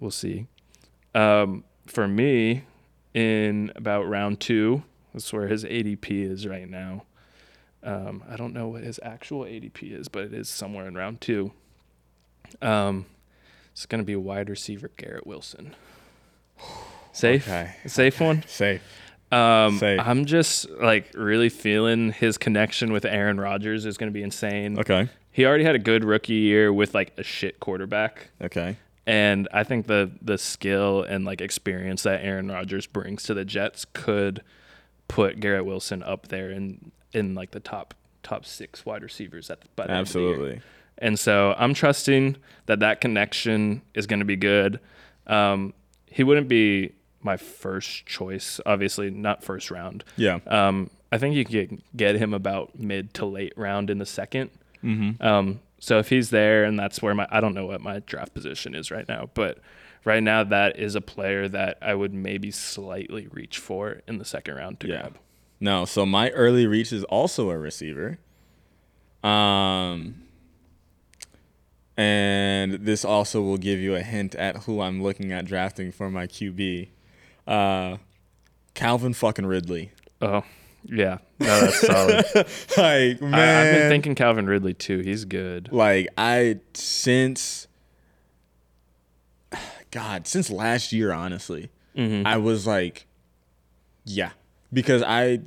we'll 0.00 0.10
see. 0.10 0.46
Um, 1.14 1.62
for 1.86 2.08
me, 2.08 2.64
in 3.12 3.70
about 3.76 4.08
round 4.08 4.40
two, 4.40 4.82
that's 5.12 5.30
where 5.30 5.46
his 5.46 5.64
ADP 5.64 6.10
is 6.10 6.46
right 6.46 6.68
now. 6.68 7.04
Um, 7.88 8.22
I 8.28 8.36
don't 8.36 8.52
know 8.52 8.68
what 8.68 8.82
his 8.82 9.00
actual 9.02 9.44
ADP 9.44 9.92
is, 9.98 10.08
but 10.08 10.24
it 10.24 10.34
is 10.34 10.48
somewhere 10.48 10.86
in 10.86 10.94
round 10.94 11.20
two. 11.20 11.52
Um, 12.60 13.06
it's 13.72 13.86
going 13.86 14.00
to 14.00 14.04
be 14.06 14.16
wide 14.16 14.50
receiver 14.50 14.90
Garrett 14.96 15.26
Wilson. 15.26 15.74
Safe, 17.12 17.46
Okay. 17.48 17.74
safe 17.86 18.20
one. 18.20 18.42
Safe. 18.46 18.82
Um, 19.32 19.78
Safe. 19.78 20.00
I'm 20.02 20.24
just 20.24 20.68
like 20.70 21.10
really 21.14 21.48
feeling 21.48 22.12
his 22.12 22.38
connection 22.38 22.92
with 22.92 23.04
Aaron 23.04 23.38
Rodgers 23.40 23.84
is 23.86 23.96
going 23.98 24.10
to 24.10 24.14
be 24.14 24.22
insane. 24.22 24.78
Okay. 24.78 25.08
He 25.30 25.44
already 25.46 25.64
had 25.64 25.74
a 25.74 25.78
good 25.78 26.04
rookie 26.04 26.34
year 26.34 26.72
with 26.72 26.94
like 26.94 27.12
a 27.18 27.22
shit 27.22 27.60
quarterback, 27.60 28.28
Okay. 28.42 28.76
and 29.06 29.46
I 29.52 29.64
think 29.64 29.86
the 29.86 30.10
the 30.22 30.36
skill 30.38 31.02
and 31.02 31.24
like 31.24 31.40
experience 31.40 32.02
that 32.04 32.22
Aaron 32.24 32.50
Rodgers 32.50 32.86
brings 32.86 33.22
to 33.24 33.34
the 33.34 33.44
Jets 33.44 33.84
could 33.92 34.42
put 35.06 35.40
Garrett 35.40 35.64
Wilson 35.64 36.02
up 36.02 36.28
there 36.28 36.50
in 36.50 36.90
in 37.12 37.34
like 37.34 37.50
the 37.52 37.60
top 37.60 37.94
top 38.22 38.44
six 38.44 38.84
wide 38.84 39.02
receivers 39.02 39.50
at 39.50 39.60
the, 39.62 39.68
by 39.76 39.86
the 39.86 39.92
end 39.92 40.00
of 40.06 40.12
the. 40.12 40.18
Absolutely. 40.20 40.60
And 40.98 41.18
so 41.18 41.54
I'm 41.56 41.74
trusting 41.74 42.36
that 42.66 42.80
that 42.80 43.00
connection 43.00 43.82
is 43.94 44.06
going 44.06 44.18
to 44.18 44.24
be 44.26 44.36
good. 44.36 44.80
Um, 45.26 45.72
he 46.06 46.24
wouldn't 46.24 46.48
be 46.48 46.92
my 47.22 47.36
first 47.36 48.06
choice, 48.06 48.60
obviously 48.66 49.10
not 49.10 49.42
first 49.44 49.70
round. 49.70 50.04
Yeah. 50.16 50.40
Um, 50.46 50.90
I 51.12 51.18
think 51.18 51.34
you 51.36 51.44
can 51.44 51.82
get 51.96 52.16
him 52.16 52.34
about 52.34 52.78
mid 52.78 53.14
to 53.14 53.24
late 53.26 53.52
round 53.56 53.90
in 53.90 53.98
the 53.98 54.04
2nd 54.04 54.50
Mm-hmm. 54.84 55.20
Um, 55.26 55.60
so 55.80 55.98
if 55.98 56.08
he's 56.08 56.30
there, 56.30 56.62
and 56.64 56.78
that's 56.78 57.02
where 57.02 57.14
my 57.14 57.26
I 57.30 57.40
don't 57.40 57.54
know 57.54 57.66
what 57.66 57.80
my 57.80 57.98
draft 58.00 58.32
position 58.34 58.74
is 58.76 58.90
right 58.92 59.08
now, 59.08 59.28
but 59.34 59.58
right 60.04 60.22
now 60.22 60.44
that 60.44 60.78
is 60.78 60.94
a 60.94 61.00
player 61.00 61.48
that 61.48 61.78
I 61.82 61.94
would 61.94 62.14
maybe 62.14 62.50
slightly 62.52 63.26
reach 63.28 63.58
for 63.58 64.02
in 64.06 64.18
the 64.18 64.24
second 64.24 64.54
round 64.56 64.78
to 64.80 64.88
Yeah. 64.88 65.00
grab. 65.00 65.18
No, 65.60 65.84
so 65.84 66.06
my 66.06 66.30
early 66.30 66.66
reach 66.66 66.92
is 66.92 67.04
also 67.04 67.50
a 67.50 67.58
receiver. 67.58 68.18
Um 69.24 70.22
and 71.96 72.74
this 72.74 73.04
also 73.04 73.42
will 73.42 73.56
give 73.56 73.80
you 73.80 73.96
a 73.96 74.02
hint 74.02 74.34
at 74.36 74.58
who 74.64 74.80
I'm 74.80 75.02
looking 75.02 75.32
at 75.32 75.44
drafting 75.44 75.90
for 75.90 76.10
my 76.10 76.26
QB. 76.26 76.88
Uh 77.46 77.96
Calvin 78.74 79.12
fucking 79.14 79.46
Ridley. 79.46 79.90
Oh, 80.20 80.44
yeah, 80.84 81.18
no, 81.40 81.46
that's 81.60 81.80
solid. 81.80 82.24
like 82.76 83.20
man, 83.20 83.34
I, 83.34 83.60
I've 83.68 83.74
been 83.74 83.88
thinking 83.90 84.14
Calvin 84.14 84.46
Ridley 84.46 84.74
too. 84.74 85.00
He's 85.00 85.24
good. 85.24 85.72
like 85.72 86.06
I 86.16 86.60
since 86.74 87.66
God, 89.90 90.26
since 90.28 90.50
last 90.50 90.92
year 90.92 91.12
honestly. 91.12 91.70
Mhm. 91.96 92.24
I 92.24 92.36
was 92.36 92.64
like, 92.66 93.06
yeah, 94.04 94.30
because 94.72 95.02
I 95.02 95.40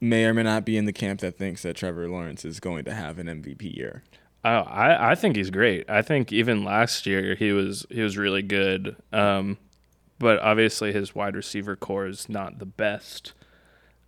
may 0.00 0.24
or 0.24 0.34
may 0.34 0.42
not 0.42 0.64
be 0.64 0.76
in 0.76 0.86
the 0.86 0.92
camp 0.92 1.20
that 1.20 1.36
thinks 1.36 1.62
that 1.62 1.76
Trevor 1.76 2.08
Lawrence 2.08 2.44
is 2.44 2.60
going 2.60 2.84
to 2.84 2.94
have 2.94 3.18
an 3.18 3.26
MVP 3.26 3.76
year. 3.76 4.02
Oh, 4.44 4.48
I, 4.48 5.10
I 5.10 5.14
think 5.14 5.36
he's 5.36 5.50
great. 5.50 5.88
I 5.90 6.00
think 6.02 6.32
even 6.32 6.64
last 6.64 7.04
year 7.06 7.34
he 7.34 7.52
was 7.52 7.86
he 7.90 8.00
was 8.00 8.16
really 8.16 8.42
good. 8.42 8.96
Um, 9.12 9.58
but 10.18 10.38
obviously 10.40 10.92
his 10.92 11.14
wide 11.14 11.36
receiver 11.36 11.76
corps 11.76 12.06
is 12.06 12.28
not 12.28 12.58
the 12.58 12.66
best. 12.66 13.32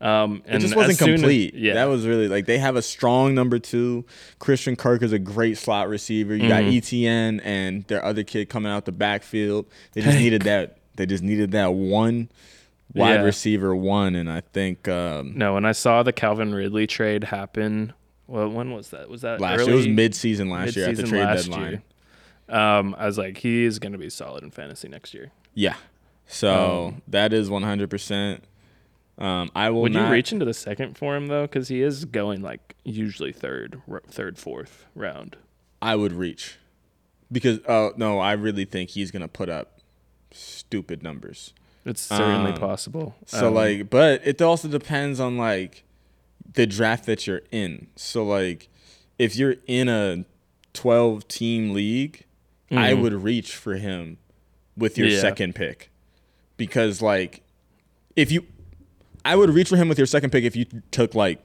Um, 0.01 0.43
It 0.47 0.59
just 0.59 0.75
wasn't 0.75 0.99
soon 0.99 1.11
as- 1.15 1.21
complete. 1.21 1.55
yeah, 1.55 1.75
that 1.75 1.85
was 1.85 2.07
really 2.07 2.27
like 2.29 2.47
they 2.47 2.59
have 2.59 2.77
a 2.77 2.83
strong 2.83 3.35
number 3.35 3.59
two. 3.59 4.05
Christian 4.39 4.75
Kirk 4.75 5.03
is 5.03 5.13
a 5.13 5.19
great 5.19 5.59
slot 5.59 5.89
receiver. 5.89 6.35
You 6.35 6.49
got 6.49 6.63
Mhm. 6.65 6.73
ETN 6.79 7.41
and 7.45 7.85
their 7.85 8.05
other 8.05 8.25
kid 8.25 8.49
coming 8.49 8.73
out 8.73 8.85
the 8.87 8.91
backfield. 8.93 9.67
They 9.93 10.01
just 10.01 10.13
Tank. 10.15 10.25
needed 10.25 10.43
that. 10.43 10.79
They 10.97 11.07
just 11.07 11.23
needed 11.23 11.53
that 11.53 11.75
one 11.75 12.31
wide 12.95 13.15
Yeah. 13.15 13.23
receiver 13.23 13.75
one, 13.75 14.15
and 14.15 14.31
I 14.31 14.41
think 14.41 14.89
um, 14.89 15.33
no. 15.37 15.55
When 15.55 15.65
I 15.65 15.73
saw 15.73 16.03
the 16.03 16.13
Calvin 16.13 16.55
Ridley 16.55 16.87
trade 16.87 17.25
happen, 17.25 17.93
well, 18.27 18.49
when 18.49 18.73
was 18.73 18.91
that? 18.91 19.09
Was 19.09 19.23
that 19.23 19.41
last 19.41 19.61
early, 19.61 19.65
year 19.67 19.73
it 19.75 19.77
was 19.77 19.89
mid-season 19.89 20.49
last 20.51 20.77
year 20.77 20.87
at 20.89 20.97
the 20.97 21.03
mid-season 21.03 21.11
trade 21.11 21.25
last 21.25 21.45
deadline. 21.51 21.71
year? 21.71 21.83
Um, 22.49 22.95
I 22.99 23.07
was 23.07 23.17
like, 23.19 23.39
he 23.39 23.65
is 23.65 23.79
going 23.79 23.93
to 23.93 23.99
be 23.99 24.11
solid 24.11 24.43
in 24.45 24.51
fantasy 24.51 24.89
next 24.89 25.15
year. 25.15 25.31
Yeah. 25.55 25.75
So 26.27 26.89
Um, 26.95 27.03
that 27.09 27.33
is 27.33 27.49
100%. 27.51 28.41
Um, 29.19 29.51
I 29.55 29.71
will 29.71 29.83
Would 29.83 29.93
not. 29.93 30.07
you 30.09 30.13
reach 30.13 30.33
into 30.33 30.45
the 30.45 30.55
second 30.55 30.97
for 30.97 31.15
him 31.15 31.27
though? 31.29 31.43
Because 31.43 31.69
he 31.69 31.83
is 31.83 32.05
going 32.07 32.41
like 32.43 32.75
usually 32.85 33.33
third, 33.33 33.81
r- 33.91 34.03
third, 34.09 34.39
fourth 34.39 34.87
round. 34.95 35.37
I 35.81 35.95
would 35.97 36.13
reach. 36.13 36.57
Because, 37.31 37.61
oh, 37.69 37.93
no, 37.97 38.19
I 38.19 38.33
really 38.33 38.65
think 38.65 38.91
he's 38.91 39.11
going 39.11 39.23
to 39.23 39.29
put 39.29 39.49
up 39.49 39.79
stupid 40.31 41.03
numbers. 41.03 41.53
It's 41.85 42.03
certainly 42.03 42.53
Um, 42.53 42.59
possible. 42.59 43.15
So, 43.27 43.49
Um, 43.49 43.55
like, 43.55 43.91
but 43.91 44.21
it 44.25 44.41
also 44.41 44.69
depends 44.69 45.19
on, 45.19 45.37
like, 45.37 45.83
the 46.55 46.67
draft 46.67 47.07
that 47.07 47.27
you're 47.27 47.43
in. 47.51 47.89
So, 47.97 48.25
like, 48.25 48.69
if 49.19 49.35
you're 49.37 49.57
in 49.67 49.89
a 49.89 50.25
12 50.75 51.27
team 51.29 51.73
league, 51.75 52.25
I 52.71 52.93
Mhm. 52.93 53.03
would 53.03 53.13
reach 53.15 53.53
for 53.57 53.75
him 53.75 54.19
with 54.77 54.97
your 54.97 55.09
Yeah. 55.09 55.21
second 55.21 55.55
pick. 55.55 55.91
Because, 56.57 57.03
like, 57.03 57.43
if 58.17 58.31
you, 58.31 58.47
I 59.25 59.35
would 59.37 59.51
reach 59.51 59.69
for 59.69 59.77
him 59.77 59.89
with 59.89 59.99
your 59.99 60.07
second 60.07 60.31
pick 60.31 60.45
if 60.45 60.55
you 60.57 60.67
took, 60.91 61.15
like, 61.15 61.43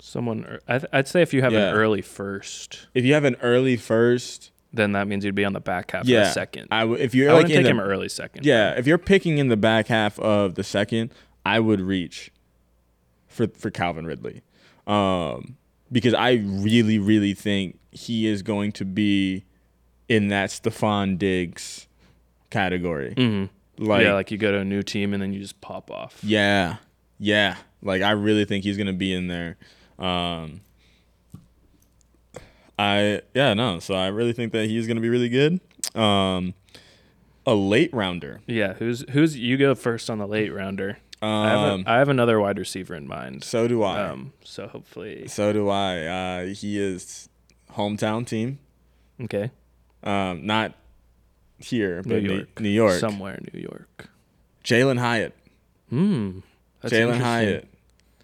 someone, 0.00 0.58
I 0.68 0.78
th- 0.78 0.90
I'd 0.92 1.08
say 1.08 1.22
if 1.22 1.32
you 1.32 1.42
have 1.42 1.52
Yeah. 1.52 1.68
an 1.70 1.74
early 1.74 2.02
first, 2.02 2.86
if 2.94 3.04
you 3.04 3.14
have 3.14 3.24
an 3.24 3.36
early 3.42 3.76
first, 3.76 4.50
then 4.72 4.92
that 4.92 5.08
means 5.08 5.24
you'd 5.24 5.34
be 5.34 5.44
on 5.44 5.52
the 5.54 5.60
back 5.60 5.90
half 5.90 6.06
yeah, 6.06 6.20
of 6.20 6.26
the 6.26 6.32
second. 6.32 6.68
I, 6.70 6.82
I 6.82 6.84
would 6.84 7.00
if 7.00 7.14
you're 7.14 7.28
wouldn't 7.32 7.48
like 7.48 7.56
take 7.56 7.64
the, 7.64 7.70
him 7.70 7.80
early 7.80 8.08
second. 8.08 8.44
yeah, 8.44 8.72
if 8.76 8.86
you're 8.86 8.98
picking 8.98 9.38
in 9.38 9.48
the 9.48 9.56
back 9.56 9.86
half 9.88 10.18
of 10.18 10.54
the 10.54 10.64
second, 10.64 11.12
I 11.44 11.60
would 11.60 11.80
reach 11.80 12.30
for 13.26 13.48
for 13.48 13.70
Calvin 13.70 14.06
Ridley, 14.06 14.42
um, 14.86 15.56
because 15.90 16.14
I 16.14 16.32
really 16.32 16.98
really 16.98 17.34
think 17.34 17.78
he 17.90 18.26
is 18.26 18.42
going 18.42 18.72
to 18.72 18.84
be 18.84 19.44
in 20.08 20.28
that 20.28 20.50
Stefon 20.50 21.18
Diggs 21.18 21.86
category. 22.50 23.14
hmm 23.14 23.44
Like, 23.78 24.04
yeah, 24.04 24.14
like 24.14 24.30
you 24.30 24.38
go 24.38 24.50
to 24.52 24.58
a 24.58 24.64
new 24.64 24.82
team 24.82 25.12
and 25.12 25.22
then 25.22 25.32
you 25.32 25.40
just 25.40 25.60
pop 25.60 25.90
off. 25.90 26.18
yeah, 26.22 26.76
yeah, 27.18 27.56
like 27.82 28.02
I 28.02 28.10
really 28.12 28.44
think 28.44 28.64
he's 28.64 28.76
gonna 28.76 28.92
be 28.92 29.12
in 29.12 29.28
there. 29.28 29.56
Um, 29.98 30.60
I 32.78 33.22
yeah 33.34 33.54
no, 33.54 33.78
so 33.80 33.94
I 33.94 34.06
really 34.08 34.32
think 34.32 34.52
that 34.52 34.66
he's 34.66 34.86
gonna 34.86 35.00
be 35.00 35.08
really 35.08 35.28
good. 35.28 35.60
Um, 35.94 36.54
a 37.46 37.54
late 37.54 37.92
rounder. 37.92 38.40
Yeah, 38.46 38.74
who's 38.74 39.04
who's 39.10 39.36
you 39.38 39.56
go 39.56 39.74
first 39.74 40.08
on 40.10 40.18
the 40.18 40.26
late 40.28 40.52
rounder. 40.52 40.98
I, 41.20 41.48
have 41.48 41.58
Um, 41.72 41.84
a, 41.86 41.90
I 41.90 41.98
have 41.98 42.08
another 42.08 42.38
wide 42.38 42.58
receiver 42.58 42.94
in 42.94 43.08
mind. 43.08 43.42
so 43.42 43.66
do 43.66 43.82
I. 43.82 44.02
Um, 44.08 44.32
so 44.44 44.68
hopefully, 44.68 45.26
so 45.26 45.52
do 45.52 45.68
I. 45.68 46.06
Uh, 46.06 46.46
he 46.46 46.78
is 46.78 47.28
hometown 47.72 48.24
team. 48.24 48.60
okay, 49.24 49.50
Um, 50.04 50.46
not 50.46 50.74
here, 51.58 52.02
but 52.04 52.22
New 52.22 52.34
York, 52.36 52.60
New 52.60 52.68
York. 52.68 53.00
somewhere 53.00 53.34
in 53.34 53.48
New 53.52 53.60
York. 53.60 54.08
Jalin 54.62 54.98
Hyatt. 55.00 55.34
Hmm, 55.90 56.40
that's 56.82 56.94
Jalin. 56.94 57.18
Hyatt. 57.20 57.68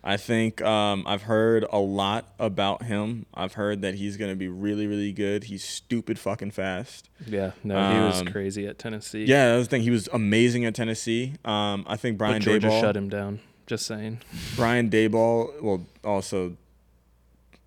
I 0.07 0.19
think 0.19 0.61
um, 0.61 1.05
I've 1.07 1.23
heard 1.23 1.65
a 1.73 1.79
lot 1.79 2.35
about 2.39 2.83
him. 2.83 3.25
I've 3.33 3.55
heard 3.55 3.81
that 3.81 3.95
he's 3.95 4.19
going 4.19 4.31
to 4.31 4.37
be 4.37 4.49
really, 4.49 4.87
really 4.87 5.13
good. 5.13 5.45
He's 5.45 5.65
stupid 5.65 6.19
fucking 6.19 6.51
fast. 6.51 7.09
Yeah, 7.27 7.53
no, 7.65 7.75
he 7.95 8.01
was 8.01 8.21
Um, 8.21 8.27
crazy 8.27 8.67
at 8.67 8.79
Tennessee. 8.79 9.25
Yeah, 9.25 9.53
that 9.53 9.57
was 9.57 9.67
the 9.67 9.71
thing. 9.71 9.81
He 9.83 9.89
was 9.91 10.07
amazing 10.13 10.67
at 10.67 10.75
Tennessee. 10.75 11.37
Um, 11.43 11.85
I 11.89 11.97
think 11.97 12.19
but 12.19 12.27
Brian 12.27 12.43
Georgia 12.43 12.69
Daboll. 12.69 12.81
shut 12.83 12.95
him 12.97 13.09
down. 13.09 13.41
Just 13.67 13.87
saying. 13.87 14.21
Brian 14.57 14.91
Daboll. 14.91 15.63
Well, 15.63 15.87
also 16.05 16.59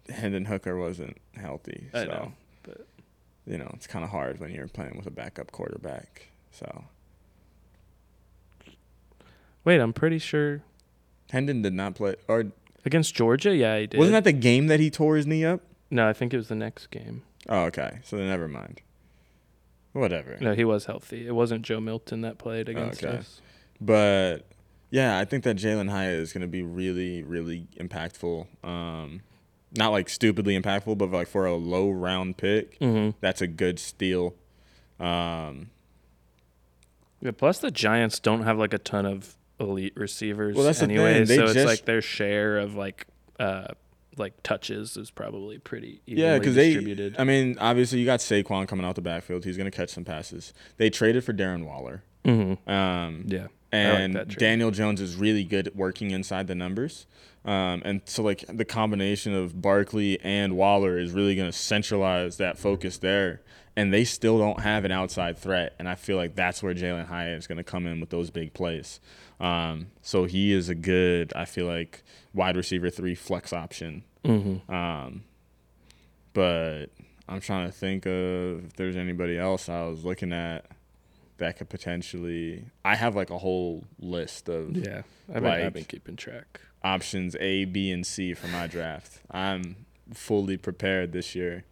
Hendon 0.07 0.45
Hooker 0.45 0.77
wasn't 0.77 1.17
healthy. 1.35 1.87
I 1.91 2.03
so, 2.03 2.05
know, 2.05 2.33
but- 2.61 2.85
you 3.47 3.57
know, 3.57 3.71
it's 3.73 3.87
kind 3.87 4.05
of 4.05 4.11
hard 4.11 4.39
when 4.39 4.51
you're 4.51 4.67
playing 4.67 4.95
with 4.95 5.07
a 5.07 5.11
backup 5.11 5.51
quarterback. 5.51 6.27
So 6.51 6.83
Wait, 9.65 9.79
I'm 9.81 9.91
pretty 9.93 10.19
sure 10.19 10.61
Hendon 11.31 11.61
did 11.61 11.73
not 11.73 11.95
play. 11.95 12.15
Or 12.27 12.45
against 12.85 13.13
Georgia. 13.15 13.55
Yeah, 13.55 13.79
he 13.79 13.87
did. 13.87 13.97
wasn't 13.97 14.13
that 14.13 14.23
the 14.23 14.31
game 14.33 14.67
that 14.67 14.79
he 14.79 14.89
tore 14.89 15.15
his 15.15 15.27
knee 15.27 15.43
up? 15.45 15.61
No, 15.89 16.07
I 16.07 16.13
think 16.13 16.33
it 16.33 16.37
was 16.37 16.47
the 16.47 16.55
next 16.55 16.87
game. 16.91 17.23
Oh, 17.49 17.63
okay. 17.65 17.99
So 18.03 18.17
then 18.17 18.27
never 18.27 18.47
mind. 18.47 18.81
Whatever. 19.93 20.37
No, 20.39 20.53
he 20.53 20.63
was 20.63 20.85
healthy. 20.85 21.25
It 21.27 21.33
wasn't 21.33 21.63
Joe 21.63 21.79
Milton 21.79 22.21
that 22.21 22.37
played 22.37 22.69
against 22.69 23.03
Okay. 23.03 23.17
us. 23.17 23.41
But 23.81 24.39
yeah, 24.91 25.17
I 25.17 25.25
think 25.25 25.43
that 25.43 25.55
Jalin 25.57 25.89
Hyatt 25.89 26.19
is 26.19 26.33
going 26.33 26.41
to 26.41 26.47
be 26.47 26.61
really, 26.61 27.23
really 27.23 27.67
impactful. 27.79 28.47
Um, 28.65 29.21
not 29.77 29.89
like 29.91 30.07
stupidly 30.09 30.59
impactful, 30.59 30.97
but 30.97 31.11
like 31.11 31.27
for 31.27 31.45
a 31.45 31.55
low 31.55 31.89
round 31.89 32.37
pick, 32.37 32.79
Mm-hmm. 32.79 33.17
that's 33.21 33.41
a 33.41 33.47
good 33.47 33.79
steal. 33.79 34.35
Um, 34.99 35.71
Yeah, 37.21 37.31
plus 37.31 37.59
the 37.59 37.71
Giants 37.71 38.19
don't 38.19 38.43
have 38.43 38.57
like 38.59 38.73
a 38.73 38.77
ton 38.79 39.05
of 39.05 39.35
elite 39.59 39.93
receivers 39.95 40.55
Well, 40.55 40.65
that's 40.65 40.79
the 40.79 40.85
anyway, 40.85 41.13
thing. 41.13 41.25
They 41.25 41.35
so 41.37 41.43
it's 41.45 41.53
just- 41.53 41.65
like 41.65 41.85
their 41.85 42.01
share 42.01 42.57
of 42.59 42.75
like 42.75 43.07
uh 43.39 43.67
like 44.17 44.41
touches 44.41 44.97
is 44.97 45.11
probably 45.11 45.59
pretty 45.59 46.01
evenly 46.07 46.27
yeah, 46.27 46.39
because 46.39 46.55
they, 46.55 46.69
distributed. 46.73 47.15
I 47.19 47.23
mean, 47.23 47.55
obviously 47.59 47.99
you 47.99 48.05
got 48.07 48.19
Saquon 48.19 48.67
coming 48.67 48.83
out 48.83 48.95
the 48.95 49.01
backfield. 49.01 49.45
He's 49.45 49.57
going 49.57 49.69
to 49.69 49.75
catch 49.77 49.89
some 49.89 50.03
passes. 50.05 50.53
They 50.77 50.89
traded 50.89 51.23
for 51.23 51.33
Darren 51.33 51.65
Waller. 51.65 52.01
mm-hmm. 52.25 52.67
Um, 52.67 53.25
Yeah, 53.27 53.47
and 53.71 54.13
trade. 54.15 54.37
Daniel 54.39 54.71
Jones 54.71 55.01
is 55.01 55.15
really 55.15 55.43
good 55.43 55.67
at 55.67 55.75
working 55.75 56.09
inside 56.09 56.47
the 56.47 56.55
numbers. 56.55 57.05
Um, 57.45 57.83
and 57.85 58.01
so 58.05 58.23
like 58.23 58.43
the 58.49 58.65
combination 58.65 59.35
of 59.35 59.61
Barkley 59.61 60.19
and 60.23 60.57
Waller 60.57 60.97
is 60.97 61.11
really 61.11 61.35
going 61.35 61.51
to 61.51 61.55
centralize 61.57 62.37
that 62.37 62.57
focus 62.57 62.97
there. 62.97 63.41
And 63.75 63.93
they 63.93 64.03
still 64.03 64.39
don't 64.39 64.61
have 64.61 64.83
an 64.85 64.91
outside 64.91 65.37
threat, 65.37 65.75
and 65.77 65.87
I 65.87 65.93
feel 65.93 66.17
like 66.17 66.33
that's 66.33 66.63
where 66.63 66.73
Jalin 66.73 67.05
Hyatt 67.05 67.37
is 67.37 67.45
going 67.45 67.59
to 67.59 67.63
come 67.63 67.85
in 67.85 67.99
with 67.99 68.09
those 68.09 68.31
big 68.31 68.55
plays. 68.55 68.99
Um, 69.39 69.87
so 70.01 70.25
he 70.25 70.51
is 70.51 70.69
a 70.69 70.75
good, 70.75 71.31
I 71.35 71.45
feel 71.45 71.65
like, 71.67 72.03
wide 72.33 72.55
receiver 72.57 72.89
three 72.89 73.15
flex 73.15 73.53
option. 73.53 74.03
Mm-hmm. 74.23 74.73
Um, 74.73 75.23
but 76.33 76.87
I'm 77.29 77.39
trying 77.41 77.67
to 77.67 77.71
think 77.71 78.05
of 78.05 78.65
if 78.65 78.73
there's 78.75 78.95
anybody 78.95 79.37
else 79.37 79.69
I 79.69 79.83
was 79.83 80.03
looking 80.05 80.33
at 80.33 80.65
that 81.37 81.57
could 81.57 81.69
potentially. 81.69 82.65
I 82.83 82.95
have 82.95 83.15
like 83.15 83.29
a 83.29 83.37
whole 83.37 83.83
list 83.99 84.49
of 84.49 84.75
Yeah, 84.75 85.03
I've 85.33 85.43
been, 85.43 85.51
I've 85.51 85.73
been 85.73 85.85
keeping 85.85 86.15
track. 86.15 86.61
options 86.83 87.35
A, 87.39 87.65
B, 87.65 87.91
and 87.91 88.05
C 88.05 88.33
for 88.33 88.47
my 88.47 88.65
draft. 88.67 89.19
I'm 89.29 89.85
fully 90.13 90.57
prepared 90.57 91.11
this 91.11 91.35
year. 91.35 91.63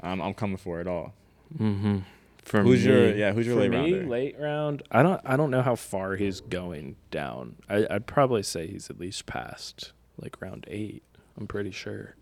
I'm, 0.00 0.20
I'm 0.20 0.34
coming 0.34 0.56
for 0.56 0.80
it 0.80 0.86
all. 0.88 1.14
Mm-hmm. 1.56 1.98
For 2.44 2.62
Who's 2.62 2.84
me, 2.84 2.92
your- 2.92 3.14
yeah, 3.16 3.32
who's 3.32 3.46
your 3.46 3.56
for 3.56 3.62
late 3.62 3.70
me, 3.70 3.76
rounder? 3.94 4.06
Late 4.08 4.36
round. 4.38 4.82
I 4.90 5.02
don't. 5.02 5.20
I 5.24 5.36
don't 5.36 5.50
know 5.50 5.62
how 5.62 5.74
far 5.76 6.16
he's 6.16 6.40
going 6.40 6.96
down. 7.10 7.56
I, 7.68 7.86
I'd 7.90 8.06
probably 8.06 8.42
say 8.42 8.66
he's 8.66 8.90
at 8.90 8.98
least 9.00 9.26
past 9.26 9.92
like 10.20 10.40
round 10.40 10.64
eight. 10.68 11.02
I'm 11.38 11.46
pretty 11.46 11.70
sure. 11.70 12.16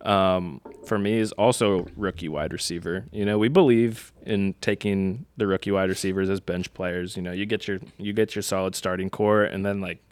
Um, 0.00 0.60
for 0.84 0.98
me, 0.98 1.18
is 1.18 1.32
also 1.32 1.86
rookie 1.96 2.28
wide 2.28 2.52
receiver. 2.52 3.06
You 3.12 3.24
know, 3.24 3.38
we 3.38 3.48
believe 3.48 4.12
in 4.26 4.54
taking 4.60 5.24
the 5.36 5.46
rookie 5.46 5.70
wide 5.70 5.88
receivers 5.88 6.28
as 6.28 6.40
bench 6.40 6.74
players. 6.74 7.16
You 7.16 7.22
know, 7.22 7.32
you 7.32 7.46
get 7.46 7.68
your 7.68 7.78
you 7.96 8.12
get 8.12 8.34
your 8.34 8.42
solid 8.42 8.74
starting 8.74 9.08
core, 9.08 9.44
and 9.44 9.64
then 9.64 9.80
like 9.80 10.04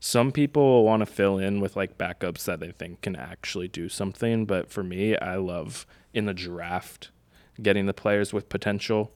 some 0.00 0.30
people 0.30 0.84
want 0.84 1.00
to 1.00 1.06
fill 1.06 1.36
in 1.38 1.60
with 1.60 1.74
like 1.76 1.98
backups 1.98 2.44
that 2.44 2.60
they 2.60 2.70
think 2.70 3.02
can 3.02 3.16
actually 3.16 3.68
do 3.68 3.88
something. 3.88 4.46
But 4.46 4.70
for 4.70 4.84
me, 4.84 5.16
I 5.18 5.36
love 5.36 5.84
in 6.14 6.24
the 6.26 6.32
draft 6.34 7.10
getting 7.62 7.86
the 7.86 7.94
players 7.94 8.32
with 8.32 8.48
potential, 8.48 9.12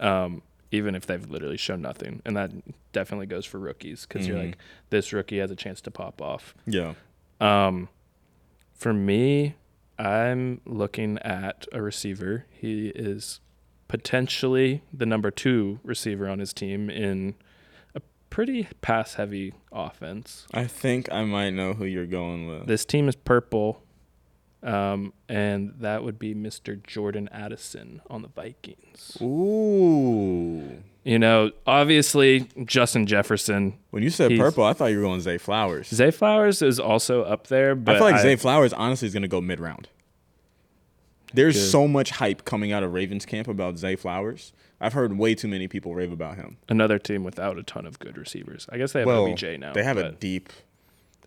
um, 0.00 0.42
even 0.72 0.94
if 0.94 1.06
they've 1.06 1.28
literally 1.28 1.56
shown 1.56 1.80
nothing. 1.82 2.22
And 2.24 2.36
that 2.36 2.50
definitely 2.92 3.26
goes 3.26 3.44
for 3.44 3.58
rookies 3.58 4.06
because 4.06 4.26
you're 4.26 4.36
Mhm. 4.38 4.46
like, 4.46 4.58
this 4.90 5.12
rookie 5.12 5.38
has 5.38 5.50
a 5.50 5.56
chance 5.56 5.80
to 5.82 5.90
pop 5.90 6.20
off. 6.22 6.54
Yeah. 6.66 6.94
Um, 7.40 7.88
for 8.74 8.92
me, 8.92 9.54
I'm 9.98 10.60
looking 10.64 11.18
at 11.18 11.66
a 11.72 11.82
receiver. 11.82 12.46
He 12.50 12.88
is 12.88 13.40
potentially 13.88 14.82
the 14.92 15.04
number 15.06 15.30
two 15.30 15.80
receiver 15.82 16.28
on 16.28 16.38
his 16.38 16.52
team 16.52 16.88
in 16.88 17.34
a 17.94 18.00
pretty 18.30 18.68
pass 18.80 19.14
heavy 19.14 19.52
offense. 19.72 20.46
I 20.54 20.66
think 20.66 21.12
I 21.12 21.24
might 21.24 21.50
know 21.50 21.74
who 21.74 21.84
you're 21.84 22.06
going 22.06 22.46
with. 22.46 22.66
This 22.66 22.84
team 22.84 23.08
is 23.08 23.16
purple, 23.16 23.82
um, 24.62 25.12
and 25.28 25.74
that 25.80 26.04
would 26.04 26.18
be 26.18 26.34
Mr. 26.34 26.82
Jordan 26.82 27.28
Addison 27.32 28.02
on 28.10 28.22
the 28.22 28.28
Vikings. 28.28 29.16
Ooh. 29.20 30.82
You 31.02 31.18
know, 31.18 31.50
obviously 31.66 32.48
Justin 32.66 33.06
Jefferson. 33.06 33.78
When 33.90 34.02
you 34.02 34.10
said 34.10 34.36
purple, 34.36 34.64
I 34.64 34.74
thought 34.74 34.86
you 34.86 34.98
were 34.98 35.02
going 35.02 35.20
Zay 35.20 35.38
Flowers. 35.38 35.88
Zay 35.88 36.10
Flowers 36.10 36.60
is 36.60 36.78
also 36.78 37.22
up 37.22 37.46
there, 37.46 37.74
but 37.74 37.96
I 37.96 37.98
feel 37.98 38.06
like 38.06 38.14
I- 38.16 38.22
Zay 38.22 38.36
Flowers 38.36 38.72
honestly 38.72 39.06
is 39.06 39.14
going 39.14 39.22
to 39.22 39.28
go 39.28 39.40
mid 39.40 39.60
round. 39.60 39.88
There's 41.32 41.54
Good. 41.54 41.70
so 41.70 41.86
much 41.88 42.10
hype 42.10 42.44
coming 42.44 42.72
out 42.72 42.82
of 42.82 42.92
Ravens 42.92 43.24
camp 43.24 43.46
about 43.48 43.78
Zay 43.78 43.94
Flowers. 43.96 44.52
I've 44.80 44.94
heard 44.94 45.16
way 45.16 45.34
too 45.34 45.46
many 45.46 45.68
people 45.68 45.94
rave 45.94 46.10
about 46.10 46.36
him. 46.36 46.56
another 46.68 46.98
team 46.98 47.22
without 47.22 47.58
a 47.58 47.62
ton 47.62 47.86
of 47.86 47.98
good 47.98 48.16
receivers. 48.18 48.66
I 48.70 48.78
guess 48.78 48.92
they 48.92 49.00
have 49.00 49.06
well, 49.06 49.26
OBJ 49.26 49.58
now. 49.58 49.72
they 49.72 49.84
have 49.84 49.98
a 49.98 50.12
deep. 50.12 50.48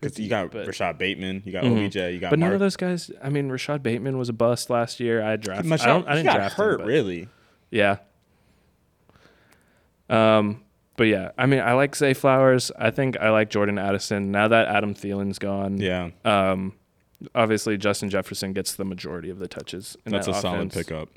Because 0.04 0.18
you 0.18 0.28
got 0.28 0.50
but- 0.50 0.66
Rashod 0.66 0.98
Bateman, 0.98 1.42
you 1.44 1.52
got 1.52 1.64
Mhm. 1.64 1.86
OBJ, 1.86 1.96
you 2.14 2.18
got 2.20 2.30
but 2.30 2.38
none 2.38 2.52
of 2.52 2.60
those 2.60 2.76
guys. 2.76 3.10
I 3.22 3.28
mean, 3.30 3.48
Rashod 3.50 3.82
Bateman 3.82 4.18
was 4.18 4.28
a 4.28 4.32
bust 4.32 4.70
last 4.70 5.00
year. 5.00 5.22
I 5.22 5.36
drafted. 5.36 5.72
I 5.72 5.76
don't. 5.86 6.06
I 6.06 6.10
he 6.10 6.16
didn't 6.18 6.26
got 6.26 6.36
draft 6.36 6.56
hurt, 6.56 6.80
him, 6.80 6.86
really. 6.86 7.28
Yeah. 7.70 7.96
Um, 10.08 10.62
but 10.96 11.04
yeah, 11.04 11.30
I 11.38 11.46
mean, 11.46 11.60
I 11.60 11.72
like 11.72 11.96
Zay 11.96 12.14
Flowers. 12.14 12.70
I 12.78 12.90
think 12.90 13.16
I 13.18 13.30
like 13.30 13.50
Jordan 13.50 13.78
Addison. 13.78 14.30
Now 14.30 14.48
that 14.48 14.68
Adam 14.68 14.94
Thielen's 14.94 15.38
gone, 15.38 15.78
Yeah, 15.78 16.10
um, 16.24 16.74
obviously 17.34 17.76
Justin 17.78 18.10
Jefferson 18.10 18.52
gets 18.52 18.74
the 18.74 18.84
majority 18.84 19.30
of 19.30 19.38
the 19.38 19.48
touches. 19.48 19.96
In 20.06 20.12
that's 20.12 20.28
a 20.28 20.32
that 20.32 20.42
solid 20.42 20.72
pickup. 20.72 21.08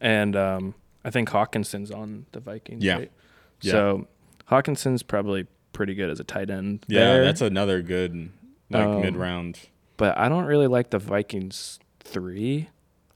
And 0.00 0.36
um, 0.36 0.74
I 1.04 1.10
think 1.10 1.28
Hockenson's 1.30 1.90
on 1.90 2.26
the 2.32 2.40
Vikings. 2.40 2.82
Yeah. 2.84 2.94
right? 2.96 3.12
Yeah. 3.60 3.72
So 3.72 4.08
Hockenson's 4.50 5.02
probably 5.02 5.46
pretty 5.74 5.94
good 5.94 6.08
as 6.08 6.20
a 6.20 6.24
tight 6.24 6.48
end. 6.48 6.84
Yeah, 6.88 7.00
there. 7.14 7.24
that's 7.24 7.42
another 7.42 7.82
good 7.82 8.30
like 8.70 8.86
Um, 8.86 9.02
mid 9.02 9.16
round. 9.16 9.58
but 9.98 10.16
I 10.16 10.28
don't 10.30 10.46
really 10.46 10.66
like 10.68 10.88
the 10.90 10.98
Vikings 10.98 11.78
three. 12.00 12.68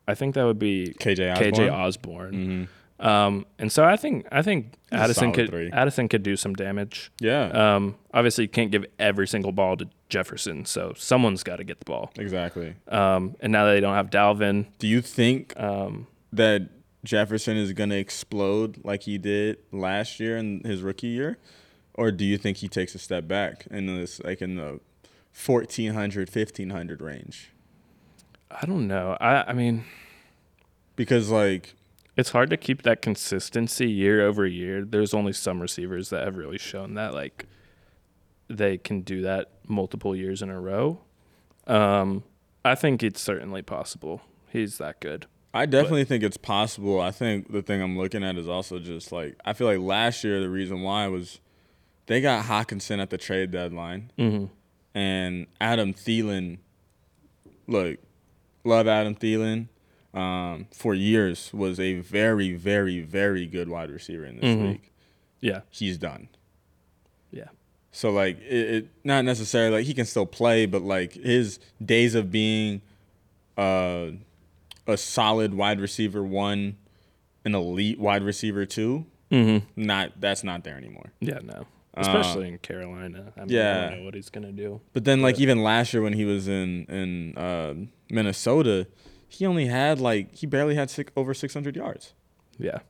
I 0.07 0.15
think 0.15 0.35
that 0.35 0.45
would 0.45 0.59
be 0.59 0.95
KJ 1.01 1.33
Osborn. 1.33 1.53
KJ 1.53 1.73
Osborn. 1.73 2.33
hmm 2.35 2.65
Um, 3.07 3.47
and 3.61 3.71
so 3.71 3.85
I 3.85 3.97
think 3.97 4.27
I 4.33 4.43
think 4.43 4.75
He's 4.91 4.99
Addison 5.01 5.33
could 5.33 5.51
three. 5.51 5.71
Addison 5.73 6.09
could 6.09 6.23
do 6.25 6.35
some 6.37 6.55
damage. 6.55 7.13
Yeah, 7.21 7.45
Um, 7.77 7.95
obviously 8.13 8.45
you 8.45 8.49
can't 8.49 8.71
give 8.73 8.85
every 8.99 9.29
single 9.29 9.53
ball 9.53 9.77
to 9.77 9.87
Jefferson, 10.09 10.65
so 10.65 10.95
someone's 10.97 11.43
got 11.45 11.57
to 11.57 11.65
get 11.65 11.79
the 11.79 11.85
ball. 11.85 12.11
exactly. 12.19 12.75
Um, 12.89 13.37
and 13.41 13.53
now 13.53 13.67
that 13.67 13.73
they 13.75 13.81
don't 13.81 13.95
have 13.95 14.11
Dalvin, 14.11 14.67
Do 14.81 14.89
you 14.89 15.01
think 15.01 15.53
um, 15.61 16.07
that 16.33 16.63
Jefferson 17.05 17.57
is 17.57 17.73
going 17.73 17.91
to 17.91 17.99
explode 17.99 18.81
like 18.85 19.03
he 19.05 19.17
did 19.19 19.59
last 19.71 20.19
year 20.19 20.37
in 20.37 20.63
his 20.65 20.83
rookie 20.83 21.07
year, 21.09 21.39
or 21.99 22.13
do 22.13 22.25
you 22.25 22.39
think 22.39 22.59
he 22.59 22.69
takes 22.69 22.95
a 22.95 22.99
step 22.99 23.27
back 23.27 23.67
in 23.73 23.87
this 23.87 24.21
like 24.23 24.41
in 24.41 24.55
the 24.55 24.79
1400 25.45 26.29
1500 26.33 27.03
range? 27.03 27.51
I 28.51 28.65
don't 28.67 28.87
know. 28.87 29.17
I 29.21 29.51
I 29.51 29.53
mean, 29.53 29.85
Because 30.95 31.29
like 31.31 31.75
it's 32.17 32.31
hard 32.31 32.51
to 32.51 32.57
keep 32.57 32.83
that 32.83 33.03
consistency 33.03 33.91
year 33.91 34.25
over 34.25 34.47
year. 34.47 34.85
There's 34.85 35.13
only 35.13 35.33
some 35.33 35.61
receivers 35.61 36.11
that 36.11 36.25
have 36.25 36.37
really 36.37 36.57
shown 36.59 36.95
that 36.95 37.15
like 37.15 37.47
they 38.49 38.79
can 38.79 39.01
do 39.01 39.21
that 39.23 39.51
multiple 39.67 40.15
years 40.15 40.41
in 40.41 40.51
a 40.51 40.61
row. 40.61 41.01
Um, 41.67 42.23
I 42.65 42.77
think 42.77 43.03
it's 43.03 43.21
certainly 43.21 43.63
possible. 43.63 44.23
He's 44.51 44.79
that 44.79 45.01
good. 45.01 45.27
I 45.53 45.67
definitely 45.67 46.05
think 46.05 46.23
it's 46.23 46.37
possible. 46.37 47.01
I 47.01 47.11
think 47.11 47.51
the 47.53 47.63
thing 47.63 47.83
I'm 47.83 47.99
looking 47.99 48.23
at 48.23 48.37
is 48.37 48.49
also 48.49 48.79
just 48.79 49.11
like 49.11 49.37
I 49.45 49.53
feel 49.53 49.67
like 49.67 49.81
last 49.81 50.23
year 50.23 50.41
the 50.41 50.49
reason 50.49 50.83
why 50.83 51.09
was 51.09 51.41
they 52.09 52.21
got 52.21 52.45
Hockenson 52.47 52.99
at 53.01 53.11
the 53.11 53.17
trade 53.19 53.51
deadline, 53.53 54.11
Mm-hmm. 54.19 54.47
and 54.99 55.47
Adam 55.61 55.95
Thielen. 55.95 56.59
Look, 57.69 57.99
love 58.65 58.89
Adam 58.89 59.15
Thielen. 59.15 59.69
Um, 60.15 60.67
for 60.73 60.95
years 60.95 61.53
was 61.53 61.79
a 61.79 62.01
very, 62.01 62.53
very, 62.55 63.03
very 63.03 63.47
good 63.47 63.69
wide 63.69 63.91
receiver 63.91 64.25
in 64.25 64.37
this 64.41 64.45
Mhm. 64.57 64.63
league. 64.71 64.91
Yeah. 65.41 65.61
He's 65.71 65.99
done. 65.99 66.29
Yeah. 67.31 67.49
So 67.93 68.11
like 68.11 68.41
it, 68.41 68.71
it 68.75 68.89
not 69.05 69.25
necessarily 69.27 69.77
like 69.77 69.87
he 69.87 69.93
can 69.95 70.07
still 70.07 70.25
play, 70.27 70.65
but 70.67 70.81
like 70.83 71.13
his 71.13 71.61
days 71.85 72.15
of 72.15 72.33
being 72.33 72.81
uh, 73.59 74.13
a 74.87 74.97
solid 74.97 75.53
wide 75.53 75.79
receiver 75.81 76.23
one, 76.25 76.77
an 77.45 77.55
elite 77.55 77.99
wide 78.01 78.23
receiver 78.23 78.65
two, 78.65 79.05
Mm-hmm. 79.31 79.67
not 79.85 80.13
that's 80.21 80.43
not 80.43 80.65
there 80.65 80.77
anymore. 80.79 81.13
Yeah. 81.21 81.41
No. 81.45 81.67
Especially 82.01 82.49
in 82.49 82.59
Carolina. 82.59 83.33
I 83.37 83.41
mean, 83.41 83.51
I 83.51 83.61
yeah. 83.61 83.91
don't 83.91 83.99
know 83.99 84.05
what 84.05 84.15
he's 84.15 84.31
gonna 84.31 84.53
do. 84.53 84.81
But 84.93 85.05
then 85.05 85.23
like 85.23 85.39
even 85.41 85.63
last 85.63 85.93
year 85.93 86.03
when 86.03 86.13
he 86.13 86.25
was 86.25 86.49
in 86.49 86.85
in 86.87 87.37
uh, 87.37 87.75
Minnesota, 88.11 88.87
he 89.29 89.47
only 89.47 89.67
had 89.67 90.01
like 90.01 90.35
he 90.35 90.47
barely 90.47 90.75
had 90.75 90.91
six, 90.91 91.13
over 91.17 91.35
six 91.35 91.55
hundred 91.55 91.77
yards. 91.77 92.15
Yeah. 92.59 92.81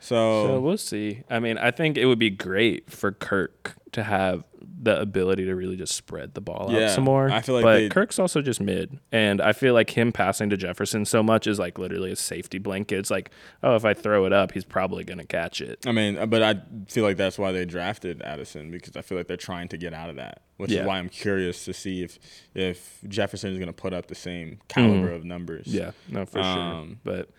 So, 0.00 0.46
So 0.46 0.60
we'll 0.60 0.78
see. 0.78 1.24
I 1.28 1.40
mean, 1.40 1.58
I 1.58 1.72
think 1.72 1.98
it 1.98 2.06
would 2.06 2.18
be 2.18 2.30
great 2.30 2.90
for 2.90 3.10
Kirk 3.10 3.74
to 3.96 4.04
have 4.04 4.44
the 4.82 4.98
ability 5.00 5.44
to 5.44 5.54
really 5.54 5.76
just 5.76 5.94
spread 5.94 6.34
the 6.34 6.40
ball 6.40 6.68
Yeah, 6.70 6.84
out 6.84 6.90
some 6.92 7.04
more. 7.04 7.28
I 7.30 7.40
feel 7.40 7.54
like 7.56 7.62
but 7.64 7.90
Kirk's 7.90 8.18
also 8.18 8.40
just 8.40 8.60
mid, 8.60 8.98
and 9.10 9.40
I 9.40 9.52
feel 9.52 9.74
like 9.74 9.90
him 9.90 10.12
passing 10.12 10.48
to 10.50 10.56
Jefferson 10.56 11.04
so 11.04 11.22
much 11.22 11.46
is 11.46 11.58
like 11.58 11.78
literally 11.78 12.12
a 12.12 12.16
safety 12.16 12.58
blanket. 12.58 12.98
It's 12.98 13.10
like, 13.10 13.30
oh, 13.62 13.74
if 13.74 13.84
I 13.84 13.94
throw 13.94 14.24
it 14.26 14.32
up, 14.32 14.52
he's 14.52 14.64
probably 14.64 15.02
gonna 15.04 15.24
catch 15.24 15.60
it. 15.60 15.84
I 15.86 15.92
mean, 15.92 16.28
but 16.28 16.42
I 16.42 16.60
feel 16.88 17.04
like 17.04 17.16
that's 17.16 17.38
why 17.38 17.52
they 17.52 17.64
drafted 17.64 18.22
Addison 18.22 18.70
because 18.70 18.96
I 18.96 19.02
feel 19.02 19.18
like 19.18 19.26
they're 19.26 19.36
trying 19.36 19.68
to 19.68 19.76
get 19.76 19.92
out 19.92 20.08
of 20.10 20.16
that, 20.16 20.42
which 20.56 20.70
Yeah. 20.70 20.80
is 20.82 20.86
why 20.86 20.98
I'm 20.98 21.08
curious 21.08 21.64
to 21.64 21.72
see 21.74 22.02
if 22.02 22.18
if 22.54 23.00
Jefferson 23.08 23.50
is 23.52 23.58
going 23.58 23.66
to 23.68 23.72
put 23.72 23.92
up 23.92 24.06
the 24.06 24.14
same 24.14 24.58
caliber 24.68 25.08
Mhm. 25.10 25.16
of 25.16 25.24
numbers. 25.24 25.66
Yeah, 25.66 25.90
no, 26.08 26.24
for 26.26 26.38
Um, 26.40 26.88
sure. 26.88 26.96
But 27.04 27.30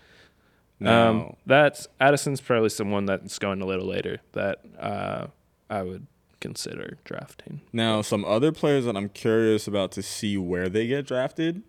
Now, 0.79 1.09
um, 1.09 1.35
that's 1.45 1.87
Addison's 1.99 2.41
probably 2.41 2.69
someone 2.69 3.05
that's 3.05 3.39
going 3.39 3.61
a 3.61 3.65
little 3.65 3.87
later 3.87 4.19
that 4.33 4.59
uh, 4.79 5.27
I 5.69 5.81
would 5.83 6.05
consider 6.39 6.97
drafting. 7.03 7.61
now 7.73 8.01
some 8.01 8.23
other 8.25 8.51
players 8.51 8.85
that 8.85 8.95
I'm 8.95 9.09
curious 9.09 9.67
about 9.67 9.91
to 9.93 10.01
see 10.01 10.37
where 10.37 10.69
they 10.69 10.87
get 10.87 11.07
drafted. 11.07 11.63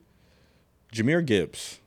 Jahmyr 0.92 1.24
Gibbs. 1.24 1.80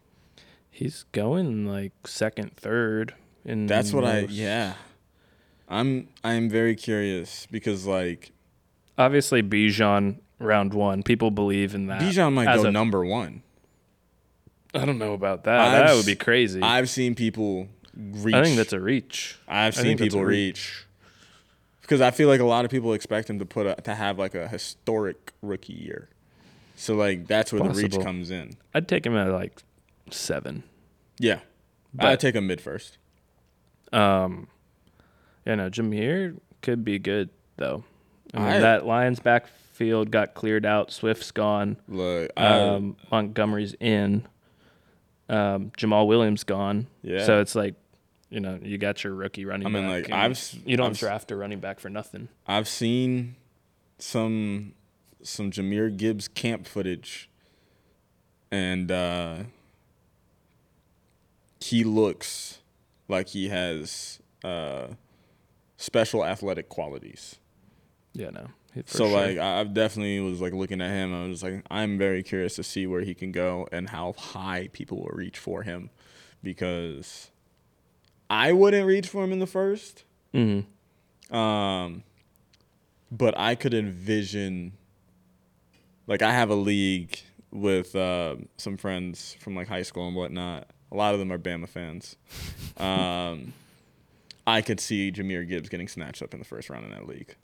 He's 0.70 1.06
going 1.12 1.66
like 1.68 1.92
second, 2.06 2.56
third. 2.56 3.16
In 3.44 3.68
That's 3.68 3.92
what 3.92 4.06
I 4.06 4.20
yeah. 4.22 4.76
I'm 5.68 6.10
I'm 6.24 6.50
very 6.50 6.76
curious 6.76 7.48
because 7.50 7.86
like 7.88 8.32
obviously 8.98 9.42
Bijan 9.42 10.20
round 10.40 10.74
one. 10.74 11.02
People 11.04 11.32
believe 11.32 11.74
in 11.74 11.88
that. 11.88 12.02
Bijan 12.02 12.34
might 12.34 12.46
go 12.56 12.66
a- 12.66 12.72
number 12.72 13.04
one. 13.04 13.42
I 14.74 14.86
don't 14.86 15.00
know 15.00 15.14
about 15.14 15.44
that. 15.46 15.60
I've 15.60 15.88
that 15.88 15.96
would 15.96 16.06
be 16.06 16.16
crazy. 16.16 16.62
I've 16.62 16.90
seen 16.90 17.16
people 17.16 17.68
reach. 17.94 18.36
I 18.36 18.44
think 18.44 18.58
that's 18.58 18.74
a 18.74 18.80
reach. 18.80 19.38
I've 19.48 19.76
seen 19.76 19.98
people 19.98 20.22
a 20.22 20.26
reach 20.26 20.86
because 21.92 22.00
I 22.00 22.12
feel 22.12 22.30
like 22.30 22.40
a 22.40 22.46
lot 22.46 22.64
of 22.64 22.72
people 22.72 22.94
expect 22.94 23.30
him 23.30 23.38
to 23.40 23.46
put 23.46 23.68
a, 23.68 23.76
to 23.82 23.94
have 23.94 24.18
like 24.18 24.34
a 24.34 24.48
historic 24.48 25.34
rookie 25.42 25.74
year. 25.74 26.08
So 26.78 26.96
like 26.96 27.28
that's 27.28 27.52
where 27.52 27.62
the 27.62 27.70
reach 27.72 28.00
comes 28.00 28.32
in. 28.32 28.54
I'd 28.74 28.88
take 28.88 29.06
him 29.06 29.18
at 29.18 29.28
like 29.28 29.62
seven. 30.10 30.64
Yeah, 31.20 31.40
But- 31.94 32.06
I'd 32.06 32.20
take 32.22 32.36
him 32.36 32.48
mid 32.48 32.62
first. 32.62 32.98
Um, 33.92 34.48
yeah, 35.46 35.56
no, 35.56 35.70
Jahmyr 35.70 36.38
could 36.62 36.86
be 36.86 36.98
good 36.98 37.30
though. 37.58 37.84
I 38.34 38.38
mean, 38.40 38.48
I- 38.48 38.60
that 38.60 38.86
Lions 38.86 39.20
backfield 39.20 40.12
got 40.12 40.34
cleared 40.34 40.66
out. 40.66 40.92
Swift's 40.94 41.32
gone. 41.32 41.76
Look, 41.90 42.32
I, 42.38 42.46
Um, 42.60 42.96
Montgomery's 43.12 43.76
in. 43.82 44.26
Um, 45.28 45.72
Jamaal 45.78 46.08
Williams 46.08 46.46
gone. 46.46 46.88
Yeah. 47.04 47.26
So 47.26 47.42
it's 47.42 47.54
like, 47.54 47.76
you 48.32 48.40
know, 48.40 48.58
you 48.64 48.78
got 48.78 49.04
your 49.04 49.14
rookie 49.14 49.46
running 49.46 49.68
I 49.68 49.70
mean, 49.70 49.88
back. 49.88 50.10
like 50.10 50.12
I've 50.12 50.56
you 50.66 50.78
don't 50.78 50.92
I've 50.92 50.98
draft 50.98 51.30
a 51.32 51.36
running 51.36 51.60
back 51.60 51.80
for 51.80 51.90
nothing. 51.90 52.30
I've 52.48 52.68
seen 52.68 53.36
some 54.00 54.74
some 55.22 55.52
Jahmyr 55.52 55.96
Gibbs 55.96 56.28
camp 56.28 56.66
footage, 56.66 57.30
and 58.50 58.90
uh, 58.90 59.36
he 61.60 61.84
looks 61.84 62.60
like 63.10 63.28
he 63.28 63.50
has 63.50 64.20
uh, 64.44 64.88
special 65.78 66.26
athletic 66.26 66.70
qualities. 66.70 67.36
Yeah, 68.14 68.30
no. 68.30 68.48
so 68.86 69.10
sure. 69.10 69.10
like 69.10 69.38
I 69.38 69.60
I've 69.60 69.74
definitely 69.74 70.22
was 70.22 70.40
like 70.40 70.54
looking 70.54 70.82
at 70.82 70.90
him. 70.90 71.14
I 71.14 71.28
was 71.28 71.44
like, 71.44 71.66
I'm 71.70 71.98
very 71.98 72.24
curious 72.24 72.56
to 72.56 72.64
see 72.64 72.88
where 72.88 73.02
he 73.02 73.14
can 73.14 73.34
go 73.34 73.68
and 73.74 73.90
how 73.90 74.14
high 74.14 74.70
people 74.72 75.02
will 75.02 75.12
reach 75.14 75.38
for 75.38 75.64
him, 75.64 75.90
because 76.42 77.30
I 78.32 78.54
wouldn't 78.54 78.88
reach 78.88 79.08
for 79.10 79.24
him 79.24 79.34
in 79.34 79.40
the 79.40 79.46
first. 79.48 80.06
Mhm. 80.34 80.66
Um, 81.30 82.04
but 83.12 83.38
I 83.38 83.56
could 83.56 83.74
envision, 83.74 84.72
like, 86.08 86.22
I 86.22 86.32
have 86.32 86.50
a 86.50 86.56
league 86.56 87.20
with 87.52 87.94
uh, 87.96 88.38
some 88.58 88.78
friends 88.78 89.36
from 89.40 89.56
like 89.56 89.68
high 89.68 89.82
school 89.82 90.08
and 90.08 90.16
whatnot. 90.16 90.68
A 90.92 90.96
lot 90.96 91.14
of 91.14 91.20
them 91.20 91.32
are 91.32 91.38
Bama 91.38 91.68
fans. 91.68 92.16
Um, 92.78 93.54
I 94.48 94.62
could 94.62 94.80
see 94.80 95.12
Jahmyr 95.12 95.48
Gibbs 95.48 95.70
getting 95.70 95.88
snatched 95.88 96.24
up 96.24 96.34
in 96.34 96.40
the 96.40 96.46
first 96.46 96.70
round 96.70 96.86
in 96.86 96.92
that 96.92 97.06
league. 97.06 97.36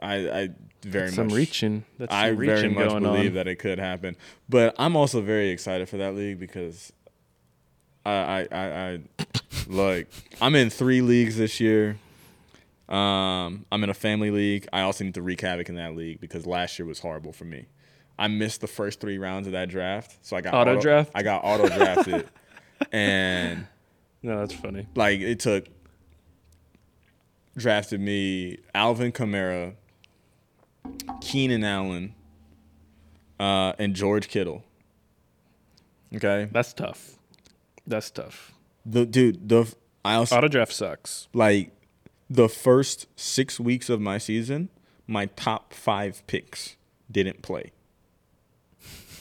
I, 0.00 0.14
I 0.28 0.48
very 0.82 1.04
That's 1.06 1.14
some 1.14 1.28
reaching. 1.28 1.84
That's 1.96 2.12
I 2.12 2.28
reaching 2.28 2.74
very 2.74 2.90
much 2.90 3.02
believe 3.02 3.30
on. 3.30 3.34
that 3.34 3.48
it 3.48 3.56
could 3.56 3.78
happen. 3.78 4.16
But 4.48 4.74
I'm 4.78 4.94
also 4.96 5.20
very 5.22 5.48
excited 5.50 5.88
for 5.88 5.96
that 5.96 6.14
league 6.14 6.38
because 6.38 6.92
I 8.04 8.12
I 8.12 8.46
I, 8.52 8.92
I 8.92 8.98
look, 9.68 10.06
I'm 10.40 10.54
in 10.54 10.70
three 10.70 11.00
leagues 11.00 11.36
this 11.36 11.60
year. 11.60 11.96
Um, 12.88 13.66
I'm 13.70 13.84
in 13.84 13.90
a 13.90 13.94
family 13.94 14.30
league. 14.30 14.66
I 14.72 14.80
also 14.80 15.04
need 15.04 15.14
to 15.14 15.22
wreak 15.22 15.42
havoc 15.42 15.68
in 15.68 15.74
that 15.76 15.94
league 15.94 16.20
because 16.20 16.46
last 16.46 16.78
year 16.78 16.86
was 16.86 16.98
horrible 17.00 17.32
for 17.32 17.44
me. 17.44 17.66
I 18.18 18.26
missed 18.28 18.60
the 18.62 18.66
first 18.66 18.98
three 19.00 19.18
rounds 19.18 19.46
of 19.46 19.52
that 19.52 19.68
draft, 19.68 20.16
so 20.22 20.36
I 20.36 20.40
got 20.40 20.54
Auto 20.54 20.80
draft? 20.80 21.12
I 21.14 21.22
got 21.22 21.44
auto 21.44 21.68
drafted, 21.68 22.28
and 22.92 23.66
No, 24.22 24.40
that's 24.40 24.54
funny. 24.54 24.86
like 24.96 25.20
it 25.20 25.38
took 25.38 25.66
drafted 27.56 28.00
me 28.00 28.58
Alvin 28.74 29.12
Kamara, 29.12 29.74
Keenan 31.20 31.62
Allen, 31.62 32.14
uh, 33.38 33.74
and 33.78 33.94
George 33.94 34.28
Kittle. 34.28 34.64
Okay, 36.14 36.48
That's 36.50 36.72
tough. 36.72 37.12
That's 37.86 38.10
tough. 38.10 38.52
The 38.84 39.06
dude, 39.06 39.48
the 39.48 39.72
I 40.04 40.14
also 40.14 40.36
Auto 40.36 40.48
draft 40.48 40.72
sucks. 40.72 41.28
like 41.32 41.72
the 42.30 42.48
first 42.48 43.06
six 43.16 43.58
weeks 43.58 43.88
of 43.88 44.00
my 44.00 44.18
season, 44.18 44.68
my 45.06 45.26
top 45.26 45.72
five 45.72 46.26
picks 46.26 46.76
didn't 47.10 47.42
play. 47.42 47.72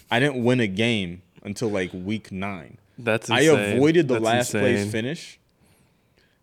I 0.09 0.19
didn't 0.19 0.43
win 0.43 0.59
a 0.59 0.67
game 0.67 1.21
until 1.43 1.69
like 1.69 1.91
week 1.93 2.31
nine. 2.31 2.77
That's 2.97 3.29
I 3.29 3.41
avoided 3.41 4.07
the 4.07 4.15
That's 4.15 4.25
last 4.25 4.51
place 4.51 4.89
finish, 4.91 5.39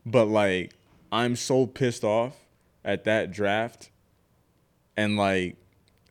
but 0.05 0.27
like 0.27 0.73
I'm 1.11 1.37
so 1.37 1.67
pissed 1.67 2.05
off 2.05 2.37
at 2.85 3.05
that 3.05 3.33
draft, 3.33 3.91
and 4.97 5.17
like, 5.17 5.57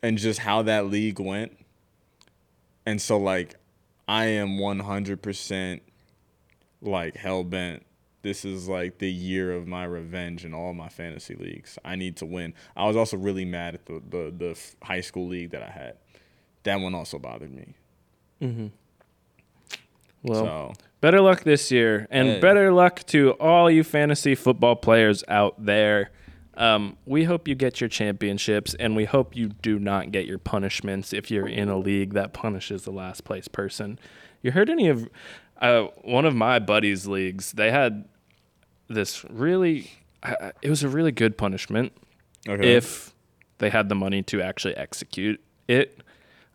and 0.01 0.17
just 0.17 0.39
how 0.39 0.63
that 0.63 0.87
league 0.87 1.19
went, 1.19 1.57
and 2.85 3.01
so 3.01 3.17
like, 3.17 3.55
I 4.07 4.25
am 4.25 4.57
100 4.57 5.21
percent 5.21 5.83
like 6.83 7.15
hell 7.17 7.43
bent. 7.43 7.85
This 8.21 8.45
is 8.45 8.69
like 8.69 8.99
the 8.99 9.11
year 9.11 9.51
of 9.51 9.67
my 9.67 9.83
revenge 9.83 10.45
in 10.45 10.53
all 10.53 10.73
my 10.73 10.87
fantasy 10.89 11.35
leagues. 11.35 11.77
I 11.83 11.95
need 11.95 12.15
to 12.17 12.25
win. 12.25 12.53
I 12.75 12.85
was 12.87 12.95
also 12.95 13.17
really 13.17 13.43
mad 13.45 13.73
at 13.75 13.85
the 13.85 14.01
the, 14.09 14.33
the 14.37 14.59
high 14.85 15.01
school 15.01 15.27
league 15.27 15.51
that 15.51 15.61
I 15.63 15.69
had. 15.69 15.97
That 16.63 16.79
one 16.79 16.95
also 16.95 17.19
bothered 17.19 17.51
me. 17.51 17.73
Well, 20.23 20.45
so 20.45 20.73
better 21.01 21.19
luck 21.19 21.43
this 21.43 21.71
year, 21.71 22.07
and 22.09 22.27
Hey. 22.29 22.39
better 22.39 22.71
luck 22.71 23.01
to 23.07 23.31
all 23.31 23.69
you 23.69 23.83
fantasy 23.83 24.35
football 24.35 24.75
players 24.75 25.23
out 25.27 25.63
there. 25.65 26.11
Um, 26.55 26.97
we 27.05 27.23
hope 27.23 27.47
you 27.47 27.55
get 27.55 27.81
your 27.81 27.89
championships, 27.89 28.73
and 28.75 28.95
we 28.95 29.05
hope 29.05 29.35
you 29.35 29.49
do 29.49 29.79
not 29.79 30.11
get 30.11 30.25
your 30.25 30.37
punishments 30.37 31.11
if 31.11 31.31
you're 31.31 31.47
in 31.47 31.67
a 31.67 31.77
league 31.77 32.13
that 32.13 32.31
punishes 32.31 32.83
the 32.83 32.91
last 32.91 33.23
place 33.25 33.47
person. 33.47 33.97
You 34.41 34.51
heard 34.51 34.69
any 34.69 34.87
of 34.87 35.09
uh, 35.61 35.83
one 36.01 36.25
of 36.25 36.35
my 36.35 36.59
buddies' 36.59 37.07
leagues? 37.07 37.51
They 37.51 37.71
had 37.71 38.05
this 38.87 39.23
really. 39.29 39.91
Uh, 40.21 40.51
it 40.61 40.69
was 40.69 40.83
a 40.83 40.89
really 40.89 41.11
good 41.11 41.37
punishment 41.37 41.91
okay. 42.47 42.75
if 42.75 43.13
they 43.57 43.69
had 43.69 43.89
the 43.89 43.95
money 43.95 44.23
to 44.23 44.41
actually 44.41 44.75
execute 44.75 45.41
it. 45.67 46.01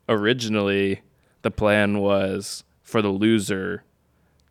Originally, 0.08 1.02
the 1.42 1.50
plan 1.50 1.98
was 1.98 2.64
for 2.82 3.02
the 3.02 3.10
loser 3.10 3.84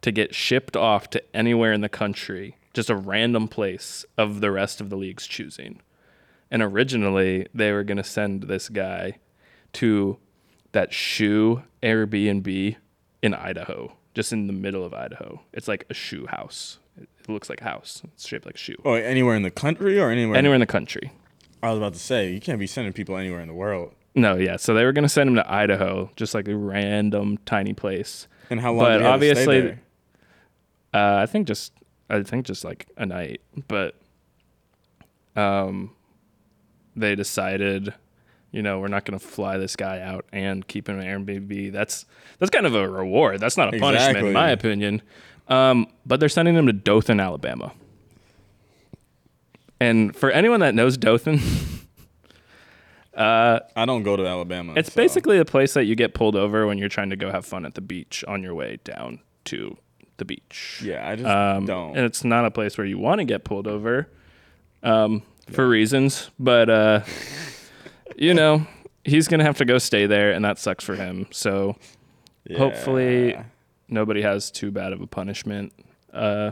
to 0.02 0.12
get 0.12 0.36
shipped 0.36 0.78
off 0.78 1.10
to 1.10 1.36
anywhere 1.36 1.74
in 1.74 1.82
the 1.82 1.90
country, 1.90 2.56
just 2.74 2.90
a 2.90 2.96
random 2.96 3.48
place 3.48 4.06
of 4.18 4.42
the 4.42 4.52
rest 4.52 4.80
of 4.80 4.90
the 4.90 4.96
league's 4.96 5.26
choosing. 5.26 5.82
And 6.52 6.62
originally, 6.62 7.48
they 7.54 7.72
were 7.72 7.84
going 7.84 7.98
to 7.98 8.04
send 8.04 8.44
this 8.44 8.70
guy 8.70 9.18
to 9.74 10.18
that 10.72 10.94
shoe 10.94 11.64
Airbnb 11.82 12.76
in 13.22 13.34
Idaho, 13.34 13.97
just 14.18 14.34
in 14.34 14.48
the 14.48 14.54
middle 14.54 14.84
of 14.84 14.96
Idaho. 14.96 15.40
It's 15.54 15.68
like 15.68 15.86
a 15.92 15.94
shoe 15.94 16.26
house. 16.26 16.80
It 17.00 17.08
looks 17.30 17.50
like 17.52 17.62
a 17.62 17.66
house. 17.66 18.02
It's 18.16 18.28
shaped 18.28 18.48
like 18.48 18.56
a 18.56 18.58
shoe. 18.58 18.76
Oh, 18.84 18.94
anywhere 18.94 19.36
in 19.36 19.44
the 19.44 19.52
country 19.52 20.00
or 20.00 20.10
anywhere? 20.10 20.36
Anywhere 20.36 20.56
in 20.56 20.60
the 20.60 20.66
country. 20.66 21.14
I 21.62 21.70
was 21.70 21.78
about 21.78 21.94
to 21.94 22.00
say 22.00 22.32
you 22.34 22.42
can't 22.42 22.58
be 22.60 22.66
sending 22.66 22.94
people 22.94 23.16
anywhere 23.16 23.42
in 23.42 23.48
the 23.48 23.54
world. 23.54 23.94
No, 24.16 24.36
yeah. 24.36 24.56
So 24.58 24.74
they 24.74 24.84
were 24.86 24.92
going 24.92 25.04
to 25.04 25.10
send 25.10 25.30
him 25.30 25.36
to 25.36 25.52
Idaho, 25.52 26.10
just 26.16 26.34
like 26.34 26.48
a 26.48 26.56
random 26.56 27.38
tiny 27.46 27.74
place. 27.74 28.28
And 28.50 28.60
how 28.60 28.74
long? 28.74 28.86
But 28.86 28.90
did 28.94 29.02
he 29.02 29.06
have 29.06 29.20
stay 29.20 29.30
obviously- 29.30 29.62
there? 29.62 29.82
Uh, 30.94 31.18
I 31.22 31.26
think 31.28 31.48
just 31.48 31.74
I 32.10 32.24
think 32.24 32.48
just 32.48 32.64
like 32.64 32.88
a 32.98 33.06
night, 33.06 33.42
but 33.68 33.94
um, 35.36 35.92
they 36.96 37.14
decided, 37.14 37.94
you 38.52 38.62
know, 38.62 38.80
we're 38.80 38.88
not 38.88 39.06
going 39.06 39.18
to 39.20 39.26
fly 39.26 39.58
this 39.58 39.76
guy 39.76 40.00
out 40.02 40.26
and 40.32 40.68
keep 40.68 40.88
him 40.90 41.00
in 41.00 41.06
Airbnb. 41.26 41.72
That's 41.72 42.06
that's 42.40 42.50
kind 42.50 42.66
of 42.66 42.76
a 42.76 42.88
reward. 42.90 43.40
That's 43.40 43.58
not 43.58 43.74
a 43.74 43.80
punishment, 43.80 44.10
Exactly. 44.18 44.28
in 44.30 44.34
my 44.34 44.50
opinion. 44.50 45.02
Um, 45.48 45.88
but 46.06 46.20
they're 46.20 46.30
sending 46.30 46.56
him 46.56 46.66
to 46.68 46.74
Dothan, 46.74 47.20
Alabama. 47.20 47.72
And 49.80 50.16
for 50.16 50.32
anyone 50.32 50.60
that 50.62 50.74
knows 50.76 50.98
Dothan, 50.98 51.40
I 53.18 53.62
don't 53.86 54.04
go 54.04 54.16
to 54.16 54.26
Alabama. 54.26 54.74
it's 54.76 54.92
so- 54.94 54.96
basically 55.02 55.38
a 55.40 55.46
place 55.46 55.74
that 55.74 55.86
you 55.86 55.96
get 55.96 56.14
pulled 56.14 56.36
over 56.36 56.66
when 56.68 56.78
you're 56.78 56.90
trying 56.90 57.10
to 57.10 57.16
go 57.16 57.32
have 57.32 57.46
fun 57.46 57.66
at 57.66 57.76
the 57.76 57.82
beach 57.82 58.24
on 58.28 58.44
your 58.44 58.54
way 58.56 58.80
down 58.84 59.20
to 59.46 59.78
the 60.18 60.26
beach. 60.26 60.82
yeah. 60.84 61.08
I 61.08 61.16
just 61.16 61.28
Um, 61.28 61.66
don't. 61.66 61.96
And 61.96 62.06
it's 62.06 62.24
not 62.24 62.46
a 62.46 62.52
place 62.52 62.78
where 62.78 62.88
you 62.88 62.98
want 62.98 63.20
to 63.20 63.26
get 63.26 63.44
pulled 63.44 63.68
over 63.68 64.10
um, 64.84 65.22
for 65.52 65.68
reasons, 65.68 66.30
but 66.40 66.70
uh, 66.70 67.02
you 68.18 68.34
know, 68.34 68.68
he's 69.06 69.28
gonna 69.28 69.44
have 69.44 69.58
to 69.58 69.66
go 69.66 69.78
stay 69.78 70.06
there, 70.06 70.32
and 70.32 70.44
that 70.44 70.58
sucks 70.60 70.84
for 70.84 70.96
him. 70.96 71.28
So 71.32 71.78
hopefully, 72.56 73.38
nobody 73.88 74.22
has 74.22 74.52
too 74.52 74.72
bad 74.72 74.94
of 74.94 75.02
a 75.02 75.08
punishment. 75.08 75.74
Uh, 76.14 76.52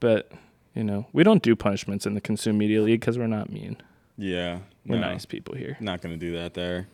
but 0.00 0.30
you 0.74 0.84
know, 0.84 1.06
we 1.12 1.22
don't 1.24 1.42
do 1.42 1.56
punishments 1.56 2.04
in 2.06 2.14
the 2.14 2.20
Consume 2.20 2.58
Media 2.58 2.82
League 2.82 3.00
because 3.00 3.18
we're 3.18 3.26
not 3.26 3.50
mean. 3.50 3.76
Yeah. 4.18 4.58
We're 4.84 4.96
no, 4.98 5.08
nice 5.12 5.24
people 5.24 5.54
here. 5.54 5.76
Not 5.80 6.00
gonna 6.02 6.16
do 6.16 6.32
that 6.32 6.54
there. 6.54 6.86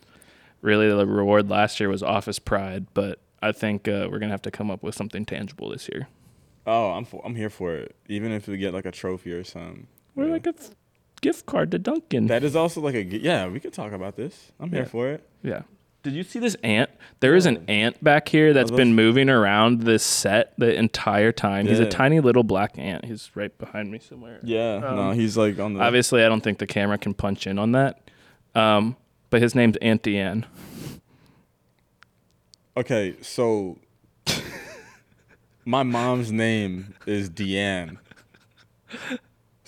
Really, 0.61 0.87
the 0.89 1.05
reward 1.05 1.49
last 1.49 1.79
year 1.79 1.89
was 1.89 2.01
Office 2.01 2.39
Pride, 2.39 2.87
but 2.93 3.19
I 3.41 3.51
think 3.51 3.87
uh, 3.87 4.07
we're 4.09 4.19
gonna 4.19 4.31
have 4.31 4.41
to 4.43 4.51
come 4.51 4.71
up 4.71 4.81
with 4.83 4.95
something 4.95 5.25
tangible 5.25 5.69
this 5.69 5.89
year. 5.89 6.07
Oh, 6.65 6.91
I'm 6.91 7.03
for, 7.05 7.21
I'm 7.25 7.35
here 7.35 7.49
for 7.49 7.75
it. 7.75 7.95
Even 8.07 8.31
if 8.31 8.47
we 8.47 8.55
get 8.57 8.73
like 8.73 8.85
a 8.85 8.91
trophy 8.91 9.33
or 9.33 9.43
something. 9.43 9.87
Or 10.15 10.25
Yeah. 10.25 10.31
like 10.31 10.47
a 10.47 10.53
gift 11.23 11.47
card 11.47 11.71
to 11.71 11.79
Dunkin'. 11.79 12.27
That 12.27 12.43
is 12.43 12.55
also 12.55 12.79
like 12.81 12.93
a 12.95 13.03
yeah. 13.03 13.47
We 13.47 13.59
could 13.59 13.73
talk 13.73 13.91
about 13.93 14.15
this. 14.15 14.51
I'm 14.59 14.69
here 14.69 14.81
Yeah. 14.81 14.85
for 14.87 15.09
it. 15.09 15.27
Yeah. 15.41 15.61
Did 16.03 16.13
you 16.13 16.23
see 16.23 16.37
this 16.39 16.55
ant? 16.63 16.89
There 17.21 17.33
is 17.33 17.45
an 17.45 17.63
ant 17.69 18.03
back 18.03 18.27
here 18.27 18.51
that's 18.53 18.71
been 18.71 18.93
moving 18.93 19.29
around 19.29 19.83
this 19.83 20.03
set 20.03 20.53
the 20.57 20.75
entire 20.77 21.31
time. 21.31 21.65
He's 21.65 21.79
a 21.79 21.83
Yeah. 21.83 21.89
tiny 21.89 22.19
little 22.19 22.43
black 22.43 22.77
ant. 22.77 23.05
He's 23.05 23.31
right 23.35 23.57
behind 23.57 23.89
me 23.89 23.99
somewhere. 23.99 24.39
Yeah. 24.43 24.79
no, 24.79 24.87
Um, 24.99 25.15
he's 25.15 25.37
like 25.37 25.57
on 25.59 25.73
the. 25.75 25.79
Obviously, 25.81 26.23
I 26.23 26.27
don't 26.27 26.41
think 26.41 26.57
the 26.59 26.67
camera 26.67 26.97
can 26.97 27.13
punch 27.13 27.47
in 27.47 27.57
on 27.57 27.71
that. 27.71 28.01
Um, 28.53 28.97
but 29.29 29.41
his 29.41 29.55
name's 29.55 29.77
Aunt 29.77 30.03
Deanne. 30.03 30.43
Okay, 32.75 33.15
so 33.21 33.77
my 35.65 35.83
mom's 35.83 36.31
name 36.31 36.95
is 37.05 37.29
Deanne. 37.29 37.97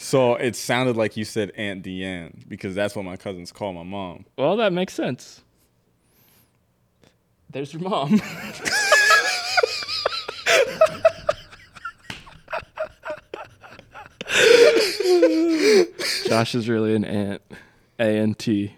So 0.06 0.36
it 0.36 0.56
sounded 0.56 0.96
like 0.96 1.18
you 1.18 1.26
said 1.26 1.52
Aunt 1.58 1.84
Deanne 1.84 2.48
because 2.48 2.76
that's 2.76 2.96
what 2.96 3.06
my 3.06 3.18
cousins 3.18 3.52
call 3.52 3.74
my 3.74 3.82
mom. 3.82 4.28
Well, 4.38 4.56
that 4.58 4.72
makes 4.72 4.94
sense. 4.94 5.42
There's 7.50 7.74
your 7.74 7.82
mom. 7.82 8.22
Josh 16.28 16.54
is 16.54 16.70
really 16.70 16.94
an 16.94 17.04
ant. 17.04 17.42
A 17.98 18.04
N 18.04 18.36
T. 18.36 18.76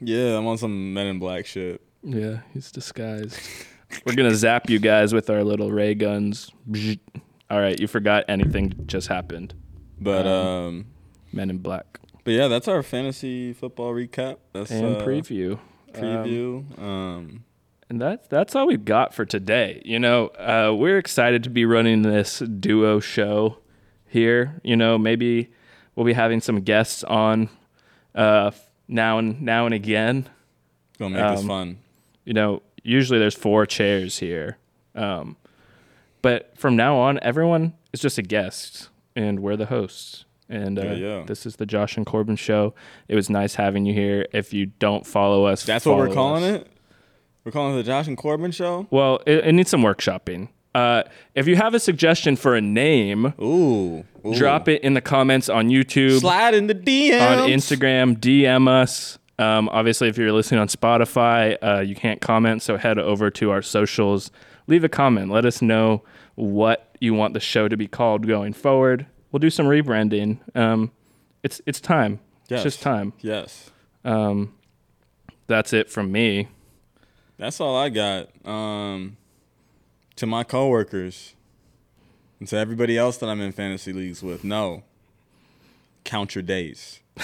Yeah, 0.00 0.36
I'm 0.36 0.46
on 0.48 0.58
some 0.58 0.92
Men 0.92 1.06
in 1.06 1.20
Black 1.20 1.46
shit. 1.46 1.80
Yeah, 2.02 2.40
he's 2.52 2.72
disguised. 2.72 3.38
We're 4.04 4.16
gonna 4.16 4.34
zap 4.34 4.68
you 4.68 4.80
guys 4.80 5.14
with 5.14 5.30
our 5.30 5.44
little 5.44 5.70
ray 5.70 5.94
guns. 5.94 6.50
All 7.48 7.60
right, 7.60 7.78
you 7.78 7.86
forgot 7.86 8.24
anything 8.26 8.74
just 8.88 9.06
happened. 9.06 9.54
But 10.00 10.26
Um, 10.26 10.66
um, 10.66 10.86
Men 11.32 11.50
in 11.50 11.58
Black 11.58 12.00
but 12.22 12.32
yeah, 12.34 12.48
that's 12.48 12.68
our 12.68 12.82
fantasy 12.82 13.52
football 13.54 13.92
recap. 13.94 14.36
That's 14.52 14.70
and 14.70 14.96
uh, 14.96 15.04
preview. 15.04 15.58
Preview. 15.94 16.78
Um, 16.78 17.44
and 17.88 18.00
that's 18.00 18.28
that's 18.28 18.54
all 18.54 18.66
we've 18.66 18.84
got 18.84 19.14
for 19.14 19.24
today. 19.24 19.80
You 19.86 19.98
know, 19.98 20.26
uh, 20.38 20.72
we're 20.76 20.98
excited 20.98 21.42
to 21.44 21.50
be 21.50 21.64
running 21.64 22.02
this 22.02 22.40
duo 22.40 23.00
show 23.00 23.58
here. 24.06 24.60
You 24.62 24.76
know, 24.76 24.98
maybe 24.98 25.50
we'll 25.96 26.04
be 26.06 26.12
having 26.12 26.40
some 26.42 26.60
guests 26.60 27.02
on 27.04 27.48
uh, 28.14 28.50
now 28.86 29.16
and 29.18 29.40
now 29.40 29.64
and 29.64 29.74
again. 29.74 30.28
gonna 30.98 31.14
make 31.16 31.30
this 31.32 31.40
Um, 31.40 31.48
fun. 31.48 31.78
you 32.26 32.34
know, 32.34 32.62
usually 32.84 33.18
there's 33.18 33.34
four 33.34 33.64
chairs 33.64 34.18
here. 34.18 34.58
Um, 34.94 35.36
but 36.20 36.52
from 36.58 36.76
now 36.76 36.96
on, 36.98 37.18
everyone 37.22 37.72
is 37.94 38.00
just 38.00 38.18
a 38.18 38.22
guest, 38.22 38.89
and 39.16 39.40
we're 39.40 39.56
the 39.56 39.66
hosts. 39.66 40.24
And 40.48 40.78
uh, 40.78 40.82
Yeah, 40.82 40.92
yeah. 40.94 41.22
this 41.26 41.46
is 41.46 41.56
the 41.56 41.66
Josh 41.66 41.96
and 41.96 42.04
Corben 42.04 42.36
show. 42.36 42.74
It 43.08 43.14
was 43.14 43.30
nice 43.30 43.54
having 43.54 43.86
you 43.86 43.94
here. 43.94 44.26
If 44.32 44.52
you 44.52 44.66
don't 44.66 45.06
follow 45.06 45.44
us, 45.44 45.64
That's 45.64 45.86
what 45.86 45.96
we're 45.96 46.12
calling 46.12 46.44
us. 46.44 46.62
it. 46.62 46.68
We're 47.44 47.52
calling 47.52 47.74
it 47.74 47.76
the 47.78 47.82
Josh 47.84 48.06
and 48.08 48.16
Corben 48.18 48.50
show. 48.50 48.86
Well, 48.90 49.20
it, 49.26 49.46
it 49.46 49.52
needs 49.52 49.70
some 49.70 49.82
workshopping. 49.82 50.48
Uh, 50.74 51.02
if 51.34 51.46
you 51.48 51.56
have 51.56 51.74
a 51.74 51.80
suggestion 51.80 52.36
for 52.36 52.54
a 52.54 52.60
name, 52.60 53.32
Ooh, 53.40 54.04
ooh. 54.24 54.34
drop 54.34 54.68
it 54.68 54.82
in 54.82 54.94
the 54.94 55.00
comments 55.00 55.48
on 55.48 55.68
YouTube. 55.68 56.20
Slide 56.20 56.54
in 56.54 56.66
the 56.68 56.74
DMs 56.74 57.38
on 57.42 57.48
Instagram, 57.48 58.16
DM 58.18 58.68
us. 58.68 59.18
Um, 59.38 59.68
obviously, 59.70 60.08
if 60.08 60.18
you're 60.18 60.32
listening 60.32 60.60
on 60.60 60.68
Spotify, 60.68 61.56
uh, 61.62 61.80
you 61.80 61.94
can't 61.94 62.20
comment, 62.20 62.62
so 62.62 62.76
head 62.76 62.98
over 62.98 63.30
to 63.30 63.50
our 63.50 63.62
socials, 63.62 64.30
leave 64.66 64.84
a 64.84 64.88
comment, 64.88 65.30
let 65.30 65.44
us 65.46 65.62
know 65.62 66.02
what 66.40 66.96
you 67.00 67.14
want 67.14 67.34
the 67.34 67.40
show 67.40 67.68
to 67.68 67.76
be 67.76 67.86
called 67.86 68.26
going 68.26 68.52
forward. 68.52 69.06
We'll 69.30 69.40
do 69.40 69.50
some 69.50 69.66
rebranding. 69.66 70.38
Um, 70.56 70.90
it's 71.42 71.60
it's 71.66 71.80
time. 71.80 72.20
Yes. 72.48 72.64
It's 72.64 72.74
just 72.74 72.82
time. 72.82 73.12
Yes. 73.20 73.70
Um, 74.04 74.54
that's 75.46 75.72
it 75.72 75.90
from 75.90 76.10
me. 76.12 76.48
That's 77.38 77.60
all 77.60 77.76
I 77.76 77.88
got. 77.88 78.28
Um, 78.46 79.16
to 80.16 80.26
my 80.26 80.44
coworkers 80.44 81.34
and 82.38 82.48
to 82.48 82.56
everybody 82.56 82.98
else 82.98 83.16
that 83.18 83.28
I'm 83.28 83.40
in 83.40 83.52
fantasy 83.52 83.92
leagues 83.92 84.22
with, 84.22 84.44
no. 84.44 84.82
Count 86.04 86.34
your 86.34 86.42
days. 86.42 87.00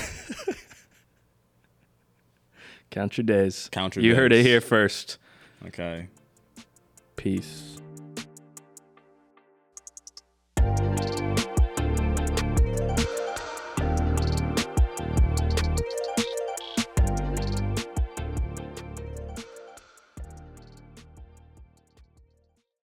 Count 2.90 3.18
your 3.18 3.24
days. 3.24 3.68
Count 3.72 3.96
your 3.96 4.04
you 4.04 4.14
heard 4.14 4.32
it 4.32 4.44
here 4.44 4.60
first. 4.60 5.18
Okay. 5.66 6.08
Peace. 7.16 7.75